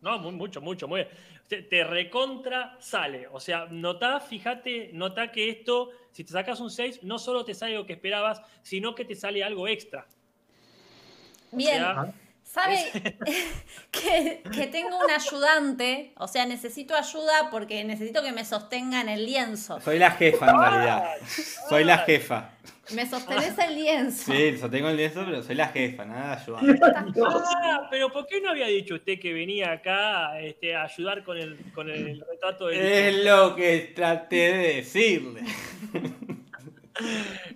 [0.00, 1.08] No, muy, mucho, mucho, muy bien.
[1.48, 3.28] Te, te recontra sale.
[3.28, 7.54] O sea, notá, fíjate, notá que esto, si te sacas un 6, no solo te
[7.54, 10.06] sale lo que esperabas, sino que te sale algo extra.
[11.52, 11.76] O Bien.
[11.78, 12.14] sea,
[12.52, 12.76] ¿Sabe
[13.90, 16.12] que, que tengo un ayudante?
[16.18, 19.80] O sea, necesito ayuda porque necesito que me sostenga en el lienzo.
[19.80, 21.04] Soy la jefa en realidad.
[21.70, 22.50] Soy la jefa.
[22.94, 24.30] Me sostenés el lienzo.
[24.30, 26.80] Sí, yo tengo el lienzo, pero soy la jefa, nada de ayudar.
[27.46, 31.38] Ah, pero ¿por qué no había dicho usted que venía acá este, a ayudar con
[31.38, 35.40] el, con el retrato del Es lo que traté de decirle.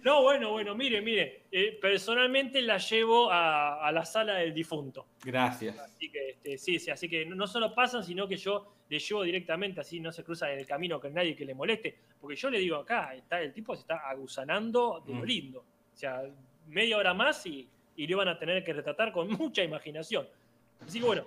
[0.03, 1.43] No, bueno, bueno, mire, mire.
[1.51, 5.07] eh, personalmente la llevo a, a la sala del difunto.
[5.25, 5.79] Gracias.
[5.79, 9.23] Así que, este, sí, sí, así que no- solo pasan, sino que yo le llevo
[9.23, 11.97] directamente, así no se cruzan en el camino con nadie que le moleste.
[12.21, 15.23] Porque yo le digo acá, está, el tipo se está agusanando de Mm.
[15.25, 15.61] lindo.
[15.93, 16.23] O sea,
[16.69, 20.27] media hora más y, y le van a tener que retratar con mucha imaginación.
[20.87, 21.25] Así que bueno.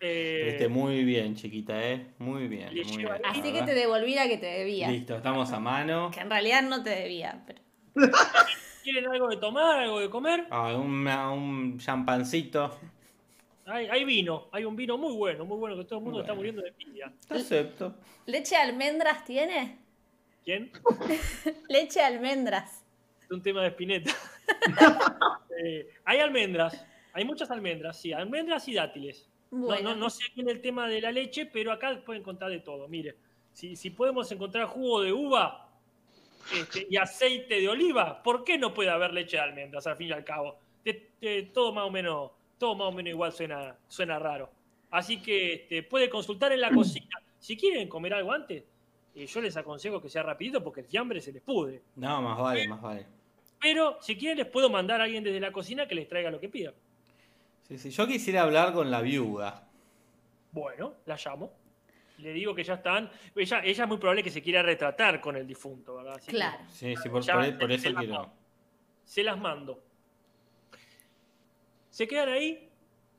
[0.00, 2.06] Eh, muy bien, chiquita, ¿eh?
[2.18, 2.68] Muy bien.
[2.72, 4.90] Muy bien, Así que te devolví la que te debía.
[4.90, 6.10] Listo, estamos a mano.
[6.14, 7.42] Que en realidad no te debía.
[7.46, 7.60] Pero...
[8.84, 10.46] ¿Quieren algo de tomar, algo de comer?
[10.50, 12.78] Ah, un, un champancito.
[13.66, 16.32] Hay, hay vino, hay un vino muy bueno, muy bueno, que todo el mundo está
[16.32, 17.12] muriendo de envidia.
[17.28, 17.94] Te acepto.
[18.24, 19.78] ¿Leche de almendras tiene?
[20.42, 20.72] ¿Quién?
[21.68, 22.82] Leche de almendras.
[23.22, 24.10] Es un tema de espineta.
[25.62, 29.27] Eh, hay almendras, hay muchas almendras, sí, almendras y dátiles.
[29.50, 32.50] No- Bueno, No, no, sé bien el tema de la leche, pero acá pueden encontrar
[32.50, 32.86] de todo.
[32.88, 33.16] Mire,
[33.52, 35.68] si, si podemos encontrar jugo de uva
[36.54, 40.08] este, y aceite de oliva, ¿por qué no puede haber leche de almendras al fin
[40.08, 40.58] y al cabo?
[40.84, 41.08] Te-
[41.52, 44.50] todo más o menos, todo más o menos igual suena, suena raro.
[44.90, 47.08] Así que este, puede consultar en la cocina.
[47.38, 48.64] Si quieren comer algo antes,
[49.14, 51.82] eh, yo les aconsejo que sea rapidito porque el fiambre se les pudre.
[51.96, 53.06] No, más vale, más vale.
[53.60, 56.40] Pero si quieren les puedo mandar a alguien desde la cocina que les traiga lo
[56.40, 56.74] que pidan.
[57.68, 57.90] Sí, sí.
[57.90, 59.68] Yo quisiera hablar con la viuda.
[60.52, 61.52] Bueno, la llamo.
[62.18, 63.10] Le digo que ya están.
[63.36, 66.14] Ella, ella es muy probable que se quiera retratar con el difunto, ¿verdad?
[66.16, 66.58] Así que claro.
[66.68, 68.14] Sí, sí, por, por- por se eso la quiero.
[68.14, 68.32] mando.
[69.04, 69.82] se las mando.
[71.90, 72.68] Se quedan ahí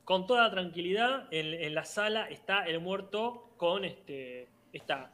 [0.03, 1.27] con toda tranquilidad.
[1.31, 5.11] En, en la sala está el muerto con este está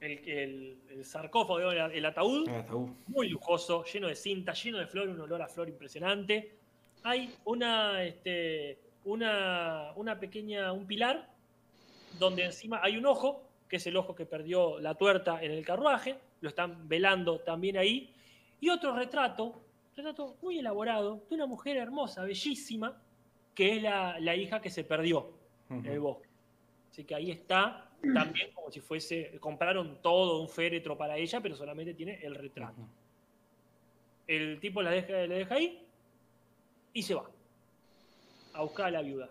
[0.00, 2.94] el, el- el sarcófago, el ataúd, Ah, tabú.
[3.08, 6.57] muy lujoso, lleno de cinta, lleno de flor, un olor a flor impresionante.
[7.08, 11.26] Hay una, este, una, una pequeña, un pilar,
[12.18, 15.64] donde encima hay un ojo, que es el ojo que perdió la tuerta en el
[15.64, 18.12] carruaje, lo están velando también ahí,
[18.60, 19.58] y otro retrato,
[19.96, 23.00] retrato muy elaborado, de una mujer hermosa, bellísima,
[23.54, 25.30] que es la, la hija que se perdió
[25.70, 26.28] en el bosque.
[26.90, 31.56] Así que ahí está, también como si fuese, compraron todo un féretro para ella, pero
[31.56, 32.86] solamente tiene el retrato.
[34.26, 35.87] El tipo la deja, la deja ahí
[36.92, 37.24] y se va
[38.54, 39.28] a buscar a la viuda.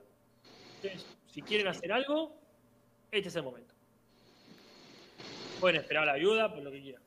[0.82, 2.36] Entonces, si quieren hacer algo,
[3.12, 3.74] este es el momento.
[5.60, 7.02] Pueden esperar a la viuda por lo que quieran.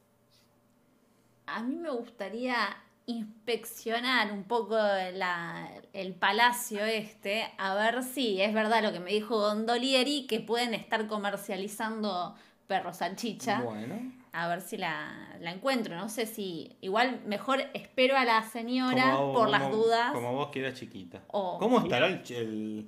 [1.47, 8.53] A mí me gustaría inspeccionar un poco la- el palacio este, a ver si es
[8.55, 12.35] verdad lo que me dijo Gondolieri, que pueden estar comercializando
[12.69, 13.63] perros salchicha.
[13.63, 14.13] Bueno.
[14.33, 15.97] A ver si la, la encuentro.
[15.97, 16.77] No sé si.
[16.81, 20.13] Igual mejor espero a la señora Como- por las dudas.
[20.13, 21.23] Como vos que eras chiquita.
[21.29, 22.87] ¿Cómo estará el, el,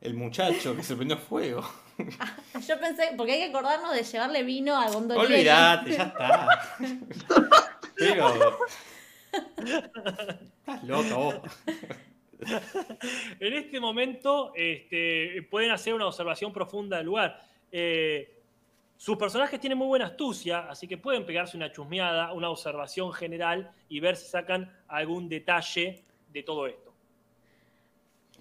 [0.00, 1.62] el muchacho que se prendió fuego?
[2.66, 5.32] Yo pensé, porque hay que acordarnos de llevarle vino a Gondolieri.
[5.34, 6.48] Olvídate, ya está.
[7.96, 8.58] Pero.
[9.32, 11.34] Estás loca vos.
[13.38, 17.40] En este momento este, pueden hacer una observación profunda del lugar.
[17.70, 18.39] Eh,
[19.00, 23.72] sus personajes tienen muy buena astucia, así que pueden pegarse una chusmeada, una observación general
[23.88, 26.92] y ver si sacan algún detalle de todo esto.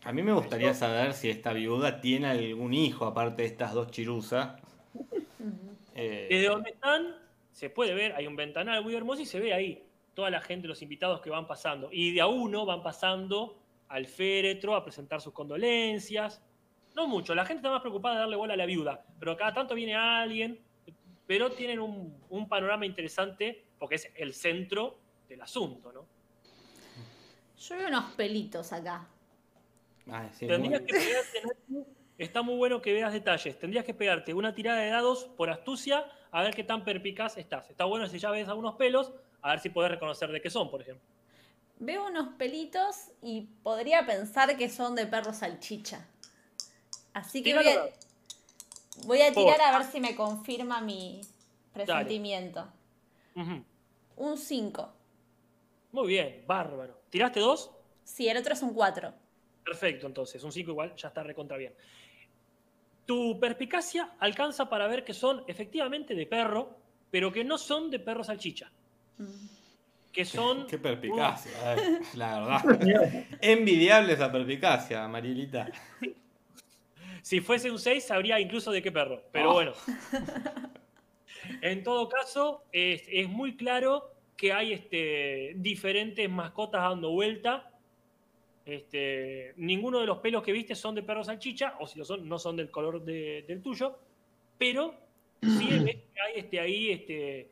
[0.03, 3.90] A mí me gustaría saber si esta viuda tiene algún hijo aparte de estas dos
[3.90, 4.61] chiruzas.
[6.02, 7.14] Eh, Desde donde están,
[7.52, 9.84] se puede ver, hay un ventanal muy hermoso y se ve ahí
[10.14, 11.90] toda la gente, los invitados que van pasando.
[11.91, 13.60] Y de a uno van pasando
[13.90, 16.41] al féretro a presentar sus condolencias.
[16.99, 19.53] No mucho, la gente está más preocupada de darle bola a la viuda, pero cada
[19.53, 20.59] tanto viene alguien,
[21.26, 24.99] pero tienen un, un panorama interesante porque es el centro
[25.30, 26.05] del asunto, ¿no?
[27.57, 29.07] Yo veo unos pelitos acá.
[30.11, 31.41] ay, sí, Tendrías muy- que pegarte,
[32.17, 33.57] está muy bueno que veas detalles.
[33.57, 37.69] Tendrías que pegarte una tirada de dados por astucia a ver qué tan perpicaz estás.
[37.69, 40.69] Está bueno si ya ves algunos pelos, a ver si podés reconocer de qué son,
[40.69, 41.05] por ejemplo.
[41.80, 46.05] Veo unos pelitos y podría pensar que son de perro salchicha.
[47.19, 47.89] Así que voy a,
[49.05, 51.19] voy tirar a ver si me confirma mi
[51.73, 52.65] presentimiento.
[54.15, 54.93] Un 5.
[55.91, 57.01] Muy bien, bárbaro.
[57.09, 57.71] ¿Tiraste dos?
[58.03, 59.13] Sí, el otro es un 4.
[59.63, 60.43] Perfecto, entonces.
[60.43, 61.73] Un 5 igual ya está recontra bien.
[63.05, 66.77] Tu perspicacia alcanza para ver que son efectivamente de perro,
[67.11, 68.71] pero que no son de perro salchicha.
[70.13, 70.67] Que son.
[70.69, 73.25] Qué perpicacia, eh, la verdad.
[73.41, 75.69] Envidiable esa perpicacia, Marielita.
[77.21, 79.23] Si fuese un 6, sabría incluso de qué perro.
[79.31, 79.53] Pero Oh.
[79.53, 79.73] bueno.
[81.61, 87.71] En todo caso, es, es muy claro que hay este, diferentes mascotas dando vuelta.
[88.65, 92.27] Este, ninguno de los pelos que viste son de perro salchicha, o si lo son,
[92.29, 93.97] no son del color de- del tuyo.
[94.57, 94.93] Pero
[95.41, 97.49] sí hay este, ahí, este,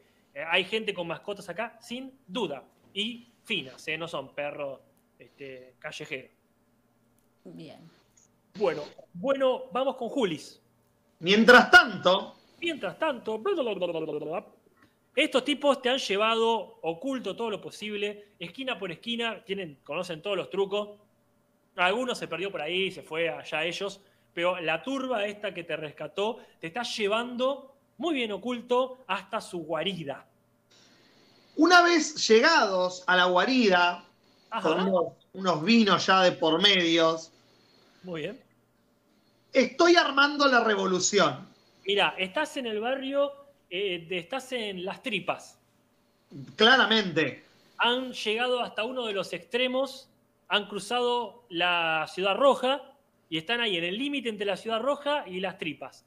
[0.47, 2.63] hay gente con mascotas acá, sin duda.
[2.93, 3.97] Y finas, ¿eh?
[3.97, 4.79] no son perros
[5.17, 6.31] este, callejeros.
[7.45, 7.79] Bien.
[8.57, 10.59] Bueno, bueno, vamos con Julis.
[11.19, 13.39] Mientras tanto, Mientras tanto,
[15.15, 20.35] estos tipos te han llevado oculto todo lo posible, esquina por esquina, tienen, conocen todos
[20.35, 20.89] los trucos.
[21.75, 24.01] Algunos se perdió por ahí, se fue allá ellos,
[24.33, 29.59] pero la turba esta que te rescató te está llevando muy bien oculto hasta su
[29.59, 30.25] guarida.
[31.55, 34.03] una vez llegados a la guarida,
[34.49, 37.31] Ajá, con unos, unos vinos ya de por medios,
[38.03, 38.46] muy bien.
[39.61, 41.47] Estoy armando la revolución.
[41.85, 43.31] Mira, estás en el barrio,
[43.69, 45.57] eh, de- estás en Las Tripas.
[46.55, 47.43] Claramente.
[47.79, 50.09] han llegado hasta uno de los extremos,
[50.47, 52.81] han cruzado la Ciudad Roja
[53.29, 56.03] y están ahí en el límite entre la Ciudad Roja y las tripas.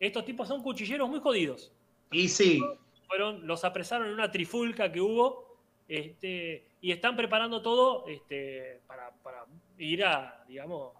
[0.00, 1.70] Estos tipos son cuchilleros muy jodidos.
[2.10, 2.60] Y sí,
[3.06, 5.46] Fueron, los apresaron en una trifulca que hubo
[5.86, 9.44] este, y están preparando todo este, para, para
[9.78, 10.92] ir a, digamos,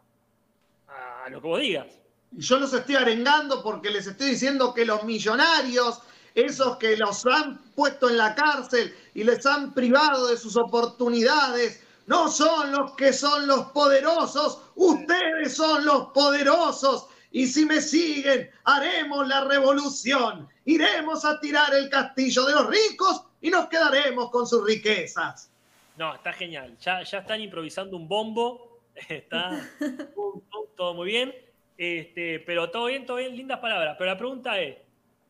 [1.25, 1.87] a lo que vos digas.
[2.33, 6.01] yo los estoy arengando porque les estoy diciendo que los millonarios,
[6.35, 11.83] esos que los han puesto en la cárcel y les han privado de sus oportunidades,
[12.07, 17.07] no son los que son los poderosos, ustedes son los poderosos.
[17.31, 20.49] Y si me siguen, haremos la revolución.
[20.65, 25.51] Iremos a tirar el castillo de los ricos y nos quedaremos con sus riquezas.
[25.97, 26.77] No, está genial.
[26.81, 28.72] Ya, ya están improvisando un bombo.
[29.09, 29.69] Está
[30.15, 31.35] pum, pum, todo muy bien.
[31.77, 33.97] Este, pero todo bien, todo bien, lindas palabras.
[33.99, 34.77] Pero la pregunta es: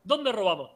[0.03, 0.71] ¿Dónde robamos?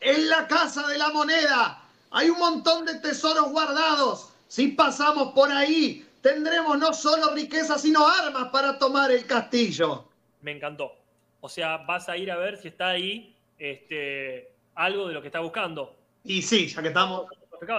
[0.00, 4.32] En la casa de la moneda hay un montón de tesoros guardados.
[4.48, 10.08] Si pasamos por ahí, tendremos no solo riqueza, sino armas para tomar el castillo.
[10.42, 10.92] Me encantó.
[11.40, 15.28] O sea, vas a ir a ver si está ahí este, algo de lo que
[15.28, 15.96] está buscando.
[16.22, 17.26] Y sí, ya que estamos.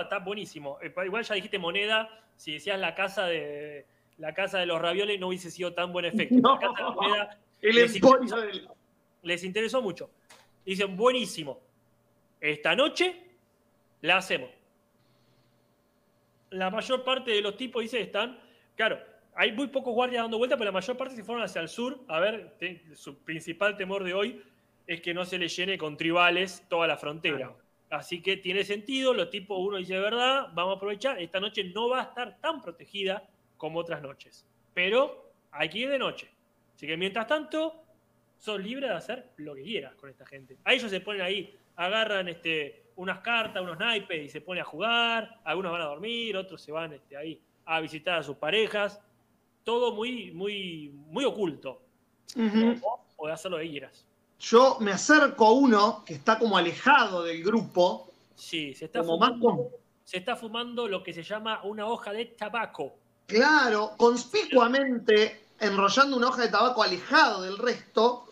[0.02, 0.80] Está buenísimo.
[0.82, 3.86] Eh, Igual ya dijiste moneda, si decías la casa de
[4.18, 6.36] la casa de los ravioles no hubiese sido tan buen efecto.
[6.36, 6.56] No.
[6.56, 8.70] La casa de la moneda El les, interesó, del.
[9.24, 10.10] les interesó mucho.
[10.66, 11.60] Dicen, buenísimo.
[12.40, 13.24] Esta noche
[14.02, 14.50] la hacemos.
[16.52, 18.40] La mayor parte de los tipos, dice, están.
[18.76, 19.00] Claro,
[19.36, 22.00] hay muy pocos guardias dando vuelta, pero la mayor parte se fueron hacia el sur.
[22.08, 22.56] A ver,
[22.94, 24.44] su principal temor de hoy
[24.86, 27.52] es que no se le llene con tribales toda la frontera.
[27.90, 31.90] Así que tiene sentido, los tipos, uno dice, verdad, vamos a aprovechar, esta noche no
[31.90, 34.46] va a estar tan protegida como otras noches.
[34.74, 36.30] Pero hay que ir de noche.
[36.76, 37.84] Así que mientras tanto,
[38.38, 40.58] sos libre de hacer lo que quieras con esta gente.
[40.64, 44.66] A ellos se ponen ahí, agarran este, unas cartas, unos naipes y se ponen a
[44.66, 45.40] jugar.
[45.44, 49.02] Algunos van a dormir, otros se van este, ahí a visitar a sus parejas.
[49.64, 51.82] Todo muy, muy, muy oculto.
[52.36, 52.76] Ujú.
[52.84, 54.06] O podés hacer lo que quieras.
[54.40, 59.46] Yo me acerco a uno que está como alejado del grupo, Sí, se está, fumando,
[59.48, 59.68] con-
[60.04, 62.94] se está fumando lo que se llama una hoja de tabaco.
[63.28, 68.28] claro, conspicuamente enrollando una hoja de tabaco alejado del resto,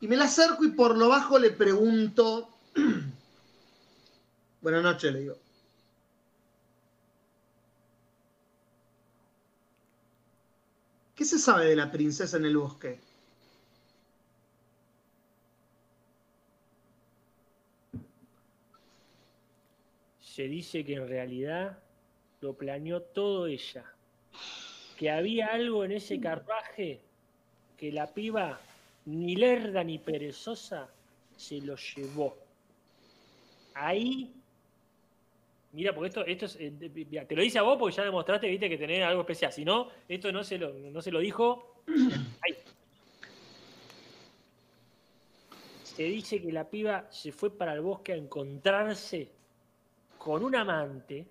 [0.00, 2.48] y me la acerco y por lo bajo le pregunto.
[4.62, 5.36] Buenas noches, le digo.
[11.14, 13.00] ¿Qué se sabe de la princesa en el bosque?
[20.38, 21.80] Se dice que en realidad
[22.40, 23.84] lo planeó todo ella.
[24.96, 27.00] Que había algo en ese carruaje
[27.76, 28.60] que la piba,
[29.06, 30.88] ni lerda ni perezosa,
[31.36, 32.36] se lo llevó.
[33.74, 34.32] Ahí.
[35.72, 38.68] Mira, porque esto, esto es, eh, te lo dice a vos porque ya demostraste, viste,
[38.68, 39.52] que tenés algo especial.
[39.52, 41.82] Si no, esto no se lo, no se lo dijo.
[41.88, 42.54] Ahí.
[45.82, 49.36] Se dice que la piba se fue para el bosque a encontrarse
[50.28, 51.26] con un amante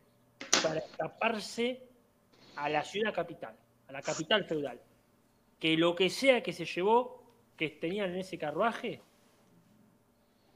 [0.64, 1.84] para escaparse
[2.56, 3.56] a la ciudad capital,
[3.88, 4.82] a la capital feudal.
[5.60, 7.24] Que lo que sea que se llevó,
[7.56, 9.00] que tenían en ese carruaje,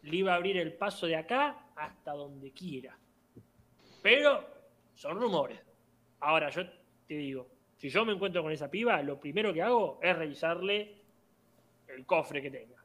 [0.02, 2.98] le iba a abrir el paso de acá hasta donde quiera.
[4.02, 4.44] Pero
[4.96, 5.60] son rumores.
[6.22, 6.64] Ahora, yo
[7.08, 7.48] te digo,
[7.78, 10.96] si yo me encuentro con esa piba, lo primero que hago es revisarle
[11.90, 12.84] el cofre que tenga.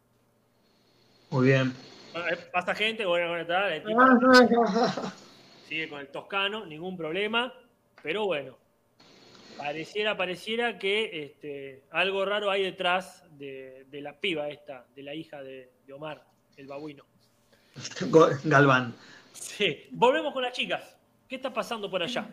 [1.31, 1.73] Muy bien.
[2.15, 3.99] Eh, Pasa gente, bueno, bueno, tal, el tipo
[5.69, 7.53] sigue con el toscano, ningún problema,
[8.03, 8.57] pero bueno,
[9.57, 15.15] pareciera, pareciera que este, algo raro hay detrás de, de la piba esta, de la
[15.15, 16.25] hija de, de Omar,
[16.57, 17.05] el babuino.
[18.45, 18.95] Galván.
[19.33, 20.97] Sí, volvemos con las chicas.
[21.29, 22.27] ¿Qué está pasando por allá?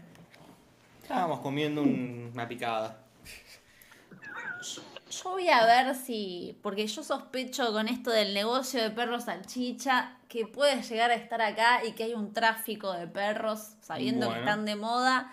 [1.02, 3.04] Estábamos comiendo un- una picada.
[5.14, 10.18] Yo voy a ver si, porque yo sospecho con esto del negocio de perros salchicha,
[10.28, 14.40] que puede llegar a estar acá y que hay un tráfico de perros, sabiendo que
[14.40, 15.32] están de moda.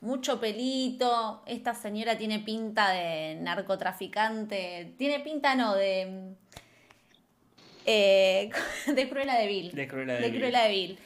[0.00, 6.34] Mucho pelito, esta señora tiene pinta de narcotraficante, tiene pinta no, de...
[7.86, 8.50] eh,
[8.86, 9.72] de Cruella de Vil.
[9.72, 10.38] De Cruella de de Vil.
[10.38, 10.98] Cruella de Vil.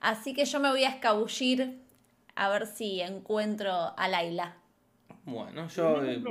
[0.00, 1.80] Así que yo me voy a escabullir
[2.34, 4.56] a ver si encuentro a Laila.
[5.24, 6.22] Bueno, yo eh,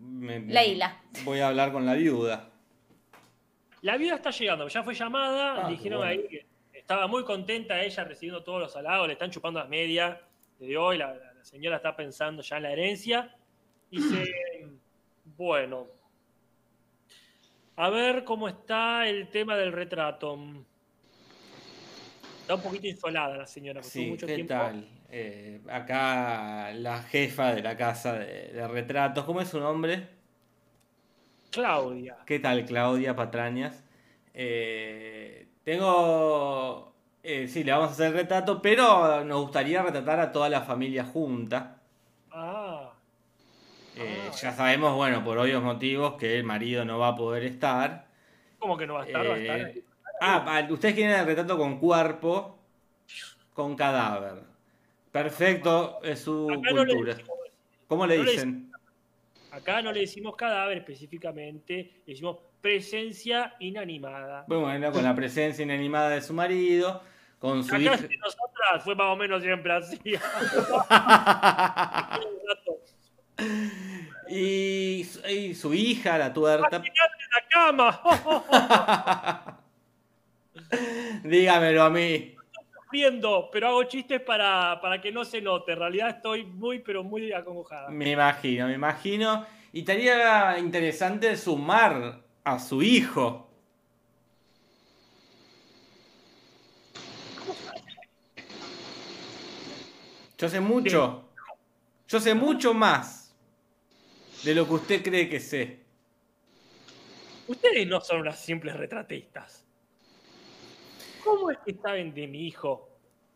[0.00, 0.40] me-
[1.24, 2.48] voy a hablar con la viuda.
[3.82, 6.10] La viuda está llegando, ya fue llamada, Ah, dijeron bueno.
[6.12, 10.18] ahí que estaba muy contenta ella recibiendo todos los halagos, le están chupando las medias
[10.58, 13.34] desde hoy, la, señora está pensando ya en la herencia.
[13.90, 14.24] Dice,
[15.36, 15.86] bueno,
[17.76, 20.38] a ver cómo está el tema del retrato.
[22.42, 24.52] Está un poquito insolada la señora, Sí, mucho ¿qué tiempo.
[24.54, 24.86] tal?
[25.12, 29.24] Eh, acá la jefa de la casa de, de retratos.
[29.24, 30.08] ¿Cómo es su nombre?
[31.50, 32.16] Claudia.
[32.26, 33.82] ¿Qué tal, Claudia Patrañas?
[34.34, 36.94] Eh, tengo...
[37.22, 40.60] eh, sí, le vamos a hacer el retrato, pero nos gustaría retratar a toda la
[40.62, 41.80] familia junta.
[42.30, 42.92] Ah,
[43.98, 44.30] Ah.
[44.40, 48.06] ya sabemos, bueno, por obvios motivos, que el marido no va a poder estar.
[48.58, 49.26] ¿cómo que no va a estar?
[49.28, 49.84] Va a estar ahí.
[50.20, 52.58] ah, pa- ustedes quieren el retrato con cuerpo,
[53.52, 54.44] con cadáver.
[55.12, 57.14] Perfecto, es su Acá no le cultura.
[57.14, 57.36] decimos-
[57.88, 58.72] ¿Cómo le no le dicen?
[59.50, 61.74] Acá no le decimos cadáver específicamente,
[62.06, 64.44] le decimos presencia inanimada.
[64.46, 67.02] Bueno, con la presencia inanimada de su marido,
[67.40, 67.94] con su Acá hija.
[67.94, 69.98] entre nosotras fue más o menos siempre así.
[74.28, 76.76] y, su- y su hija, la tuerta.
[76.76, 78.00] En la cama.
[81.24, 82.36] Dígamelo a mí.
[82.90, 85.72] Sufriendo, pero hago chistes para, para que no se note.
[85.72, 87.88] En realidad estoy muy, pero muy acongojada.
[87.88, 89.46] Me imagino, me imagino.
[89.72, 93.48] Y estaría interesante sumar a su hijo.
[100.36, 101.28] Yo sé mucho.
[102.08, 103.36] Yo sé mucho más
[104.42, 105.78] de lo que usted cree que sé.
[107.46, 109.69] Ustedes no son unas simples retratistas.
[111.24, 112.88] ¿Cómo es que saben de mi hijo?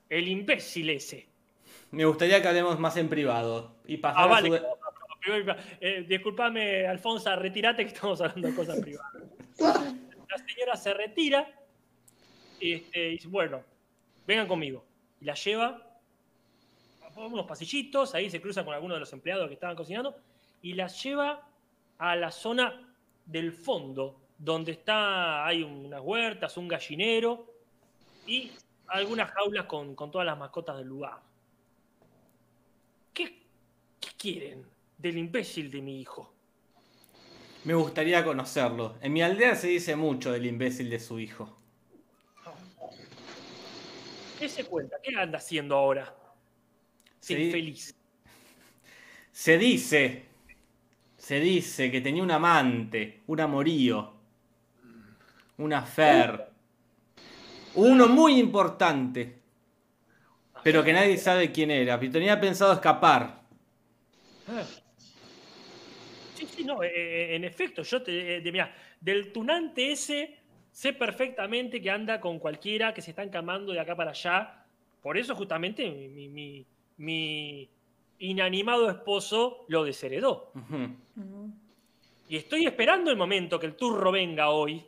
[0.09, 1.27] El imbécil ese.
[1.91, 3.77] Me gustaría que hablemos más en privado.
[3.87, 4.49] Y pasar Ah, vale.
[4.49, 5.55] su...
[5.81, 9.13] Eh, disculpame, Alfonso, retirate que estamos hablando de cosas privadas.
[9.59, 11.49] La señora se retira
[12.61, 13.63] este, y dice, bueno,
[14.27, 14.85] vengan conmigo.
[15.21, 15.81] Y la lleva
[17.17, 20.15] a unos pasillitos, ahí se cruza con algunos de los empleados que estaban cocinando,
[20.63, 21.49] y la lleva
[21.99, 22.93] a la zona
[23.25, 27.54] del fondo, donde está, hay unas huertas, un gallinero
[28.27, 28.53] y
[28.89, 31.21] algunas jaulas con, con todas las mascotas del lugar.
[33.13, 33.43] ¿Qué,
[34.01, 34.65] qué quieren
[34.99, 36.33] del imbécil de mi hijo?
[37.65, 38.97] Me gustaría conocerlo.
[39.01, 41.57] En mi aldea se dice mucho del imbécil de su hijo.
[44.39, 44.97] ¿Qué se cuenta?
[45.03, 46.15] ¿Qué anda haciendo ahora?
[47.21, 47.35] Sí.
[47.35, 47.95] infeliz.
[49.33, 50.27] Se dice,
[51.17, 54.13] se dice que tenía un amante, un amorío,
[55.57, 56.54] una fer,
[57.77, 59.39] uno muy importante,
[60.63, 61.99] pero que nadie sabe quién era.
[62.03, 63.43] Y tenía pensado escapar.
[66.35, 68.37] Sí, sí, no, eh, en efecto, yo te.
[68.37, 70.39] eh, de- mirá, del tunante ese,
[70.73, 74.65] sé perfectamente que anda con cualquiera que se está encamando de acá para allá.
[75.03, 77.69] Por eso, justamente, mi, mi- mi- mi
[78.19, 80.53] inanimado esposo lo desheredó.
[82.29, 84.83] Y estoy esperando el momento que el turro venga hoy.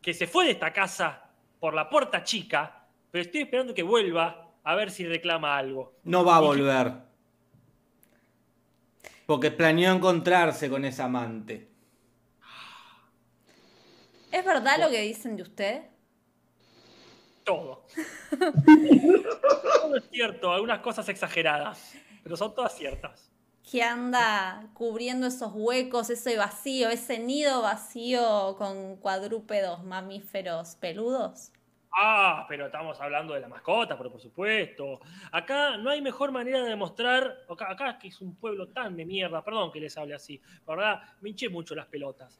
[0.00, 1.27] Que se fue de esta casa
[1.60, 5.94] por la puerta chica, pero estoy esperando que vuelva a ver si reclama algo.
[6.04, 6.92] No va a Y que- volver.
[9.26, 11.68] Porque planeó encontrarse con esa amante.
[14.32, 15.82] ¿Es verdad lo que dicen de usted?
[17.44, 17.86] Todo.
[19.82, 23.30] Todo es cierto, algunas cosas exageradas, pero son todas ciertas.
[23.70, 31.52] Que anda cubriendo esos huecos, ese vacío, ese nido vacío con cuadrúpedos mamíferos peludos.
[31.92, 35.00] Ah, pero estamos hablando de la mascota, pero por supuesto.
[35.32, 37.40] Acá no hay mejor manera de demostrar.
[37.48, 40.40] Acá, que es un pueblo tan de mierda, perdón que les hable así.
[40.66, 42.38] La verdad, me hinché mucho las pelotas.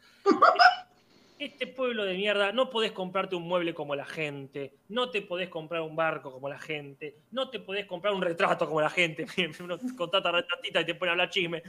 [1.38, 5.48] Este pueblo de mierda, no podés comprarte un mueble como la gente, no te podés
[5.48, 9.24] comprar un barco como la gente, no te podés comprar un retrato como la gente.
[9.60, 11.62] Uno contrata retratita y te pone a hablar chisme.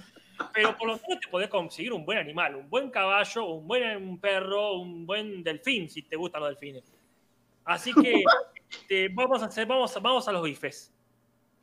[0.54, 4.18] Pero por lo menos te podés conseguir un buen animal, un buen caballo, un buen
[4.18, 6.92] perro, un buen delfín, si te gustan los delfines.
[7.64, 8.24] Así que
[8.72, 10.92] este, vamos a hacer, vamos, vamos a los bifes.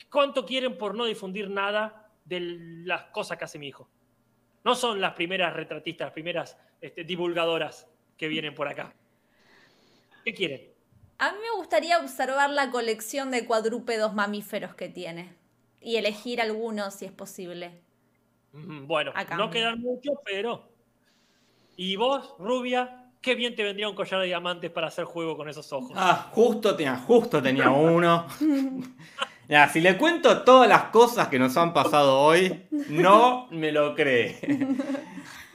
[0.09, 2.39] ¿Cuánto quieren por no difundir nada de
[2.85, 3.89] las cosas que hace mi hijo?
[4.63, 8.95] No son las primeras retratistas, las primeras este, divulgadoras que vienen por acá.
[10.25, 10.63] ¿Qué quieren?
[11.19, 15.35] A mí me gustaría observar la colección de cuadrúpedos mamíferos que tiene
[15.81, 17.81] y elegir algunos si es posible.
[18.53, 20.69] Mm, Bueno, no quedan mucho, pero.
[21.77, 23.05] ¿Y vos, rubia?
[23.21, 25.93] Qué bien te vendría un collar de diamantes para hacer juego con esos ojos.
[25.95, 28.27] Ah, justo tenía, justo tenía uno.
[29.49, 33.95] Ya, si le cuento todas las cosas que nos han pasado hoy, no me lo
[33.95, 34.41] cree.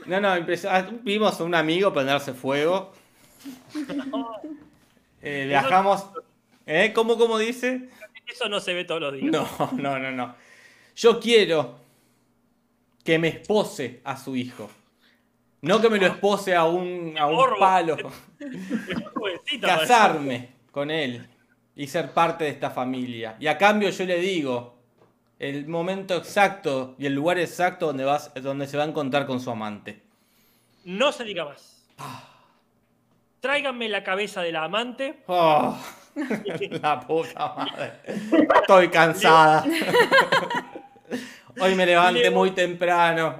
[0.05, 2.91] No, no, impres- ah, vimos a un amigo prenderse fuego.
[5.23, 6.07] Eh, viajamos.
[6.65, 6.91] ¿Eh?
[6.95, 7.89] ¿Cómo, cómo dice?
[8.27, 9.31] Eso no se ve todos los días.
[9.31, 10.35] No, no, no, no.
[10.95, 11.77] Yo quiero
[13.03, 14.67] que me espose a su hijo.
[15.61, 17.97] No que me lo espose a un, a un palo.
[19.61, 21.23] Casarme con él
[21.75, 23.35] y ser parte de esta familia.
[23.39, 24.80] Y a cambio yo le digo
[25.41, 29.39] el momento exacto y el lugar exacto donde, vas, donde se va a encontrar con
[29.39, 29.99] su amante.
[30.85, 31.83] No se diga más.
[33.39, 35.23] Tráiganme la cabeza de la amante.
[35.25, 35.75] Oh,
[36.81, 37.93] la puta madre.
[38.05, 39.65] Estoy cansada.
[41.59, 43.35] Hoy me levanté muy temprano.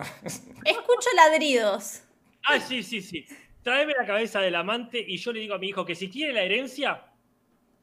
[0.66, 2.02] Escucho ladridos.
[2.46, 3.28] Ah, sí, sí, sí.
[3.62, 6.34] Tráeme la cabeza del amante y yo le digo a mi hijo que si quiere
[6.34, 7.04] la herencia,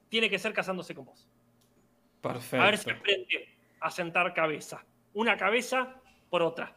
[0.09, 1.29] tiene que ser casándose con vos.
[2.25, 2.91] A ver si Perfecto.
[2.99, 4.85] aprende a sentar cabeza.
[5.15, 5.95] Una cabeza
[6.31, 6.73] por otra.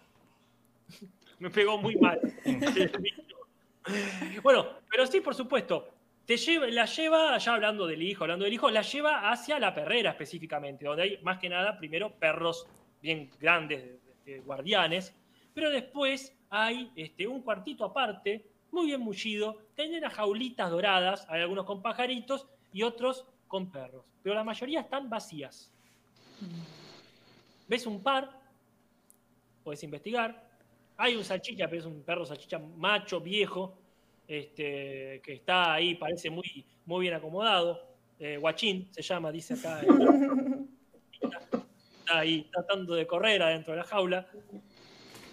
[1.39, 2.19] Me pegó muy mal.
[4.43, 5.89] bueno, pero sí, por supuesto.
[6.25, 9.73] Te lleva, la lleva, ya hablando del hijo, hablando del hijo, la lleva hacia la
[9.73, 12.67] perrera específicamente, donde hay más que nada, primero, perros
[13.01, 15.13] bien grandes, este, guardianes,
[15.53, 21.41] pero después hay este, un cuartito aparte, muy bien mullido, tienen las jaulitas doradas, hay
[21.41, 25.71] algunos con pajaritos y otros con perros, pero la mayoría están vacías.
[27.71, 28.29] ¿Ves un par?
[29.63, 30.45] Puedes investigar.
[30.97, 33.77] Hay un salchicha, pero es un perro salchicha macho, viejo,
[34.27, 37.95] este, que está ahí, parece muy, muy bien acomodado.
[38.19, 39.79] Eh, guachín se llama, dice acá.
[41.21, 44.27] está ahí tratando de correr adentro de la jaula.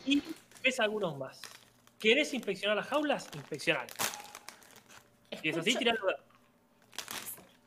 [0.06, 0.23] Y
[0.62, 1.43] ves algunos más.
[1.98, 3.28] ¿Querés inspeccionar las jaulas?
[3.35, 3.89] Inspeccionar.
[5.43, 6.20] Si es así, tirá los dados.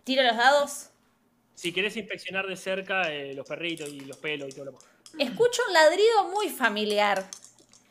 [0.05, 0.90] Tiro los dados.
[1.61, 4.89] Si querés inspeccionar de cerca eh, los perritos y los pelos y todo lo demás.
[5.19, 7.23] Escucho un ladrido muy familiar.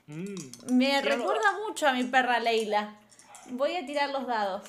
[0.08, 0.72] Mm.
[0.72, 2.96] Me recuerda mucho a mi perra Leila.
[3.50, 4.64] Voy a tirar los dados.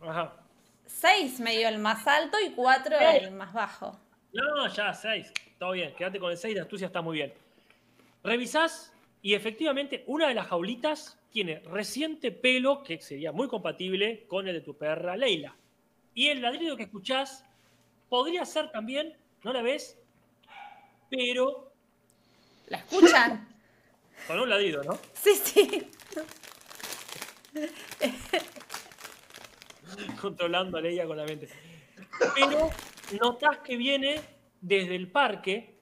[0.00, 0.34] Ajá.
[0.86, 3.96] 6 me dio el más alto y 4 el más bajo.
[4.32, 5.32] No, ya, 6.
[5.56, 5.94] Todo bien.
[5.94, 7.32] Quédate con el 6 de astucia, está muy bien.
[8.24, 8.92] Revisás
[9.22, 14.54] y efectivamente una de las jaulitas tiene reciente pelo que sería muy compatible con el
[14.54, 15.54] de tu perra Leila.
[16.12, 17.44] Y el ladrido que escuchás
[18.10, 19.98] podría ser también, ¿no la ves?
[21.08, 21.72] Pero
[22.66, 23.48] ¿La escuchan?
[24.26, 24.98] con un ladrido, ¿no?
[25.14, 25.90] sí, sí.
[30.20, 31.48] controlando a Leia con la mente.
[32.34, 32.70] Pero
[33.20, 34.20] notás que viene
[34.60, 35.78] desde el parque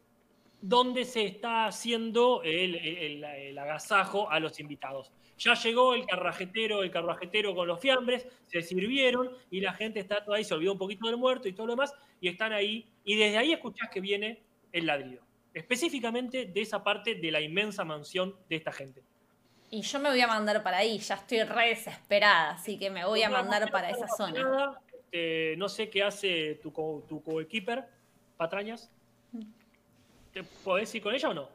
[0.60, 5.12] donde se está haciendo el, el- el agasajo a los invitados.
[5.38, 10.24] Ya llegó el carrajetero, el carrajetero con los fiambres, se sirvieron y la gente está
[10.24, 12.90] toda ahí, se olvidó un poquito del muerto y todo lo demás, y están ahí,
[13.04, 14.42] y desde ahí escuchás que viene
[14.72, 15.22] el ladrido.
[15.54, 19.02] Específicamente de esa parte de la inmensa mansión de esta gente.
[19.70, 23.04] Y yo me voy a mandar para ahí, ya estoy re desesperada, así que me
[23.04, 24.78] voy a mandar para esa zona.
[24.94, 27.86] Este, no sé qué hace tu, co- tu coequiper,
[28.36, 28.90] patrañas.
[30.32, 31.48] ¿Te podés ir con ella o no?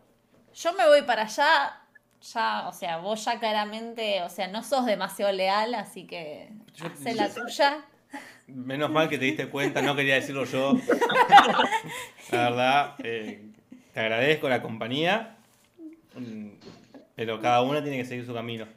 [0.54, 1.82] Yo me voy para allá,
[2.22, 6.50] ya, o sea, vos ya claramente, o sea, no sos demasiado leal, así que
[6.82, 7.86] hacé la tuya.
[8.48, 10.74] Menos mal que te diste cuenta, no quería decirlo yo.
[12.32, 13.42] La verdad, eh,
[13.94, 15.38] te agradezco la compañía,
[17.16, 18.68] pero cada una tiene que seguir su camino.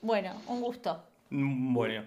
[0.00, 1.04] Bueno, un gusto.
[1.30, 2.04] Mm, Bueno,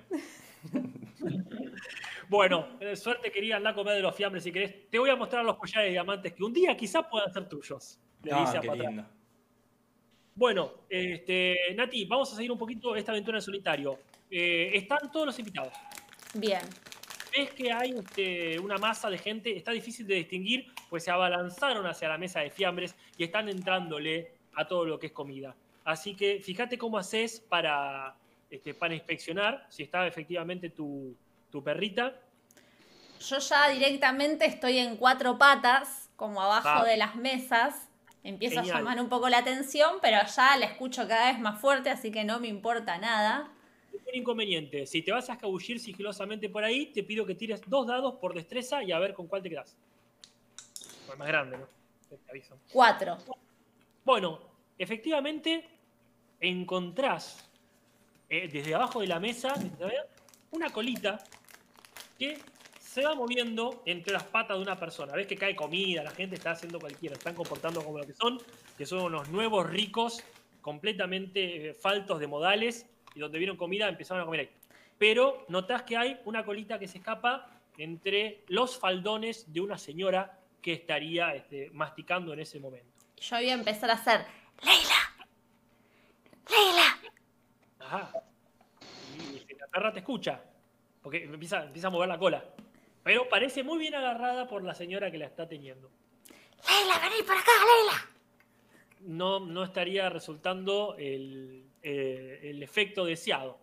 [2.29, 4.89] Bueno, eh, suerte quería andar a comer de los fiambres si querés.
[4.89, 7.99] Te voy a mostrar los collares de diamantes que un día quizás puedan ser tuyos.
[8.23, 9.03] Le dice ah, a qué.
[10.35, 13.99] Bueno, este, Nati, vamos a seguir un poquito esta aventura en solitario.
[14.29, 15.73] Eh, están todos los invitados.
[16.33, 16.61] Bien.
[17.35, 21.85] ves que hay este, una masa de gente, está difícil de distinguir, pues se abalanzaron
[21.85, 25.55] hacia la mesa de fiambres y están entrándole a todo lo que es comida.
[25.85, 28.15] Así que fíjate cómo haces para,
[28.49, 31.15] este, para inspeccionar si está efectivamente tu,
[31.51, 32.13] tu perrita.
[33.19, 37.89] Yo ya directamente estoy en cuatro patas, como abajo de las mesas.
[38.23, 38.75] Empiezo Genial.
[38.75, 42.11] a llamar un poco la atención, pero ya la escucho cada vez más fuerte, así
[42.11, 43.49] que no me importa nada.
[44.07, 47.87] Un inconveniente, si te vas a escabullir sigilosamente por ahí, te pido que tires dos
[47.87, 49.77] dados por destreza y a ver con cuál te quedas.
[51.11, 51.67] El más grande, ¿no?
[52.09, 52.57] Te aviso.
[52.71, 53.17] Cuatro.
[54.03, 54.39] Bueno,
[54.77, 55.63] efectivamente
[56.39, 57.49] encontrás
[58.29, 59.53] eh, desde abajo de la mesa
[60.51, 61.23] una colita
[62.17, 62.39] que
[62.79, 65.13] se va moviendo entre las patas de una persona.
[65.13, 68.39] Ves que cae comida, la gente está haciendo cualquiera, están comportando como lo que son,
[68.77, 70.23] que son unos nuevos ricos,
[70.61, 74.49] completamente eh, faltos de modales, y donde vieron comida empezaron a comer ahí.
[74.97, 80.39] Pero notás que hay una colita que se escapa entre los faldones de una señora
[80.61, 82.91] que estaría este, masticando en ese momento.
[83.17, 84.25] Yo voy a empezar a hacer,
[84.61, 85.27] Leila,
[86.49, 87.11] Leila.
[87.79, 88.11] Ajá.
[89.17, 90.41] Y este, la perra te escucha,
[91.01, 92.43] porque empieza, empieza a mover la cola.
[93.03, 95.89] Pero parece muy bien agarrada por la señora que la está teniendo.
[96.67, 98.09] Leila, vení por acá, Leila.
[99.01, 103.57] No, no estaría resultando el, eh, el efecto deseado.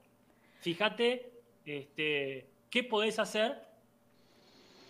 [0.60, 1.30] Fíjate
[1.64, 3.64] este, qué podés hacer.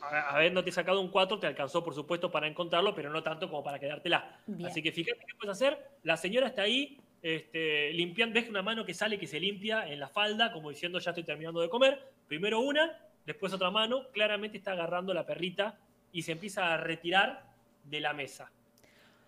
[0.01, 3.79] Habiéndote sacado un 4, te alcanzó, por supuesto, para encontrarlo, pero no tanto como para
[3.79, 4.39] quedártela.
[4.47, 4.71] Bien.
[4.71, 5.79] Así que fíjate qué puedes hacer.
[6.05, 8.35] La señora está ahí, este, limpiando.
[8.35, 11.25] Ves una mano que sale, que se limpia en la falda, como diciendo ya estoy
[11.25, 12.13] terminando de comer.
[12.29, 14.09] Primero una, después otra mano.
[14.13, 15.77] Claramente está agarrando la perrita
[16.13, 17.45] y se empieza a retirar
[17.83, 18.51] de la mesa.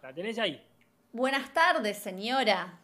[0.02, 0.62] La tenés ahí,
[1.12, 2.78] Buenas tardes, señora.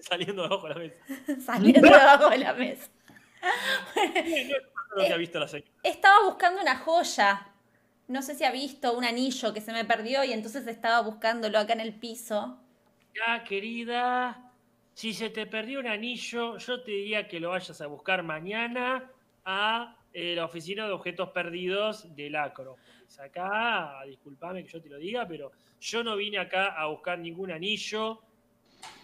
[0.08, 0.96] saliendo de abajo de la mesa.
[1.44, 2.90] Saliendo debajo de la mesa.
[3.42, 4.48] No es
[4.96, 5.70] lo que ha visto la señora.
[5.82, 7.46] Estaba buscando una joya.
[8.08, 11.58] No sé si ha visto un anillo que se me perdió y entonces estaba buscándolo
[11.58, 12.58] acá en el piso.
[13.14, 14.50] Ya, querida,
[14.94, 19.10] si se te perdió un anillo, yo te diría que lo vayas a buscar mañana
[19.44, 23.18] a eh, la oficina de objetos perdidos del Acrópolis.
[23.18, 27.50] Acá, discúlpame que yo te lo diga, pero yo no vine acá a buscar ningún
[27.50, 28.20] anillo.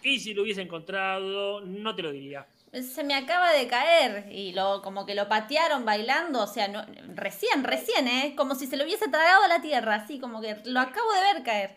[0.03, 2.45] Y si lo hubiese encontrado, no te lo diría.
[2.71, 6.85] Se me acaba de caer y lo como que lo patearon bailando, o sea, no,
[7.15, 8.33] recién, recién, ¿eh?
[8.35, 11.33] Como si se lo hubiese tragado a la tierra, así como que lo acabo de
[11.33, 11.75] ver caer.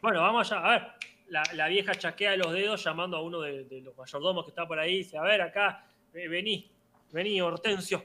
[0.00, 0.64] Bueno, vamos allá.
[0.64, 0.86] A ver,
[1.28, 4.66] la, la vieja chaquea los dedos llamando a uno de, de los mayordomos que está
[4.66, 4.98] por ahí.
[4.98, 5.84] Dice, a ver, acá,
[6.14, 6.70] eh, vení,
[7.12, 8.04] vení, Hortensio.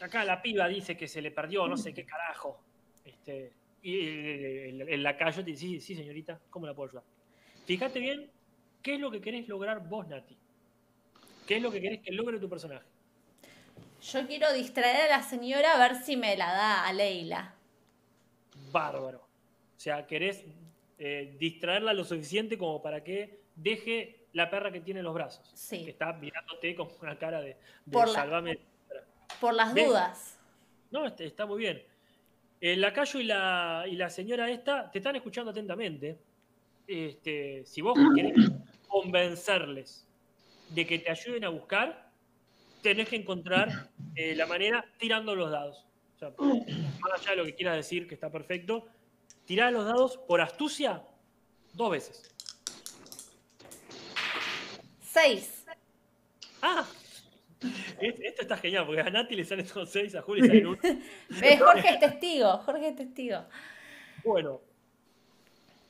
[0.00, 2.60] Acá la piba dice que se le perdió, no sé qué carajo.
[3.04, 3.52] Este,
[3.82, 7.04] y el, el- el lacayo te dice, sí, sí, señorita, ¿cómo la puedo ayudar?
[7.66, 8.30] Fíjate bien,
[8.88, 10.34] ¿qué es lo que querés lograr vos, Nati?
[11.46, 12.86] ¿Qué es lo que querés que logre tu personaje?
[14.00, 17.54] Yo quiero distraer a la señora a ver si me la da a Leila.
[18.72, 19.18] bárbaro.
[19.18, 20.42] O sea, querés
[20.96, 25.46] eh, distraerla lo suficiente como para que deje la perra que tiene en los brazos.
[25.52, 25.84] Sí.
[25.84, 27.48] Que está mirándote con una cara de,
[27.84, 28.58] de Por la- salvame.
[29.38, 30.38] Por las dudas.
[30.90, 31.82] No, este, está muy bien.
[32.58, 36.18] El lacayo y la, y la señora esta te están escuchando atentamente.
[36.86, 38.32] Este, si vos querés
[38.88, 40.04] convencerles
[40.70, 42.10] de que te ayuden a buscar,
[42.82, 45.84] tenés que encontrar eh, la manera tirando los dados.
[46.16, 46.30] O sea,
[47.00, 48.86] más allá de lo que quieras decir, que está perfecto,
[49.46, 51.02] tirá los dados por astucia
[51.74, 52.34] dos veces.
[55.02, 55.64] Seis.
[56.62, 56.86] ¡Ah!
[58.00, 60.66] Es- Esto está genial, porque a Nati le salen todos seis, a Juli le salen
[60.66, 60.78] uno.
[61.58, 63.44] Jorge es testigo, Jorge es testigo.
[64.24, 64.60] Bueno,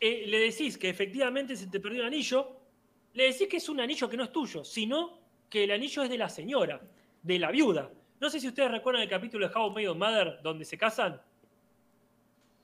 [0.01, 2.58] eh, le decís que efectivamente se te perdió un anillo,
[3.15, 5.19] le decís que es un anillo que no es tuyo, sino
[5.51, 6.81] que el anillo es de la señora,
[7.23, 7.91] de la viuda.
[8.21, 11.21] No sé si ustedes recuerdan el capítulo de How Your Mother donde se casan.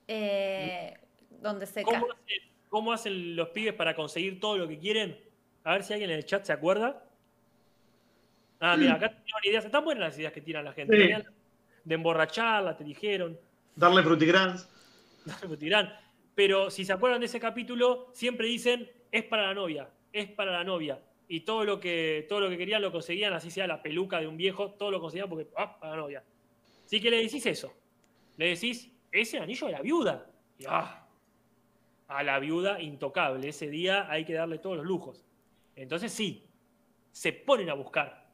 [0.09, 0.95] Eh,
[1.41, 2.39] donde se ¿Cómo ca- hacen,
[2.69, 5.19] cómo hacen los pibes para conseguir todo lo que quieren?
[5.65, 7.03] A ver si alguien en el chat se acuerda.
[8.61, 9.65] Ah, mira, acá tiraron ideas.
[9.65, 10.97] Están buenas las ideas que tiran la gente.
[10.97, 11.23] Sí.
[11.85, 13.39] De emborracharla, te dijeron.
[13.77, 14.69] Darle frutigrans.
[15.49, 15.93] Lo tiran.
[16.35, 20.53] Pero si se acuerdan de ese capítulo, siempre dicen, es para la novia, es para
[20.53, 21.01] la novia.
[21.29, 24.29] Y todo lo que, todo lo que querían lo conseguían, así sea la peluca de
[24.29, 26.25] un viejo, todo lo conseguían porque, ah, para la novia.
[26.85, 27.75] Así que le decís eso.
[28.37, 30.27] Le decís, ese anillo de la viuda.
[30.59, 31.05] Y, ah,
[32.09, 33.49] a la viuda intocable.
[33.49, 35.25] Ese día hay que darle todos los lujos.
[35.75, 36.47] Entonces sí,
[37.11, 38.27] se ponen a buscar.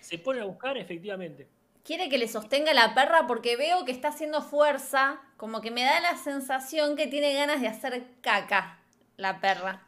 [0.00, 1.48] Se ponen a buscar efectivamente.
[1.84, 5.82] Quiere que le sostenga la perra porque veo que está haciendo fuerza, como que me
[5.82, 8.78] da la sensación que tiene ganas de hacer caca
[9.16, 9.86] la perra.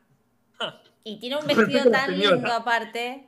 [1.04, 3.26] Y tiene un vestido tan lindo aparte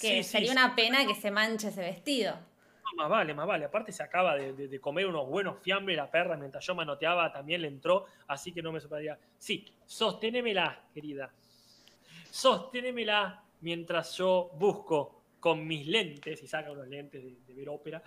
[0.00, 0.52] que Sí, sería sí.
[0.52, 2.34] una pena que se manche ese vestido.
[2.34, 3.64] No, más vale, más vale.
[3.64, 7.32] Aparte se acaba de, de- de comer unos buenos fiambres la perra mientras yo manoteaba,
[7.32, 9.18] también le entró, así que no me sorprendería.
[9.38, 11.32] Sí, sosténemela, querida.
[12.30, 18.02] Sosténemela mientras yo busco con mis lentes, y saca unos lentes de, de ver ópera,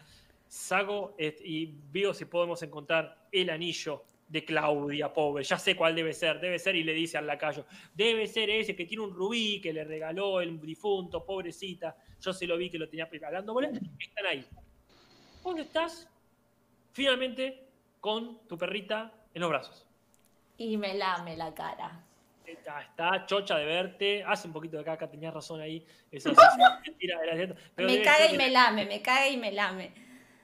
[0.47, 5.43] saco et- y veo si podemos encontrar el anillo de Claudia, pobre.
[5.43, 8.75] Ya sé cuál debe ser, debe ser, y le dice al lacayo, debe ser ese
[8.75, 11.97] que tiene un rubí que le regaló el difunto, pobrecita.
[12.21, 13.71] Yo se lo vi que lo tenía regalándole.
[13.99, 14.45] Están ahí.
[15.41, 16.07] Vos estás
[16.93, 17.67] finalmente
[17.99, 19.87] con tu perrita en los brazos.
[20.57, 22.05] Y me lame la cara.
[22.45, 25.85] Está, está chocha de verte, hace un poquito de caca, tenías razón ahí.
[26.11, 26.31] Eso
[26.85, 27.55] mentira, era cierto.
[27.75, 29.91] Pero me caga y me lame, me caga y me lame.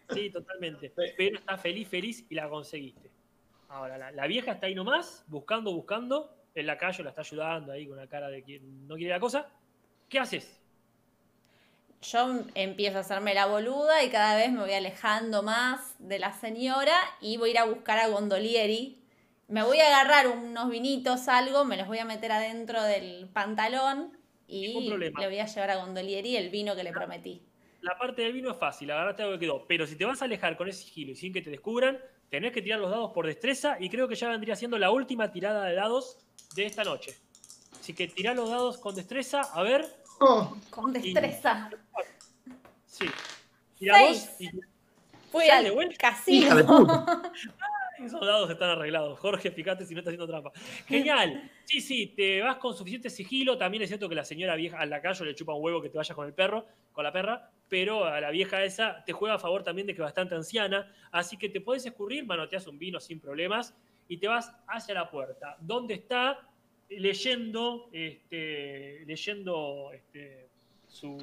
[0.10, 0.92] Sí, totalmente.
[0.96, 3.15] Pero está feliz, feliz y la conseguiste.
[3.70, 6.36] Ahora, la, la vieja está ahí nomás, buscando, buscando.
[6.54, 9.50] El lacayo la está ayudando ahí con una cara de quien no quiere la cosa.
[10.08, 10.62] ¿Qué haces?
[12.02, 16.34] Yo empiezo a hacerme la boluda y cada vez me voy alejando más de la
[16.34, 19.02] señora y voy a ir a buscar a Gondolieri.
[19.48, 24.18] Me voy a agarrar unos vinitos, algo, me los voy a meter adentro del pantalón
[24.48, 27.42] y le voy a llevar a Gondolieri el vino que le prometí.
[27.82, 29.66] La parte del vino es fácil, agarraste algo que quedó.
[29.68, 32.00] Pero si te vas a alejar con ese sigilo y sin que te descubran,
[32.36, 35.32] tenés que tirar los dados por destreza y creo que ya vendría siendo la última
[35.32, 36.18] tirada de dados
[36.54, 37.18] de esta noche.
[37.80, 39.86] Así que tirá los dados con destreza, a ver.
[40.20, 41.70] Oh, Con destreza.
[42.88, 43.06] Sí.
[43.78, 44.26] Tirá Seis.
[44.28, 44.50] dos y
[45.32, 45.92] Fui Sale, al bueno.
[45.92, 47.06] hija de casino.
[48.04, 49.18] esos dados están arreglados.
[49.20, 50.52] Jorge, fíjate si no está haciendo trampa.
[50.88, 51.52] Genial.
[51.64, 53.58] Sí, sí, te vas con suficiente sigilo.
[53.58, 55.98] También es cierto que la señora vieja al lacayo le chupa un huevo que te
[55.98, 59.40] vayas con el perro, con la perra, pero a la vieja esa te juega a
[59.40, 60.92] favor también de que es bastante anciana.
[61.12, 63.76] Así que te puedes escurrir, manoteas un vino sin problemas
[64.08, 65.56] y te vas hacia la puerta.
[65.60, 66.48] ¿Dónde está?
[66.90, 70.48] Leyendo, este, leyendo este,
[70.88, 71.18] su,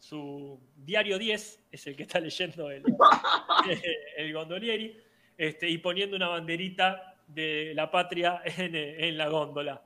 [0.00, 2.82] su diario 10, es el que está leyendo el,
[4.16, 4.96] el gondolieri,
[5.40, 9.82] este, y poniendo una banderita de la patria en, en la góndola.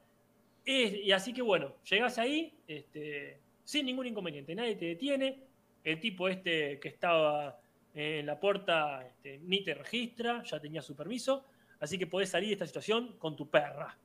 [0.64, 5.39] Es- y así que bueno, llegás ahí este, sin ningún inconveniente, nadie te detiene,
[5.85, 7.60] el tipo este que estaba
[7.94, 11.44] en la puerta este, ni te registra, ya tenía su permiso,
[11.78, 13.97] así que podés salir de esta situación con tu perra.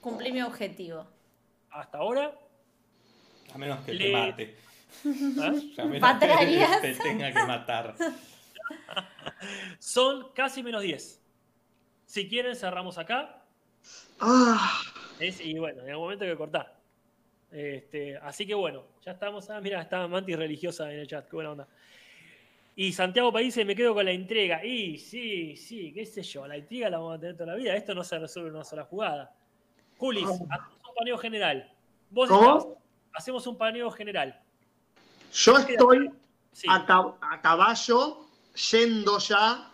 [0.00, 1.06] Cumplí mi objetivo.
[1.70, 2.32] hasta ahora.
[3.52, 4.54] A menos que Le- te mate.
[5.40, 5.52] ¿ah?
[5.82, 6.18] A menos
[6.80, 7.94] que te tenga que matar.
[9.78, 11.20] Son casi menos 10.
[12.06, 13.42] Si quieren, cerramos acá.
[14.20, 14.80] Ah,
[15.20, 16.76] Es- y bueno, en algún momento hay que cortar.
[17.50, 19.48] Este, así que bueno, ya estamos.
[19.50, 21.68] Ah, mira, está Mantis religiosa en el chat, qué buena onda.
[22.76, 24.64] Y Santiago País me quedo con la entrega.
[24.64, 27.74] Y sí, sí, qué sé yo, la intriga la vamos a tener toda la vida.
[27.74, 29.34] Esto no se resuelve en una sola jugada.
[29.96, 30.46] Julis, hacemos
[30.88, 31.72] un paneo general.
[32.10, 32.58] Vos ¿Cómo?
[32.58, 32.74] estás-
[33.14, 34.40] hacemos un paneo general.
[35.32, 36.10] yo estoy
[36.52, 36.66] Sí.
[36.70, 38.27] a, cab- a caballo
[38.70, 39.70] yendo ya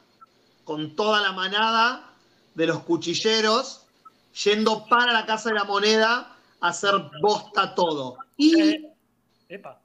[0.65, 2.13] con toda la manada
[2.55, 3.83] de los cuchilleros,
[4.45, 8.17] yendo para la Casa de la Moneda a hacer bosta todo.
[8.37, 8.93] Y Eh,
[9.49, 9.81] epa.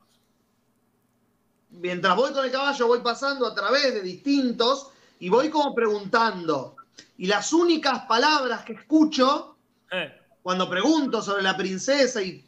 [1.70, 4.90] mientras voy con el caballo, voy pasando a través de distintos
[5.20, 6.76] y voy como preguntando.
[7.18, 9.56] Y las únicas palabras que escucho
[9.92, 12.46] Eh, cuando pregunto sobre la princesa y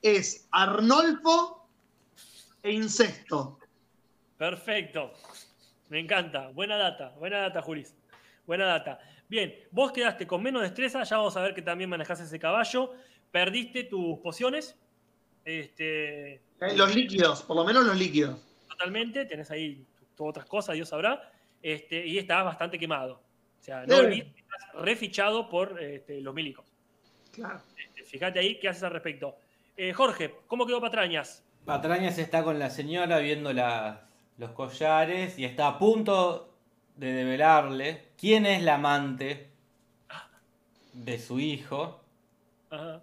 [0.00, 1.66] es Arnolfo
[2.62, 3.58] e incesto.
[4.38, 5.12] Perfecto.
[5.88, 6.48] Me encanta.
[6.48, 7.94] Buena data, buena data, Julis.
[8.46, 8.98] Buena data.
[9.28, 12.92] Bien, vos quedaste con menos destreza, ya vamos a ver que también manejás ese caballo.
[13.30, 14.76] Perdiste tus pociones.
[15.44, 18.40] Este, Eh, Los líquidos, por lo menos los líquidos.
[18.68, 19.84] totalmente, tenés ahí
[20.18, 21.30] otras cosas, Dios sabrá.
[21.62, 23.20] Este, y estás bastante quemado.
[23.60, 23.98] O sea, no Eh.
[24.00, 26.64] olvides que estás refichado por este, los milicos.
[27.32, 27.60] Claro.
[27.76, 29.36] Este, fíjate ahí qué haces al respecto.
[29.76, 31.42] Eh, Jorge, ¿cómo quedó Patrañas?
[31.64, 33.98] Patrañas está con la señora viendo las-
[34.38, 36.54] los collares y está a punto
[36.96, 39.50] de develarle quién es la amante
[40.92, 42.02] de su hijo.
[42.70, 43.02] Ajá.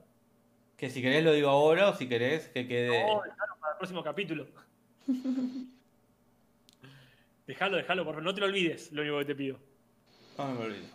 [0.78, 3.06] Que si querés lo digo ahora o si querés que quede.
[3.06, 4.48] No, dejalo para el próximo capítulo.
[7.48, 8.24] Déjalo, déjalo, por favor.
[8.24, 9.60] No te lo olvides, lo único que te pido.
[10.38, 10.88] No me olvido.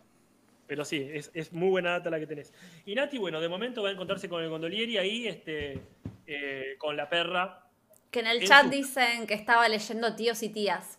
[0.67, 2.53] Pero sí, es, es muy buena data la que tenés.
[2.85, 5.81] Y Nati, bueno, de momento va a encontrarse con el gondolieri ahí, este,
[6.27, 7.68] eh, con la perra.
[8.11, 10.99] Que en el En chat su- dicen que estaba leyendo tíos y tías.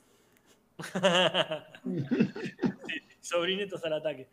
[2.88, 4.28] Sí, sobrinetos al ataque.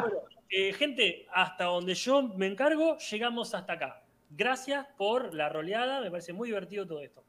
[0.00, 0.18] Bueno,
[0.50, 4.02] eh, gente, hasta donde yo me encargo, llegamos hasta acá.
[4.30, 7.22] Gracias por la roleada, me parece muy divertido todo esto.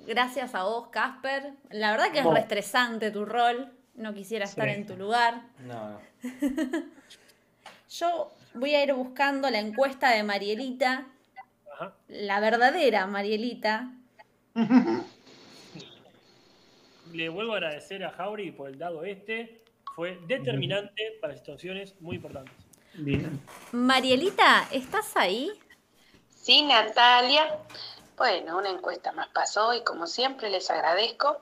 [0.00, 1.52] Gracias a vos, Casper.
[1.70, 2.34] La verdad que es Vos.
[2.34, 3.72] re estresante tu rol.
[3.94, 4.74] No quisiera estar Sí.
[4.74, 5.42] en tu lugar.
[5.66, 6.00] No, no.
[7.90, 11.06] Yo voy a ir buscando la encuesta de Marielita,
[11.74, 11.94] Ajá.
[12.08, 13.92] la verdadera Marielita.
[17.12, 19.62] Le vuelvo a agradecer a Jauri por el dado este.
[19.94, 22.54] Fue determinante para situaciones muy importantes.
[22.94, 23.40] Bien.
[23.72, 25.52] Marielita, ¿estás ahí?
[26.34, 27.58] Sí, Natalia.
[28.16, 31.40] Bueno, una encuesta más pasó y como siempre les agradezco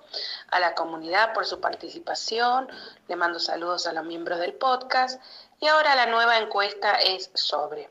[0.48, 2.68] a la comunidad por su participación,
[3.08, 5.20] le mando saludos a los miembros del podcast
[5.60, 7.90] y ahora la nueva encuesta es sobre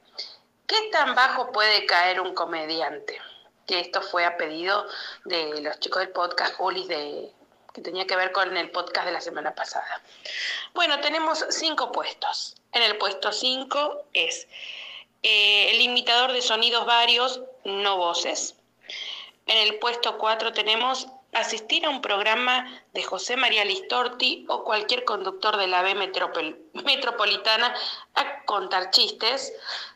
[0.68, 3.20] ¿qué tan bajo puede caer un comediante?
[3.68, 4.88] Que esto fue a pedido
[5.26, 7.32] de los chicos del podcast Julis de
[7.74, 10.02] que tenía que ver con el podcast de la semana pasada.
[10.74, 12.56] Bueno, tenemos cinco puestos.
[12.72, 14.48] En el puesto 5 es
[15.24, 18.56] eh, el imitador de sonidos varios, no voces.
[19.46, 25.06] En el puesto 4 tenemos asistir a un programa de José María Listorti o cualquier
[25.06, 27.74] conductor de la B metropol- metropolitana
[28.16, 29.54] a contar chistes.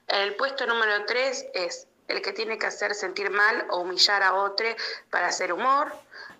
[0.07, 4.33] El puesto número 3 es el que tiene que hacer sentir mal o humillar a
[4.33, 4.67] otro
[5.09, 5.93] para hacer humor.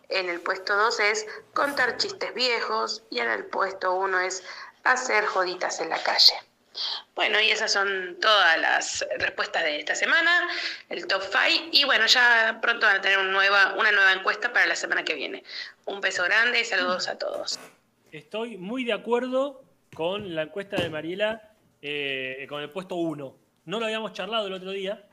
[0.10, 4.44] En el puesto 2 es contar chistes viejos y en el puesto 1 es
[4.84, 6.34] hacer joditas en la calle.
[7.16, 10.48] Bueno, y esas son todas las respuestas de esta semana,
[10.90, 11.70] el top 5.
[11.72, 15.44] Y bueno, ya pronto van a tener una nueva, encuesta para la semana que viene.
[15.86, 17.60] Un beso grande y saludos a todos.
[18.12, 23.36] Estoy muy de acuerdo con la encuesta de Mariela eh, con el puesto 1.
[23.66, 25.06] No lo habíamos charlado el otro día,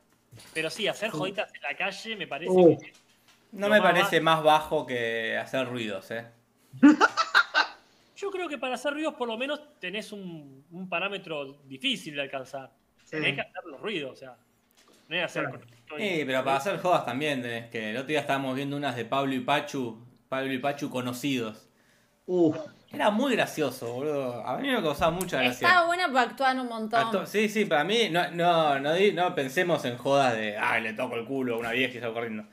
[0.55, 2.79] pero sí, hacer joditas en la calle me parece Uh.
[2.79, 2.93] que
[3.53, 6.27] No me más parece más bajo que hacer ruidos, ¿eh?
[8.17, 12.23] Yo creo que para hacer ruidos por lo menos tenés un, un parámetro difícil de
[12.23, 12.73] alcanzar.
[13.09, 14.37] Tenés que hacer los ruidos, o sea.
[15.09, 15.65] No es hacer Claro.
[15.97, 17.91] Sí, pero para hacer jodas también tenés que.
[17.91, 20.05] El otro día estábamos viendo unas de Pablo y Pachu.
[20.29, 21.69] Pablo y Pachu conocidos.
[22.27, 22.59] Uf.
[22.91, 24.47] Era muy gracioso, boludo.
[24.47, 25.69] A mí me causaba mucha gracia.
[25.69, 27.27] Estaba buena porque actúan un montón.
[27.27, 31.17] Sí, sí, para mí, no, no, no, no pensemos en jodas de, ay, le toco
[31.17, 32.45] el culo a una vieja y salgo corriendo.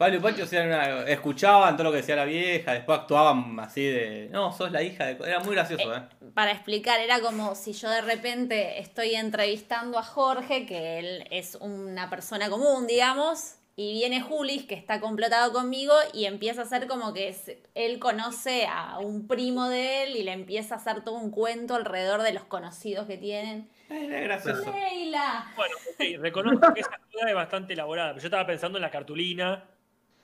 [0.00, 4.28] Pablo y Pacho una- escuchaban todo lo que decía la vieja, después actuaban así de,
[4.30, 5.28] no, sos la hija de...
[5.28, 6.00] Era muy gracioso, ¿eh?
[6.32, 11.54] Para explicar, era como si yo de repente estoy entrevistando a Jorge, que él es
[11.60, 16.86] una persona común, digamos, Y viene Julis, que está complotado conmigo, y empieza a hacer
[16.86, 21.02] como que es- él conoce a un primo de él y le empieza a hacer
[21.02, 23.70] todo un cuento alrededor de los conocidos que tienen.
[23.88, 24.70] Era gracioso.
[24.70, 25.46] Leila.
[25.56, 28.90] Bueno, ok, reconozco que esa jugada es bastante elaborada, pero yo estaba pensando en la
[28.90, 29.64] cartulina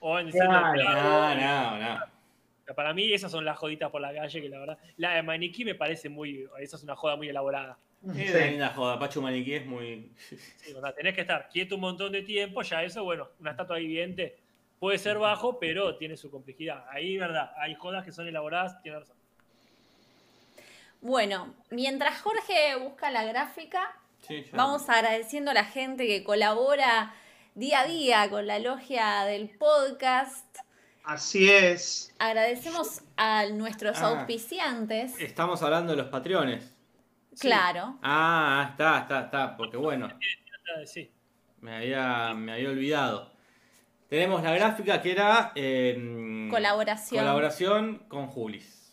[0.01, 0.53] o en Claro.
[0.53, 2.74] al No, no, no.
[2.74, 4.78] Para mí esas son las joditas por la calle que la verdad.
[4.99, 6.47] La de maniquí me parece muy.
[6.61, 7.78] Esa es una joda muy elaborada.
[8.02, 8.32] Es Sí.
[8.35, 8.98] una linda joda.
[8.98, 10.12] Pachu Maniquí es muy.
[10.28, 13.51] Sí, o sea, tenés que estar quieto un montón de tiempo, ya eso, bueno, una
[13.52, 14.36] estatua viviente
[14.78, 16.85] puede ser bajo, pero tiene su complejidad.
[16.90, 19.16] Ahí, verdad, hay jodas que son elaboradas, tiene razón.
[21.01, 27.14] Bueno, mientras Jorge busca la gráfica, Sí, vamos agradeciendo a la gente que colabora
[27.55, 30.44] día a día con la logia del podcast.
[31.05, 32.12] Así es.
[32.18, 34.09] Agradecemos a nuestros Ah.
[34.18, 35.18] auspiciantes.
[35.20, 36.74] Estamos hablando de los patrones.
[37.39, 37.99] Claro.
[38.03, 39.57] Ah, está, está, está.
[39.57, 40.09] Porque bueno,
[40.85, 41.11] Sí.
[41.61, 43.31] me había, me había olvidado.
[44.09, 45.53] Tenemos la gráfica que era.
[45.55, 47.21] eh, Colaboración.
[47.25, 48.93] Colaboración con Julis.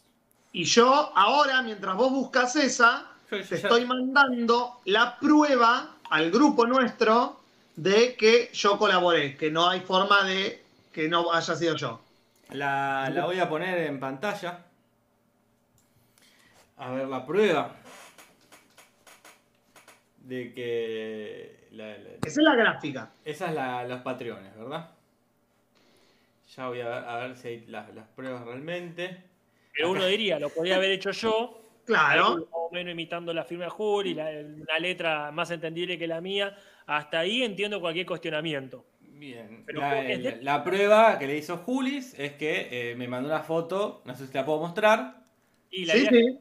[0.51, 5.95] Y yo ahora, mientras vos buscas esa, Yo- yo te ya- estoy mandando la prueba
[6.09, 7.39] al grupo nuestro
[7.75, 11.99] de que yo colaboré, que no hay forma de que no haya sido yo.
[12.51, 14.59] La, la voy a poner en pantalla.
[16.77, 17.75] A ver la prueba.
[20.23, 21.67] De que.
[21.71, 23.11] la- la- Esa es la gráfica.
[23.25, 24.89] esa es la, los patrones, ¿verdad?
[26.55, 29.17] Ya voy a ver, a ver si hay las, las pruebas realmente.
[29.73, 32.35] Pero uno diría, lo podía haber hecho yo, Claro.
[32.37, 36.21] más o menos imitando la firma de Juli, la, una letra más entendible que la
[36.21, 36.55] mía.
[36.85, 38.85] Hasta ahí entiendo cualquier cuestionamiento.
[39.01, 39.63] Bien.
[39.65, 44.01] Pero La, de- prueba que le hizo Julis es que eh, me mandó una foto,
[44.05, 45.23] no sé si te la puedo mostrar,
[45.71, 46.39] Y la Sí, idea sí.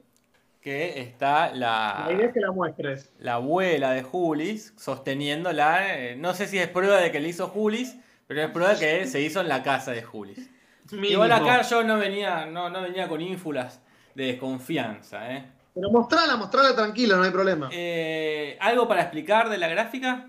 [0.62, 3.12] Que está la, La idea es que la muestres.
[3.18, 5.98] la abuela de Julis sosteniéndola.
[5.98, 7.96] eh, no sé si es prueba de que le hizo Julis,
[8.28, 10.48] pero es prueba que se hizo en la casa de Julis.
[10.92, 13.80] Igual acá yo no venía, no, no venía con ínfulas
[14.14, 15.32] de desconfianza.
[15.34, 15.44] ¿eh?
[15.74, 17.68] Pero mostrala, mostrala tranquilo, no hay problema.
[17.72, 20.28] Eh, ¿Algo para explicar de la gráfica?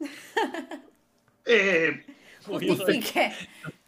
[1.46, 2.06] Eh,
[2.46, 3.30] Justifique.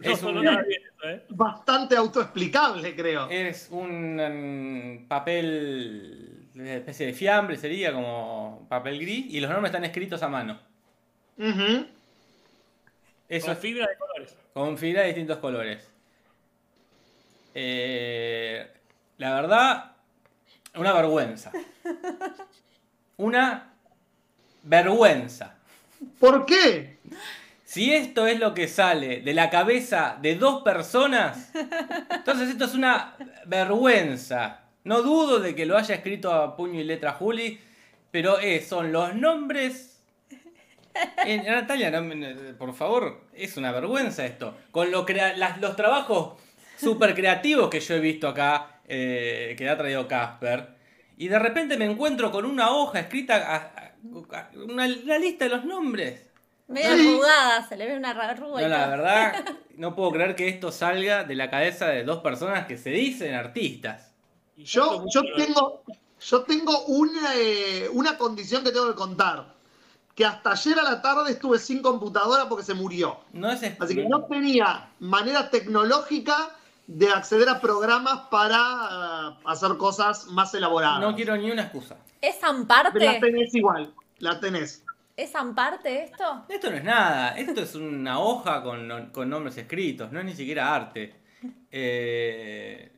[0.00, 1.24] Es un- ¿eh?
[1.30, 3.28] bastante autoexplicable, creo.
[3.30, 9.84] Es un papel, una especie de fiambre, sería como papel gris, y los nombres están
[9.84, 10.58] escritos a mano.
[13.28, 14.36] Eso Con es fibra de colores.
[14.54, 15.88] con fibra de distintos colores.
[17.54, 18.70] Eh,
[19.18, 19.92] la verdad,
[20.74, 21.50] una vergüenza.
[23.16, 23.72] Una
[24.62, 25.54] vergüenza.
[26.20, 26.98] ¿Por qué?
[27.76, 31.50] Si esto es lo que sale de la cabeza de dos personas,
[32.10, 34.62] entonces esto es una vergüenza.
[34.84, 37.60] No dudo de que lo haya escrito a puño y letra Juli,
[38.10, 40.02] pero eh, son los nombres.
[41.44, 41.92] Natalia,
[42.58, 44.56] por favor, es una vergüenza esto.
[44.70, 45.04] Con los
[45.76, 46.40] trabajos
[46.78, 50.68] super creativos que yo he visto acá, eh, que ha traído Casper,
[51.18, 53.92] y de repente me encuentro con una hoja escrita,
[54.54, 54.88] una
[55.18, 56.25] lista de los nombres.
[56.68, 57.08] Medio Sí.
[57.08, 58.62] arrugada, se le ve una arruga.
[58.62, 59.44] No, la verdad,
[59.76, 63.34] no puedo creer que esto salga de la cabeza de dos personas que se dicen
[63.34, 64.12] artistas.
[64.56, 65.82] Y Yo, yo tengo,
[66.20, 69.54] yo tengo una, eh, una condición que tengo que contar.
[70.14, 73.20] Que hasta ayer a la tarde estuve sin computadora porque se murió.
[73.32, 76.56] No es Así que no tenía manera tecnológica
[76.86, 81.00] de acceder a programas para ah, hacer cosas más elaboradas.
[81.00, 81.96] no quiero ni una excusa.
[82.22, 83.20] ¿Es Pero la Amparte?
[83.20, 84.82] tenés igual, la tenés.
[85.16, 86.44] ¿Es Amparte esto?
[86.46, 90.34] Esto no es nada, esto es una hoja con, con nombres escritos, no es ni
[90.34, 91.14] siquiera arte.
[91.70, 92.92] Eh,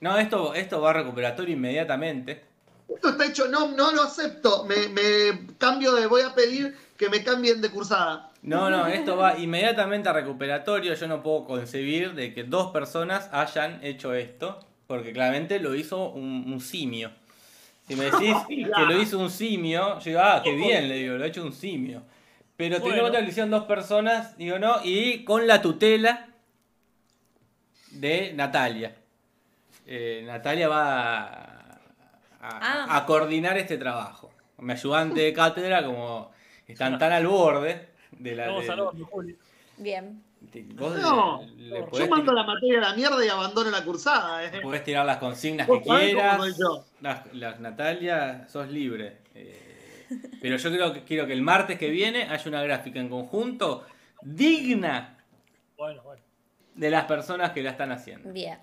[0.00, 2.44] no, esto, esto va a recuperatorio inmediatamente.
[2.88, 4.64] Esto está hecho, no, no lo acepto.
[4.64, 8.30] Me, me cambio de, voy a pedir que me cambien de cursada.
[8.42, 10.92] No, no, esto va inmediatamente a recuperatorio.
[10.92, 16.10] Yo no puedo concebir de que dos personas hayan hecho esto, porque claramente lo hizo
[16.10, 17.12] un, un simio.
[17.90, 21.16] Si me decís que lo hizo un simio, yo digo, ah, qué bien, le digo,
[21.16, 22.02] lo ha hecho un simio.
[22.56, 23.02] Pero teniendo en Bueno.
[23.02, 26.28] cuenta que lo hicieron dos personas, digo, no, y con la tutela
[27.90, 28.94] de Natalia.
[29.86, 31.80] Eh, Natalia va a,
[32.40, 32.58] a-
[32.92, 32.96] Ah.
[32.96, 34.30] a coordinar este trabajo.
[34.58, 36.30] Mi ayudante de cátedra, como
[36.68, 38.46] están tan al borde de la.
[38.46, 39.36] Vamos de- al horno, Juli.
[39.78, 40.22] Bien.
[40.74, 44.42] No, le, le Yo mando la materia a la mierda y abandono la cursada.
[44.44, 44.60] eh.
[44.62, 46.40] podés tirar las consignas que quieras.
[47.00, 49.18] Las, las- Natalia, sos libre.
[49.34, 50.06] Eh,
[50.40, 53.84] pero yo creo que quiero que el martes que viene haya una gráfica en conjunto
[54.22, 55.18] digna
[55.76, 56.22] Bueno, bueno.
[56.74, 58.32] de las personas que la están haciendo.
[58.32, 58.58] Bien.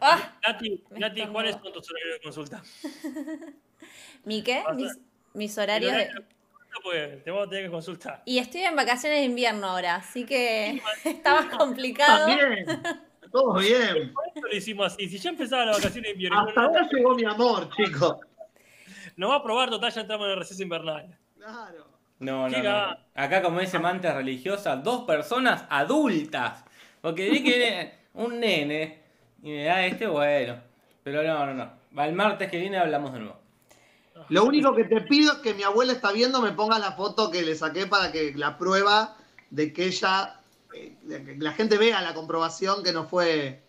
[0.00, 1.32] Ah, Nati, Me Nati estornudo.
[1.32, 2.62] ¿cuáles son tus horarios de consulta?
[4.24, 4.64] ¿Mi qué?
[4.74, 4.98] Mis,
[5.34, 6.10] mis horarios de...
[6.82, 8.22] porque te vamos a tener que consultar.
[8.24, 12.26] Y estoy en vacaciones de invierno ahora, así que está más complicado.
[12.26, 12.66] También.
[13.30, 14.12] Todo bien.
[14.12, 15.08] Por eso lo hicimos así.
[15.08, 18.16] Si ya empezaba la vacaciones de invierno, Hasta ahora llegó mi amor, chicos.
[19.16, 21.18] nos va a probar, total, ya entramos en el receso invernal.
[21.36, 21.86] Claro.
[22.18, 26.64] No, no, Acá, como dice Mantis religiosa, dos personas adultas.
[27.02, 29.02] Porque vi que viene un nene
[29.42, 30.56] y me da este, bueno.
[31.02, 31.70] Pero no, no, no.
[31.96, 33.38] Va el martes que viene hablamos de nuevo.
[34.28, 37.30] Lo único que te pido es que mi abuela está viendo, me ponga la foto
[37.30, 39.16] que le saqué para que la prueba
[39.50, 40.40] de que ella,
[40.74, 43.62] eh, que la gente vea la comprobación que no fue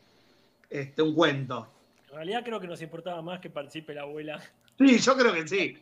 [0.70, 1.68] este, un cuento.
[2.10, 4.42] En realidad creo que nos importaba más que participe la abuela.
[4.78, 5.78] Sí, yo creo que sí.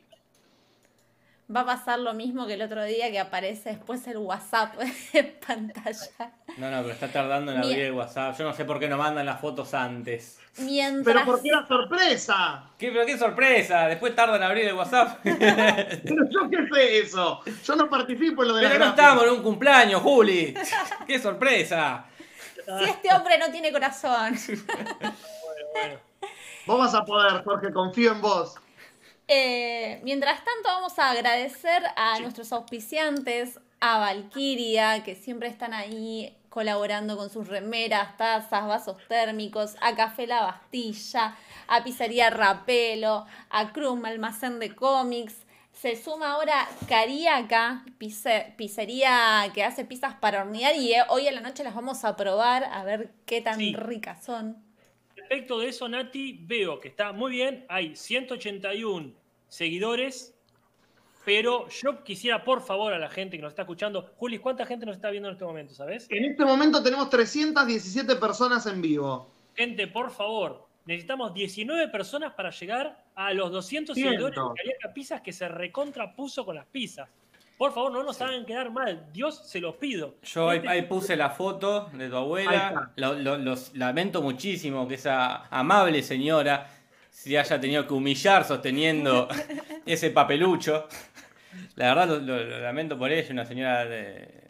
[1.54, 4.74] Va a pasar lo mismo que el otro día que aparece después el WhatsApp
[5.14, 6.32] en pantalla.
[6.58, 8.36] No, no, pero está tardando en abrir el WhatsApp.
[8.38, 10.40] Yo no sé por qué no mandan las fotos antes.
[10.58, 11.14] Mientras.
[11.14, 12.64] Pero porque era sorpresa.
[12.80, 13.88] ¿Qué, pero qué sorpresa.
[13.88, 15.20] Después tardan en abrir el WhatsApp.
[15.24, 17.42] Pero yo qué sé eso.
[17.64, 19.04] Yo no participo en lo de la pero no gráfica.
[19.04, 20.56] estamos en un cumpleaños, Juli.
[21.06, 22.06] ¡Qué sorpresa!
[22.80, 24.36] Si este hombre no tiene corazón.
[24.48, 25.16] Bueno,
[25.74, 26.00] bueno.
[26.66, 28.56] Vos vas a poder, Jorge, confío en vos.
[29.28, 36.36] Eh, mientras tanto, vamos a agradecer a nuestros auspiciantes, a Valkyria, que siempre están ahí
[36.50, 41.36] colaborando con sus remeras, tazas, vasos térmicos, a Café La Bastilla,
[41.68, 45.36] a Pizzería Rapelo, a Crum, Almacén de Cómics.
[45.74, 51.34] Se suma ahora Cariaca, pizze- pizzería que hace pizzas para hornear y eh, hoy a
[51.34, 53.76] la noche las vamos a probar a ver qué tan Sí.
[53.76, 54.64] ricas son.
[55.28, 57.66] Respecto de eso, Nati, veo que está muy bien.
[57.68, 59.12] Hay 181
[59.48, 60.36] seguidores.
[61.26, 64.14] Pero yo quisiera, por favor, a la gente que nos está escuchando.
[64.18, 66.06] Juli, ¿cuánta gente nos está viendo en este momento, sabes?
[66.12, 69.32] En este momento tenemos 317 personas en vivo.
[69.56, 74.12] Gente, por favor, necesitamos 19 personas para llegar a los 200 Ciento.
[74.12, 77.10] seguidores de Cariaca Pizzas que se recontrapuso con las pizzas.
[77.58, 79.06] Por favor, no nos hagan quedar mal.
[79.14, 80.16] Dios se los pido.
[80.24, 82.52] Yo ahí, Este- ahí puse la foto de tu abuela.
[82.68, 82.92] está.
[82.98, 86.70] Lo- lo- los lamento muchísimo que esa amable señora
[87.10, 89.28] se haya tenido que humillar sosteniendo
[89.86, 90.88] ese papelucho.
[91.76, 94.44] La verdad lo, lo- lo lamento por ella, una señora de-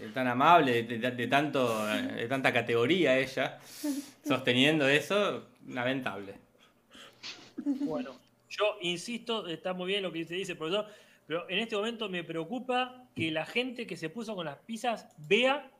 [0.00, 3.58] de tan amable, de, de- de tanto, de tanta categoría ella,
[4.26, 6.34] sosteniendo eso, lamentable.
[7.56, 8.10] Bueno,
[8.50, 10.86] yo insisto, está muy bien lo que se dice profesor,
[11.26, 15.08] pero en este momento me preocupa que la gente que se puso con las pizzas
[15.28, 15.70] vea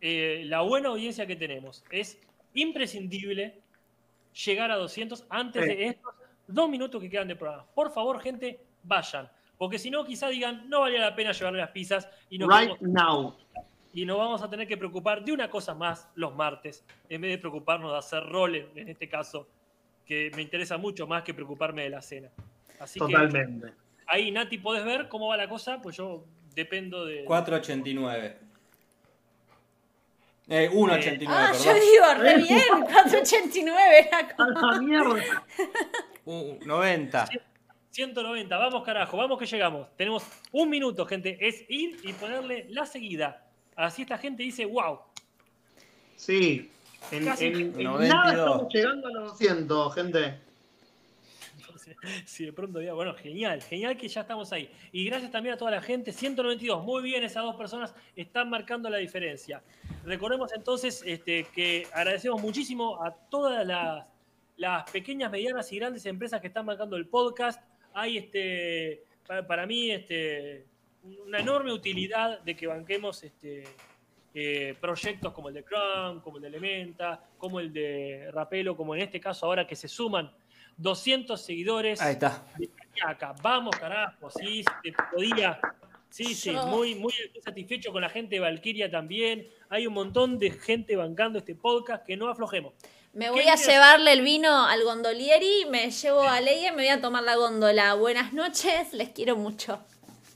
[0.00, 1.84] eh, la buena audiencia que tenemos.
[1.90, 2.18] Es
[2.54, 3.58] imprescindible
[4.44, 5.68] llegar a 200 antes Sí.
[5.68, 6.14] de estos
[6.46, 7.66] dos minutos que quedan de programa.
[7.74, 9.28] Por favor, gente, vayan.
[9.58, 12.78] Porque si no, quizá digan, no valía la pena llevarle las pizzas y nos, Right
[12.78, 13.36] quedamos- now.
[13.92, 17.32] y nos vamos a tener que preocupar de una cosa más los martes, en vez
[17.32, 19.46] de preocuparnos de hacer roles, en este caso,
[20.06, 22.30] que me interesa mucho más que preocuparme de la cena.
[22.78, 23.72] Así que Totalmente.
[24.10, 26.24] Ahí, Nati, podés ver cómo va la cosa, pues yo
[26.54, 27.24] dependo de...
[27.24, 28.36] 4.89.
[30.48, 35.44] Eh, 1.89, Ah, yo digo, re bien, 489 era A como- la mierda.
[36.24, 37.28] Uh, 90.
[37.92, 39.88] 190, vamos carajo, vamos que llegamos.
[39.96, 43.46] Tenemos un minuto, gente, es ir y ponerle la seguida.
[43.76, 45.00] Así esta gente dice, wow,
[46.16, 46.70] Sí.
[47.12, 48.08] En, Casi en- en 92.
[48.08, 50.38] nada estamos llegando a los 200, gente.
[52.24, 54.70] Si de pronto diga, bueno, genial, genial que ya estamos ahí.
[54.92, 58.88] Y gracias también a toda la gente, 192, muy bien, esas dos personas están marcando
[58.90, 59.62] la diferencia.
[60.04, 66.48] Recordemos entonces este, que agradecemos muchísimo a todas las, pequeñas, medianas y grandes empresas que
[66.48, 67.62] están marcando el podcast.
[67.94, 70.66] Hay este, para, para mí este,
[71.26, 73.64] una enorme utilidad de que banquemos este,
[74.32, 78.94] eh, proyectos como el de Chrome, como el de Elementa, como el de Rapelo, como
[78.94, 80.30] en este caso ahora que se suman
[80.80, 82.42] 200 seguidores Ahí está.
[83.06, 83.34] acá.
[83.42, 85.60] Vamos, carajo, sí, se podía.
[86.08, 87.12] Sí, sí, muy, muy
[87.44, 89.46] satisfecho con la gente de Valkyria también.
[89.68, 92.74] Hay un montón de gente bancando este podcast, que no aflojemos.
[93.12, 93.66] Me ¿Qué voy a quieres?
[93.66, 97.36] llevarle el vino al gondolieri, me llevo a Leia y me voy a tomar la
[97.36, 97.94] góndola.
[97.94, 99.78] Buenas noches, les quiero mucho.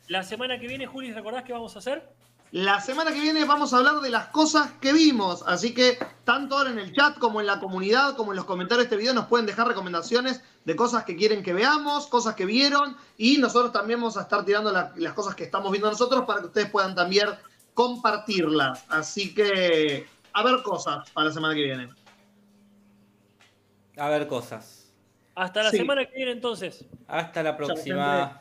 [0.07, 2.07] La semana que viene, Juli, ¿recordás qué vamos a hacer?
[2.55, 6.57] La semana que viene vamos a hablar de las cosas que vimos, así que tanto
[6.57, 9.13] ahora en el chat como en la comunidad, como en los comentarios de este video
[9.13, 13.73] nos pueden dejar recomendaciones de cosas que quieren que veamos, cosas que vieron y nosotros
[13.73, 16.71] también vamos a estar tirando la- las cosas que estamos viendo nosotros para que ustedes
[16.71, 17.27] puedan también
[17.75, 18.85] compartirlas.
[18.89, 21.89] Así que a ver cosas para la semana que viene.
[23.97, 24.93] A ver cosas.
[25.35, 25.79] Hasta la Sí.
[25.79, 26.85] semana que viene, entonces.
[27.09, 28.41] Hasta la próxima.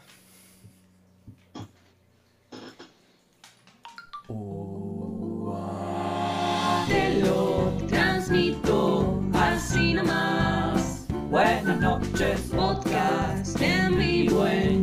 [8.34, 11.06] Transmito así nomás.
[11.30, 14.83] Buenas noches, podcast en vivo en